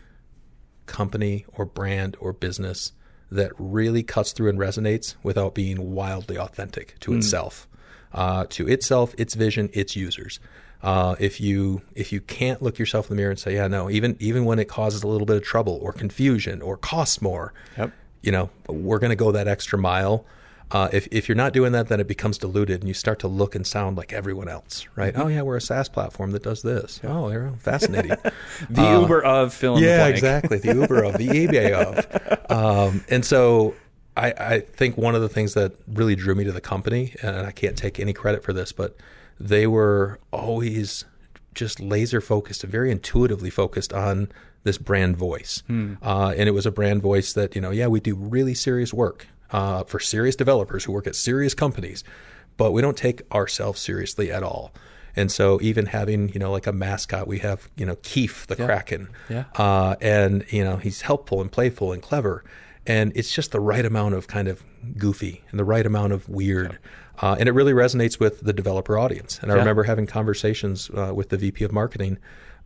company 0.88 1.46
or 1.54 1.66
brand 1.66 2.18
or 2.20 2.34
business 2.34 2.94
that 3.32 3.52
really 3.60 4.04
cuts 4.04 4.32
through 4.32 4.50
and 4.50 4.58
resonates 4.58 5.16
without 5.22 5.54
being 5.54 5.92
wildly 5.94 6.38
authentic 6.38 6.98
to 7.02 7.14
itself, 7.14 7.68
uh, 8.14 8.46
to 8.50 8.68
itself, 8.68 9.14
its 9.18 9.36
vision, 9.36 9.70
its 9.74 9.96
users. 9.96 10.40
Uh, 10.82 11.16
if 11.20 11.42
you 11.42 11.82
if 11.96 12.12
you 12.14 12.22
can't 12.22 12.62
look 12.62 12.78
yourself 12.80 13.10
in 13.10 13.16
the 13.18 13.22
mirror 13.22 13.32
and 13.32 13.40
say, 13.40 13.56
yeah, 13.56 13.68
no, 13.68 13.90
even 13.90 14.16
even 14.20 14.46
when 14.46 14.60
it 14.60 14.70
causes 14.70 15.04
a 15.04 15.08
little 15.08 15.26
bit 15.26 15.36
of 15.36 15.44
trouble 15.44 15.78
or 15.82 15.92
confusion 15.92 16.62
or 16.62 16.78
costs 16.78 17.22
more, 17.22 17.52
Yep. 17.78 17.92
you 18.22 18.32
know, 18.32 18.50
we're 18.70 19.00
going 19.00 19.10
to 19.10 19.16
go 19.16 19.32
that 19.32 19.48
extra 19.48 19.78
mile. 19.78 20.26
Uh, 20.72 20.90
if, 20.92 21.08
if 21.12 21.30
you're 21.30 21.36
not 21.36 21.54
doing 21.54 21.72
that, 21.72 21.88
then 21.88 22.00
it 22.00 22.08
becomes 22.08 22.38
diluted 22.38 22.82
and 22.82 22.88
you 22.88 22.94
start 22.94 23.20
to 23.20 23.28
look 23.28 23.56
and 23.56 23.66
sound 23.66 23.96
like 23.96 24.12
everyone 24.12 24.50
else, 24.50 24.86
right? 24.96 25.14
Oh, 25.16 25.28
yeah, 25.28 25.42
we're 25.42 25.56
a 25.56 25.62
SaaS 25.62 25.88
platform 25.88 26.32
that 26.32 26.44
does 26.44 26.62
this. 26.62 27.00
Oh, 27.04 27.30
yeah, 27.30 27.52
fascinating. 27.60 28.12
The 28.70 29.00
Uber 29.00 29.24
of 29.24 29.58
the 29.60 29.74
yeah, 29.76 30.08
exactly. 30.08 30.58
The 30.58 30.74
Uber 30.74 31.04
of, 31.04 31.18
the 31.18 31.28
eBay 31.28 31.72
of. 31.72 32.52
Um, 32.52 33.06
and 33.10 33.24
so 33.24 33.76
I, 34.16 34.32
I 34.32 34.60
think 34.60 34.98
one 34.98 35.16
of 35.16 35.22
the 35.22 35.30
things 35.30 35.54
that 35.54 35.74
really 35.88 36.16
drew 36.16 36.36
me 36.36 36.44
to 36.44 36.52
the 36.52 36.62
company, 36.62 37.14
and 37.22 37.46
I 37.46 37.52
can't 37.52 37.78
take 37.78 38.00
any 38.00 38.14
credit 38.14 38.44
for 38.44 38.52
this, 38.52 38.72
but 38.72 38.98
they 39.40 39.68
were 39.68 40.20
always 40.32 41.06
just 41.54 41.80
laser 41.80 42.20
focused 42.20 42.64
and 42.64 42.72
very 42.72 42.92
intuitively 42.92 43.50
focused 43.50 43.94
on 43.94 44.30
this 44.64 44.78
brand 44.78 45.16
voice. 45.18 45.64
Uh, 45.70 46.34
and 46.38 46.50
it 46.50 46.52
was 46.52 46.66
a 46.66 46.72
brand 46.72 47.02
voice 47.02 47.32
that, 47.34 47.56
you 47.56 47.62
know, 47.62 47.72
yeah, 47.72 47.88
we 47.88 48.00
do 48.00 48.16
really 48.16 48.54
serious 48.54 48.94
work 48.94 49.28
uh, 49.52 49.84
for 49.84 50.00
serious 50.00 50.36
developers 50.36 50.84
who 50.86 50.92
work 50.92 51.08
at 51.08 51.16
serious 51.16 51.54
companies, 51.54 52.04
but 52.58 52.72
we 52.72 52.82
don't 52.82 52.98
take 52.98 53.22
ourselves 53.34 53.80
seriously 53.82 54.32
at 54.32 54.44
all. 54.44 54.72
And 55.16 55.32
so 55.32 55.60
even 55.62 55.88
having, 55.88 56.30
you 56.30 56.40
know, 56.40 56.52
like 56.52 56.68
a 56.68 56.72
mascot, 56.72 57.28
we 57.28 57.40
have, 57.40 57.70
you 57.76 57.86
know, 57.88 57.96
Keif 57.98 58.46
the 58.46 58.56
Kraken. 58.56 59.10
Yeah. 59.30 59.46
Uh, 59.56 59.96
and, 60.00 60.46
you 60.50 60.64
know, 60.64 60.78
he's 60.78 61.02
helpful 61.02 61.42
and 61.42 61.52
playful 61.52 61.92
and 61.92 62.02
clever. 62.04 62.44
And 62.86 63.12
it's 63.16 63.34
just 63.34 63.52
the 63.52 63.60
right 63.60 63.84
amount 63.84 64.14
of 64.14 64.28
kind 64.28 64.48
of 64.48 64.64
goofy 64.96 65.44
and 65.50 65.60
the 65.60 65.64
right 65.66 65.86
amount 65.86 66.14
of 66.14 66.30
weird. 66.30 66.78
Uh, 67.20 67.36
and 67.40 67.50
it 67.50 67.54
really 67.54 67.74
resonates 67.74 68.20
with 68.20 68.42
the 68.42 68.54
developer 68.54 68.96
audience. 68.98 69.40
And 69.42 69.52
I 69.52 69.56
Yeah. 69.56 69.62
remember 69.62 69.84
having 69.84 70.06
conversations 70.06 70.92
uh, 70.92 71.12
with 71.16 71.30
the 71.30 71.38
VP 71.38 71.64
of 71.64 71.72
marketing 71.72 72.20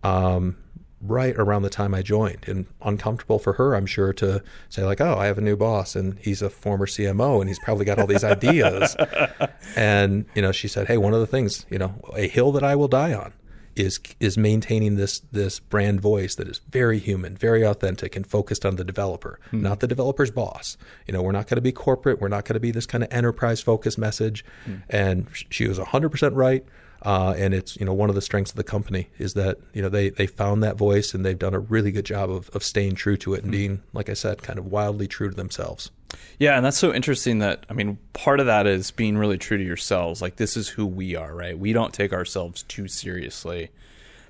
um, 0.04 0.58
right 1.02 1.36
around 1.36 1.64
the 1.64 1.70
time 1.70 1.94
I 1.94 2.02
joined. 2.02 2.46
And 2.48 2.66
uncomfortable 2.82 3.40
for 3.40 3.54
her, 3.54 3.76
I'm 3.76 3.86
sure, 3.86 4.14
to 4.14 4.44
say, 4.70 4.84
like, 4.84 5.02
oh, 5.02 5.16
I 5.18 5.26
have 5.26 5.38
a 5.38 5.42
new 5.42 5.56
boss 5.56 5.96
and 5.96 6.18
he's 6.20 6.42
a 6.42 6.50
former 6.50 6.86
CMO 6.86 7.40
and 7.40 7.50
he's 7.50 7.60
probably 7.60 7.86
got 7.86 8.00
all 8.00 8.08
these 8.08 8.24
ideas. 8.24 8.96
and, 9.76 10.26
you 10.36 10.42
know, 10.42 10.52
she 10.52 10.68
said, 10.68 10.88
hey, 10.88 10.98
one 10.98 11.14
of 11.14 11.20
the 11.20 11.28
things, 11.28 11.66
you 11.70 11.78
know, 11.78 11.96
a 12.16 12.28
hill 12.28 12.52
that 12.52 12.64
I 12.64 12.76
will 12.76 12.88
die 12.88 13.14
on 13.14 13.34
is 13.76 14.00
is 14.20 14.38
maintaining 14.38 14.96
this 14.96 15.20
this 15.32 15.60
brand 15.60 16.02
voice 16.02 16.36
that 16.36 16.48
is 16.48 16.60
very 16.70 17.00
human, 17.00 17.36
very 17.38 17.64
authentic, 17.64 18.16
and 18.16 18.28
focused 18.28 18.66
on 18.66 18.76
the 18.76 18.84
developer, 18.84 19.40
hmm. 19.50 19.62
not 19.62 19.80
the 19.80 19.88
developer's 19.88 20.32
boss. 20.32 20.78
You 21.08 21.14
know, 21.14 21.22
we're 21.22 21.32
not 21.32 21.48
going 21.48 21.56
to 21.56 21.62
be 21.62 21.72
corporate. 21.72 22.20
We're 22.20 22.28
not 22.28 22.46
going 22.46 22.56
to 22.56 22.60
be 22.60 22.72
this 22.72 22.86
kind 22.86 23.04
of 23.04 23.12
enterprise 23.12 23.62
focused 23.62 23.98
message. 23.98 24.44
Hmm. 24.66 24.76
And 24.90 25.28
sh- 25.32 25.46
she 25.50 25.68
was 25.68 25.78
hundred 25.78 26.10
percent 26.10 26.36
right. 26.36 26.66
Uh, 27.04 27.34
and 27.36 27.54
it's 27.54 27.78
you 27.78 27.86
know 27.86 27.94
one 27.94 28.10
of 28.10 28.16
the 28.16 28.22
strengths 28.22 28.52
of 28.52 28.58
the 28.58 28.64
company 28.64 29.10
is 29.18 29.34
that 29.34 29.58
you 29.74 29.82
know 29.82 29.90
they 29.90 30.10
they 30.10 30.28
found 30.28 30.62
that 30.62 30.78
voice 30.78 31.16
and 31.16 31.26
they've 31.26 31.40
done 31.40 31.54
a 31.56 31.60
really 31.60 31.92
good 31.92 32.06
job 32.06 32.30
of 32.30 32.50
of 32.52 32.64
staying 32.64 32.94
true 32.94 33.18
to 33.18 33.34
it 33.34 33.42
and 33.42 33.52
being 33.52 33.82
like 33.92 34.08
I 34.08 34.14
said 34.14 34.44
kind 34.44 34.60
of 34.60 34.68
wildly 34.68 35.08
true 35.08 35.30
to 35.30 35.36
themselves. 35.36 35.90
Yeah, 36.38 36.56
and 36.58 36.66
that's 36.66 36.78
so 36.78 36.94
interesting 36.94 37.40
that 37.40 37.66
I 37.70 37.74
mean, 37.74 37.98
part 38.14 38.40
of 38.40 38.46
that 38.46 38.68
is 38.68 38.92
being 38.92 39.18
really 39.18 39.40
true 39.40 39.58
to 39.58 39.64
yourselves. 39.64 40.22
Like 40.22 40.36
this 40.36 40.56
is 40.56 40.70
who 40.70 40.86
we 40.86 41.16
are, 41.16 41.34
right? 41.34 41.58
We 41.58 41.74
don't 41.74 41.94
take 41.94 42.14
ourselves 42.14 42.64
too 42.64 42.88
seriously. 42.88 43.70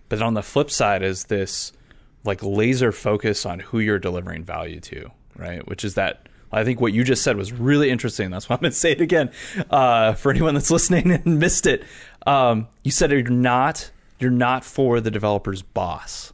But 0.08 0.22
on 0.22 0.34
the 0.34 0.44
flip 0.44 0.70
side 0.70 1.04
is 1.04 1.26
this 1.26 1.74
like 2.24 2.44
laser 2.44 2.92
focus 2.92 3.46
on 3.46 3.60
who 3.60 3.80
you're 3.80 4.00
delivering 4.00 4.44
value 4.44 4.80
to, 4.82 5.12
right? 5.38 5.68
Which 5.68 5.84
is 5.84 5.96
that 5.96 6.28
I 6.52 6.64
think 6.64 6.82
what 6.82 6.94
you 6.94 7.04
just 7.04 7.24
said 7.24 7.38
was 7.38 7.54
really 7.54 7.90
interesting. 7.90 8.30
That's 8.30 8.50
why 8.50 8.56
I'm 8.56 8.62
going 8.62 8.72
to 8.72 8.78
say 8.78 8.92
it 8.92 9.02
again 9.02 9.32
uh, 9.70 10.14
for 10.14 10.32
anyone 10.32 10.54
that's 10.54 10.70
listening 10.70 11.12
and 11.26 11.40
missed 11.40 11.66
it. 11.66 11.84
Um, 12.26 12.68
you 12.84 12.92
said 12.92 13.12
you're 13.12 13.24
not 13.24 13.92
you're 14.20 14.30
not 14.30 14.64
for 14.64 15.02
the 15.02 15.10
developer's 15.10 15.64
boss, 15.64 16.32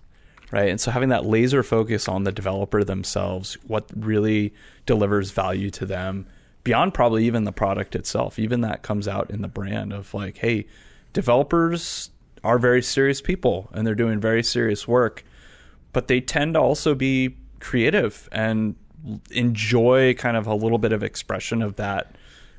right? 0.52 0.70
And 0.70 0.80
so 0.80 0.92
having 0.92 1.10
that 1.10 1.26
laser 1.26 1.64
focus 1.64 2.10
on 2.10 2.26
the 2.26 2.34
developer 2.34 2.84
themselves, 2.84 3.54
what 3.66 3.90
really 3.96 4.54
delivers 4.86 5.32
value 5.32 5.70
to 5.72 5.86
them 5.86 6.28
beyond 6.68 6.94
probably 6.94 7.26
even 7.26 7.46
the 7.46 7.54
product 7.54 7.96
itself. 7.96 8.38
Even 8.38 8.60
that 8.60 8.82
comes 8.82 9.08
out 9.08 9.32
in 9.32 9.42
the 9.42 9.48
brand 9.48 9.94
of 9.94 10.14
like, 10.14 10.38
hey, 10.40 10.68
developers 11.14 12.10
are 12.44 12.60
very 12.60 12.82
serious 12.82 13.22
people 13.22 13.70
and 13.72 13.88
they're 13.88 13.96
doing 13.96 14.20
very 14.20 14.44
serious 14.44 14.86
work, 14.86 15.24
but 15.94 16.10
they 16.10 16.20
tend 16.20 16.56
to 16.56 16.60
also 16.60 16.94
be 16.94 17.38
creative 17.62 18.28
and 18.34 18.76
enjoy 19.32 20.14
kind 20.16 20.36
of 20.36 20.46
a 20.46 20.54
little 20.54 20.78
bit 20.78 20.92
of 20.92 21.04
expression 21.04 21.62
of 21.62 21.78
that 21.78 22.18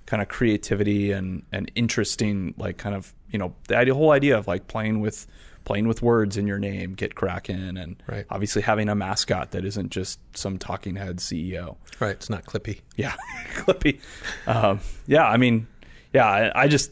kind 0.09 0.23
of 0.23 0.29
creativity 0.29 1.13
and 1.13 1.43
and 1.53 1.71
interesting 1.75 2.55
like 2.57 2.79
kind 2.79 2.95
of 2.95 3.13
you 3.31 3.39
know 3.39 3.55
the 3.69 3.77
idea, 3.77 3.95
whole 3.95 4.11
idea 4.11 4.39
of 4.39 4.47
like 4.49 4.67
playing 4.67 5.01
with 5.01 5.27
playing 5.67 5.87
with 5.87 6.01
words 6.01 6.39
in 6.39 6.47
your 6.47 6.59
name, 6.59 6.97
GitKraken, 6.97 7.79
and 7.83 8.03
Right. 8.07 8.25
obviously 8.31 8.63
having 8.63 8.89
a 8.89 8.95
mascot 8.95 9.51
that 9.51 9.67
isn't 9.67 9.91
just 9.91 10.19
some 10.35 10.57
talking 10.57 10.97
head 10.97 11.19
CEO. 11.19 11.77
Right. 12.01 12.13
It's 12.13 12.31
not 12.31 12.47
clippy. 12.47 12.81
Yeah, 12.97 13.15
Clippy. 13.55 14.01
Um, 14.47 14.81
yeah, 15.07 15.27
I 15.29 15.37
mean, 15.37 15.67
yeah, 16.15 16.27
I, 16.27 16.63
I 16.63 16.69
just 16.69 16.91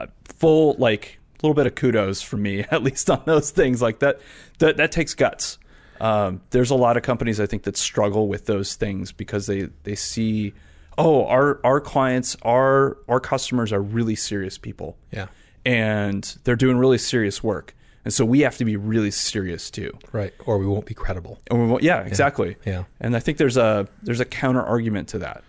uh, 0.00 0.06
full 0.24 0.74
like 0.80 1.20
a 1.38 1.46
little 1.46 1.54
bit 1.54 1.68
of 1.68 1.76
kudos 1.76 2.22
for 2.22 2.36
me 2.36 2.60
at 2.72 2.82
least 2.82 3.08
on 3.08 3.22
those 3.24 3.52
things 3.52 3.80
like 3.80 4.00
that. 4.00 4.20
That 4.58 4.78
that 4.78 4.90
takes 4.90 5.14
guts. 5.14 5.58
Um, 6.00 6.40
there's 6.50 6.70
a 6.70 6.74
lot 6.74 6.96
of 6.96 7.04
companies 7.04 7.38
I 7.38 7.46
think 7.46 7.62
that 7.62 7.76
struggle 7.76 8.26
with 8.26 8.46
those 8.46 8.74
things 8.74 9.12
because 9.12 9.46
they 9.46 9.68
they 9.84 9.94
see, 9.94 10.54
oh, 10.98 11.26
our 11.26 11.60
our 11.64 11.80
clients, 11.80 12.36
our 12.42 12.98
our 13.08 13.20
customers 13.20 13.72
are 13.72 13.80
really 13.82 14.14
serious 14.16 14.58
people 14.58 14.96
Yeah. 15.10 15.26
and 15.64 16.36
they're 16.44 16.56
doing 16.56 16.76
really 16.78 16.98
serious 16.98 17.42
work, 17.42 17.74
and 18.04 18.12
so 18.12 18.24
we 18.24 18.40
have 18.40 18.56
to 18.58 18.64
be 18.64 18.76
really 18.76 19.10
serious 19.10 19.70
too. 19.70 19.96
Right. 20.12 20.32
Or 20.46 20.58
we 20.58 20.66
won't 20.66 20.86
be 20.86 20.94
credible. 20.94 21.38
And 21.50 21.60
we, 21.62 21.66
won't- 21.68 21.82
yeah, 21.82 22.00
exactly. 22.02 22.56
Yeah. 22.66 22.84
And 23.00 23.16
I 23.16 23.20
think 23.20 23.38
there's 23.38 23.56
a 23.56 23.86
there's 24.02 24.20
a 24.20 24.24
counter 24.24 24.62
argument 24.62 25.08
to 25.08 25.18
that. 25.20 25.44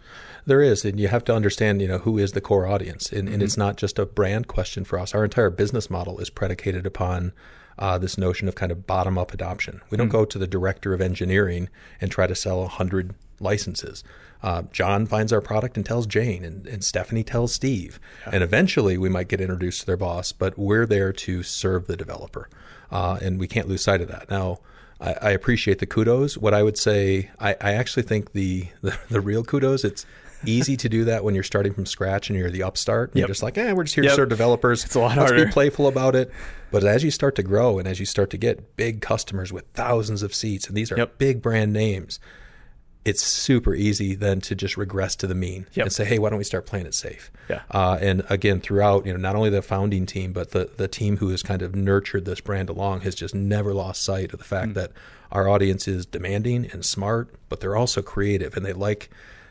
There 0.46 0.62
is, 0.62 0.84
and 0.84 1.00
you 1.00 1.08
have 1.08 1.24
to 1.26 1.34
understand, 1.34 1.82
you 1.82 1.88
know, 1.88 2.00
who 2.00 2.18
is 2.18 2.34
the 2.34 2.42
core 2.42 2.68
audience, 2.68 3.14
and, 3.14 3.30
and 3.30 3.42
it's 3.42 3.56
not 3.56 3.78
just 3.78 3.98
a 3.98 4.06
brand 4.06 4.48
question 4.50 4.84
for 4.84 5.00
us. 5.00 5.16
Our 5.16 5.24
entire 5.24 5.50
business 5.50 5.90
model 5.90 6.20
is 6.20 6.30
predicated 6.30 6.86
upon 6.86 7.32
uh, 7.80 7.98
this 7.98 8.18
notion 8.18 8.50
of 8.50 8.54
kind 8.56 8.70
of 8.70 8.86
bottom 8.86 9.18
up 9.18 9.34
adoption. 9.34 9.80
We 9.90 9.98
don't 9.98 10.10
go 10.10 10.26
to 10.26 10.38
the 10.38 10.46
director 10.46 10.94
of 10.94 11.00
engineering 11.00 11.70
and 12.02 12.12
try 12.12 12.28
to 12.28 12.36
sell 12.36 12.62
a 12.62 12.68
hundred 12.68 13.16
licenses. 13.44 14.04
Uh, 14.42 14.64
John 14.72 15.06
finds 15.06 15.32
our 15.32 15.40
product 15.42 15.78
and 15.78 15.86
tells 15.86 16.06
Jane, 16.08 16.44
and, 16.44 16.66
and 16.68 16.84
Stephanie 16.84 17.24
tells 17.24 17.54
Steve, 17.54 18.00
and 18.26 18.44
eventually 18.44 18.98
we 18.98 19.08
might 19.10 19.28
get 19.30 19.40
introduced 19.40 19.82
to 19.82 19.86
their 19.86 19.98
boss. 19.98 20.32
But 20.32 20.58
we're 20.58 20.86
there 20.86 21.14
to 21.14 21.44
serve 21.44 21.88
the 21.88 21.96
developer, 21.96 22.50
uh, 22.92 23.20
and 23.22 23.40
we 23.40 23.48
can't 23.48 23.68
lose 23.70 23.84
sight 23.84 24.02
of 24.02 24.10
that. 24.10 24.30
Now, 24.30 24.60
I, 25.00 25.14
I 25.22 25.30
appreciate 25.32 25.80
the 25.80 25.86
kudos. 25.86 26.38
What 26.38 26.54
I 26.54 26.62
would 26.64 26.78
say, 26.78 27.30
I, 27.40 27.52
I 27.62 27.74
actually 27.74 28.04
think 28.04 28.34
the, 28.34 28.68
the 28.82 28.98
the 29.10 29.22
real 29.22 29.44
kudos, 29.46 29.86
it's 29.86 30.06
easy 30.46 30.76
to 30.76 30.90
do 30.90 31.06
that 31.06 31.24
when 31.24 31.34
you're 31.34 31.42
starting 31.44 31.74
from 31.74 31.86
scratch 31.86 32.30
and 32.30 32.38
you're 32.38 32.50
the 32.52 32.64
upstart. 32.64 33.12
And 33.12 33.16
Yep. 33.20 33.22
You're 33.22 33.28
just 33.34 33.44
like, 33.44 33.58
eh, 33.58 33.72
we're 33.72 33.84
just 33.86 33.96
here 33.96 34.04
Yep. 34.04 34.12
to 34.12 34.16
serve 34.18 34.30
developers. 34.30 34.84
It's 34.84 34.94
a 34.96 35.00
lot 35.00 35.16
Let's 35.16 35.32
harder. 35.32 35.46
be 35.46 35.52
playful 35.54 35.88
about 35.88 36.16
it. 36.18 36.30
But 36.70 36.84
as 36.84 37.02
you 37.02 37.12
start 37.12 37.36
to 37.36 37.44
grow 37.44 37.80
and 37.80 37.88
as 37.88 37.98
you 38.02 38.06
start 38.06 38.30
to 38.32 38.38
get 38.38 38.76
big 38.76 39.00
customers 39.00 39.54
with 39.54 39.64
thousands 39.74 40.22
of 40.22 40.36
seats, 40.36 40.68
and 40.68 40.76
these 40.76 40.92
are 40.92 40.98
Yep. 40.98 41.18
big 41.18 41.42
brand 41.42 41.72
names, 41.72 42.20
it's 43.06 43.22
super 43.22 43.76
easy 43.76 44.16
then 44.16 44.40
to 44.42 44.56
just 44.56 44.78
regress 44.78 45.16
to 45.18 45.28
the 45.28 45.36
mean 45.36 45.68
Yep. 45.74 45.86
and 45.86 45.92
say, 45.94 46.06
hey, 46.06 46.20
why 46.20 46.30
don't 46.30 46.38
we 46.38 46.46
start 46.46 46.66
playing 46.66 46.86
it 46.86 46.94
safe? 46.94 47.32
Yeah. 47.50 47.62
Uh, 47.70 47.98
and 48.00 48.24
again, 48.30 48.62
throughout, 48.62 49.06
you 49.06 49.12
know, 49.12 49.20
not 49.20 49.36
only 49.36 49.50
the 49.50 49.62
founding 49.62 50.06
team, 50.06 50.32
but 50.32 50.52
the 50.52 50.70
the 50.78 50.88
team 50.88 51.18
who 51.18 51.30
has 51.30 51.44
kind 51.44 51.62
of 51.62 51.76
nurtured 51.76 52.24
this 52.26 52.40
brand 52.40 52.70
along 52.70 53.02
has 53.02 53.14
just 53.16 53.36
never 53.36 53.74
lost 53.74 54.02
sight 54.04 54.32
of 54.34 54.40
the 54.40 54.46
fact 54.46 54.74
that 54.76 54.92
our 55.32 55.50
audience 55.50 55.88
is 55.88 56.06
demanding 56.06 56.70
and 56.72 56.86
smart, 56.86 57.34
but 57.50 57.60
they're 57.60 57.76
also 57.76 58.02
creative 58.02 58.56
and 58.56 58.66
they 58.66 58.72
like, 58.74 59.10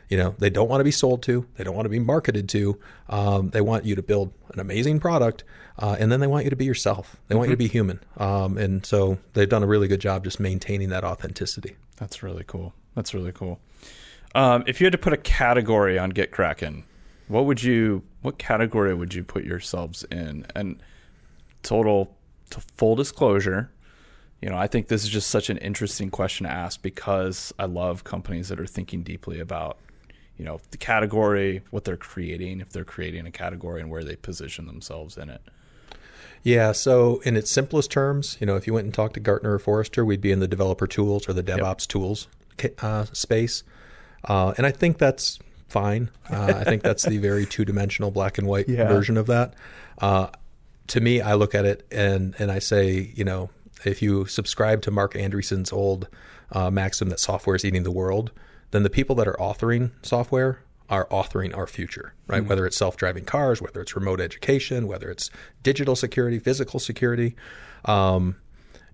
you 0.09 0.17
know, 0.17 0.33
they 0.39 0.49
don't 0.49 0.69
want 0.69 0.79
to 0.79 0.83
be 0.85 0.91
sold 0.91 1.21
to, 1.23 1.45
they 1.57 1.63
don't 1.63 1.75
want 1.75 1.85
to 1.85 1.89
be 1.89 1.99
marketed 1.99 2.47
to. 2.49 2.79
Um, 3.09 3.49
they 3.51 3.61
want 3.61 3.85
you 3.85 3.93
to 3.95 4.01
build 4.01 4.31
an 4.53 4.59
amazing 4.59 4.99
product, 4.99 5.43
uh, 5.77 5.95
and 5.99 6.11
then 6.11 6.19
they 6.21 6.27
want 6.27 6.45
you 6.45 6.49
to 6.49 6.55
be 6.55 6.65
yourself. 6.65 7.17
They 7.27 7.35
want 7.35 7.49
you 7.49 7.53
to 7.53 7.57
be 7.57 7.67
human. 7.67 7.99
Um, 8.17 8.57
and 8.57 8.85
so 8.85 9.19
they've 9.33 9.49
done 9.49 9.61
a 9.63 9.67
really 9.67 9.87
good 9.87 10.01
job 10.01 10.23
just 10.23 10.39
maintaining 10.39 10.89
that 10.89 11.03
authenticity. 11.03 11.75
That's 11.97 12.23
really 12.23 12.43
cool. 12.45 12.73
That's 12.95 13.13
really 13.13 13.31
cool. 13.31 13.59
Um, 14.35 14.63
if 14.65 14.79
you 14.81 14.85
had 14.85 14.91
to 14.93 14.97
put 14.97 15.13
a 15.13 15.17
category 15.17 15.97
on 15.99 16.11
GitKraken, 16.11 16.83
what 17.27 17.45
would 17.45 17.63
you? 17.63 18.03
What 18.21 18.37
category 18.37 18.93
would 18.93 19.13
you 19.13 19.23
put 19.23 19.43
yourselves 19.43 20.03
in? 20.09 20.45
And 20.55 20.81
total, 21.61 22.15
to 22.51 22.61
full 22.77 22.95
disclosure, 22.95 23.71
you 24.41 24.49
know, 24.49 24.57
I 24.57 24.67
think 24.67 24.87
this 24.87 25.03
is 25.03 25.09
just 25.09 25.29
such 25.29 25.49
an 25.49 25.57
interesting 25.57 26.09
question 26.09 26.45
to 26.45 26.51
ask 26.51 26.81
because 26.81 27.53
I 27.59 27.65
love 27.65 28.03
companies 28.03 28.49
that 28.49 28.59
are 28.59 28.65
thinking 28.65 29.03
deeply 29.03 29.39
about, 29.39 29.77
you 30.37 30.45
know, 30.45 30.59
the 30.71 30.77
category, 30.77 31.61
what 31.71 31.83
they're 31.83 31.97
creating, 31.97 32.59
if 32.59 32.69
they're 32.69 32.83
creating 32.83 33.25
a 33.25 33.31
category, 33.31 33.81
and 33.81 33.89
where 33.89 34.03
they 34.03 34.15
position 34.15 34.65
themselves 34.65 35.17
in 35.17 35.29
it. 35.29 35.41
Yeah. 36.43 36.73
So, 36.73 37.21
in 37.21 37.37
its 37.37 37.49
simplest 37.51 37.91
terms, 37.91 38.37
you 38.39 38.47
know, 38.47 38.55
if 38.55 38.67
you 38.67 38.73
went 38.73 38.85
and 38.85 38.93
talked 38.93 39.13
to 39.13 39.19
Gartner 39.19 39.53
or 39.53 39.59
Forrester, 39.59 40.03
we'd 40.03 40.21
be 40.21 40.31
in 40.31 40.39
the 40.39 40.47
developer 40.47 40.87
tools 40.87 41.29
or 41.29 41.33
the 41.33 41.43
DevOps 41.43 41.87
tools 41.87 42.27
ca- 42.27 42.42
uh, 42.81 43.05
space. 43.13 43.63
Uh, 44.23 44.53
and 44.57 44.65
I 44.65 44.71
think 44.71 44.97
that's 44.97 45.39
fine. 45.67 46.09
Uh, 46.29 46.53
I 46.57 46.63
think 46.63 46.83
that's 46.83 47.03
the 47.05 47.17
very 47.17 47.45
two 47.53 47.65
dimensional 47.65 48.11
black 48.11 48.37
and 48.37 48.47
white 48.47 48.67
Yeah. 48.69 48.87
version 48.87 49.17
of 49.17 49.27
that. 49.27 49.53
Uh, 49.99 50.27
to 50.87 51.01
me, 51.01 51.21
I 51.21 51.33
look 51.33 51.55
at 51.55 51.65
it 51.65 51.85
and, 51.91 52.35
and 52.39 52.51
I 52.51 52.59
say, 52.59 53.11
you 53.15 53.23
know, 53.23 53.49
if 53.85 54.01
you 54.01 54.25
subscribe 54.25 54.81
to 54.83 54.91
Marc 54.91 55.13
Andreessen's 55.15 55.71
old 55.73 56.07
uh, 56.51 56.69
maxim 56.69 57.09
that 57.09 57.19
software 57.19 57.55
is 57.55 57.65
eating 57.65 57.83
the 57.83 57.91
world, 57.91 58.31
then 58.71 58.83
the 58.83 58.89
people 58.89 59.15
that 59.17 59.27
are 59.27 59.35
authoring 59.39 59.91
software 60.03 60.59
are 60.89 61.05
authoring 61.07 61.55
our 61.57 61.65
future, 61.65 62.13
right? 62.27 62.45
Whether 62.45 62.65
it's 62.65 62.77
self 62.77 62.97
driving 62.97 63.25
cars, 63.25 63.61
whether 63.61 63.81
it's 63.81 63.95
remote 63.95 64.19
education, 64.21 64.85
whether 64.87 65.09
it's 65.09 65.31
digital 65.63 65.95
security, 65.95 66.37
physical 66.39 66.79
security. 66.79 67.35
Um, 67.85 68.35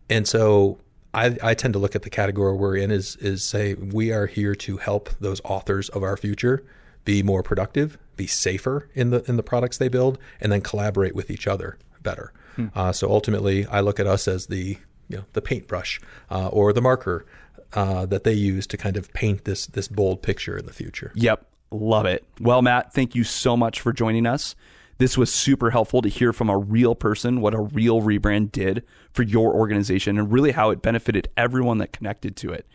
and 0.10 0.28
so 0.28 0.80
I, 1.20 1.38
I 1.44 1.54
tend 1.54 1.74
to 1.74 1.80
look 1.80 1.96
at 1.96 2.04
the 2.04 2.10
category 2.10 2.56
we're 2.56 2.78
in 2.78 2.92
is 2.92 3.16
is 3.18 3.44
say 3.44 3.74
we 3.74 4.12
are 4.12 4.26
here 4.26 4.56
to 4.56 4.78
help 4.78 5.10
those 5.20 5.42
authors 5.44 5.90
of 5.90 6.04
our 6.04 6.18
future 6.18 6.64
be 7.06 7.24
more 7.24 7.44
productive, 7.44 7.98
be 8.16 8.28
safer 8.28 8.90
in 8.94 9.10
the 9.10 9.24
in 9.30 9.36
the 9.36 9.44
products 9.44 9.78
they 9.78 9.90
build, 9.90 10.18
and 10.40 10.52
then 10.52 10.62
collaborate 10.62 11.16
with 11.16 11.30
each 11.30 11.48
other 11.48 11.78
better. 12.02 12.32
Uh, 12.76 12.92
so 12.92 13.10
ultimately, 13.10 13.66
I 13.68 13.80
look 13.80 14.02
at 14.02 14.08
us 14.08 14.28
as 14.28 14.48
the 14.48 14.78
you 15.08 15.18
know 15.18 15.24
the 15.34 15.42
paintbrush 15.42 16.00
uh, 16.30 16.50
or 16.50 16.74
the 16.74 16.82
marker 16.82 17.26
uh, 17.74 18.06
that 18.08 18.24
they 18.24 18.34
use 18.34 18.68
to 18.68 18.78
kind 18.78 18.98
of 18.98 19.12
paint 19.14 19.46
this 19.46 19.66
this 19.68 19.88
bold 19.88 20.22
picture 20.22 20.58
in 20.58 20.66
the 20.66 20.74
future. 20.74 21.12
Yep. 21.16 21.46
Love 21.72 22.06
it. 22.06 22.26
Well, 22.40 22.62
Matt, 22.62 22.94
thank 22.94 23.14
you 23.16 23.24
so 23.24 23.56
much 23.56 23.80
for 23.80 23.94
joining 23.94 24.26
us. 24.26 24.56
This 25.00 25.18
was 25.18 25.34
super 25.34 25.72
helpful 25.72 26.02
to 26.02 26.10
hear 26.10 26.34
from 26.34 26.50
a 26.50 26.58
real 26.58 26.94
person 26.94 27.40
what 27.40 27.54
a 27.54 27.62
real 27.62 28.02
rebrand 28.02 28.52
did 28.52 28.84
for 29.14 29.24
your 29.24 29.54
organization 29.56 30.20
and 30.20 30.30
really 30.30 30.52
how 30.52 30.72
it 30.72 30.82
benefited 30.82 31.30
everyone 31.38 31.78
that 31.78 31.94
connected 31.94 32.36
to 32.36 32.52
it. 32.52 32.68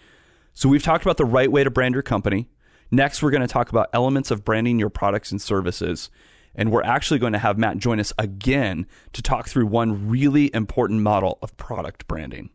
So, 0.55 0.71
we've 0.71 0.83
talked 0.83 1.05
about 1.05 1.19
the 1.19 1.27
right 1.27 1.53
way 1.53 1.65
to 1.65 1.71
brand 1.71 1.95
your 1.95 2.03
company. 2.03 2.49
Next, 2.91 3.23
we're 3.23 3.31
going 3.31 3.43
to 3.43 3.47
talk 3.47 3.69
about 3.69 3.91
elements 3.93 4.31
of 4.31 4.43
branding 4.43 4.79
your 4.79 4.89
products 4.89 5.33
and 5.33 5.43
services. 5.43 6.11
And 6.55 6.71
we're 6.71 6.85
actually 6.85 7.19
going 7.19 7.35
to 7.35 7.39
have 7.39 7.59
Matt 7.59 7.77
join 7.77 8.01
us 8.01 8.13
again 8.17 8.87
to 9.13 9.21
talk 9.21 9.49
through 9.49 9.67
one 9.67 10.09
really 10.09 10.51
important 10.55 11.03
model 11.03 11.39
of 11.43 11.55
product 11.59 12.09
branding. 12.09 12.49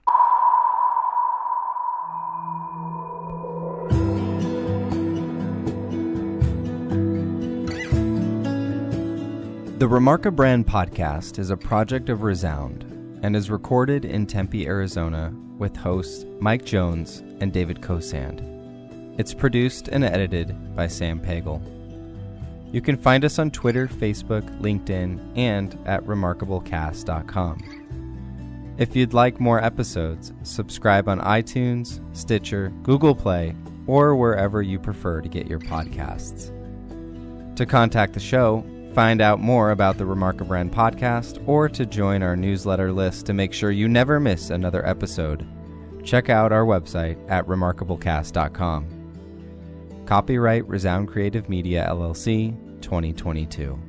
The 9.80 9.88
Remarkable 9.88 10.36
Brand 10.36 10.67
podcast 10.67 11.39
is 11.39 11.49
a 11.51 11.55
project 11.55 12.09
of 12.09 12.23
Resound 12.23 12.84
and 13.23 13.34
is 13.34 13.49
recorded 13.49 14.03
in 14.03 14.25
Tempe, 14.25 14.67
Arizona, 14.67 15.34
with 15.57 15.77
hosts 15.77 16.25
Mike 16.41 16.65
Jones 16.65 17.19
and 17.39 17.53
David 17.53 17.80
Kosand. 17.80 18.41
It's 19.17 19.34
produced 19.34 19.88
and 19.88 20.03
edited 20.03 20.75
by 20.75 20.88
Sam 20.88 21.21
Pagel. 21.21 21.61
You 22.73 22.82
can 22.82 22.97
find 22.97 23.23
us 23.23 23.39
on 23.39 23.51
Twitter, 23.51 23.88
Facebook, 23.88 24.43
LinkedIn, 24.59 25.38
and 25.38 25.80
at 25.86 26.03
remarkablecast.com. 26.03 28.75
If 28.77 28.97
you'd 28.97 29.13
like 29.13 29.39
more 29.39 29.63
episodes, 29.63 30.34
subscribe 30.43 31.07
on 31.07 31.21
iTunes, 31.21 32.01
Stitcher, 32.13 32.73
Google 32.84 33.15
Play, 33.15 33.55
or 33.88 34.17
wherever 34.17 34.61
you 34.61 34.77
prefer 34.77 35.21
to 35.21 35.30
get 35.30 35.47
your 35.47 35.59
podcasts. 35.59 36.53
To 37.55 37.65
contact 37.65 38.11
the 38.11 38.19
show, 38.19 38.65
find 39.00 39.22
out 39.22 39.39
more 39.39 39.72
about 39.72 39.97
the 39.97 40.06
Remarkable 40.06 40.50
Brand 40.50 40.74
podcast, 40.74 41.41
or 41.47 41.70
to 41.70 41.86
join 41.86 42.22
our 42.22 42.36
newsletter 42.36 42.91
list 42.91 43.26
to 43.28 43.34
make 43.34 43.54
sure 43.54 43.72
you 43.72 43.88
never 43.88 44.20
miss 44.20 44.50
another 44.50 44.86
episode, 44.86 45.47
check 46.04 46.30
out 46.30 46.52
our 46.52 46.66
website 46.66 47.18
at 47.32 47.47
remarkablecast.com. 47.47 50.04
Copyright 50.06 50.68
Resound 50.68 51.08
Creative 51.08 51.47
Media 51.47 51.88
LLC 51.89 52.82
2022. 52.82 53.88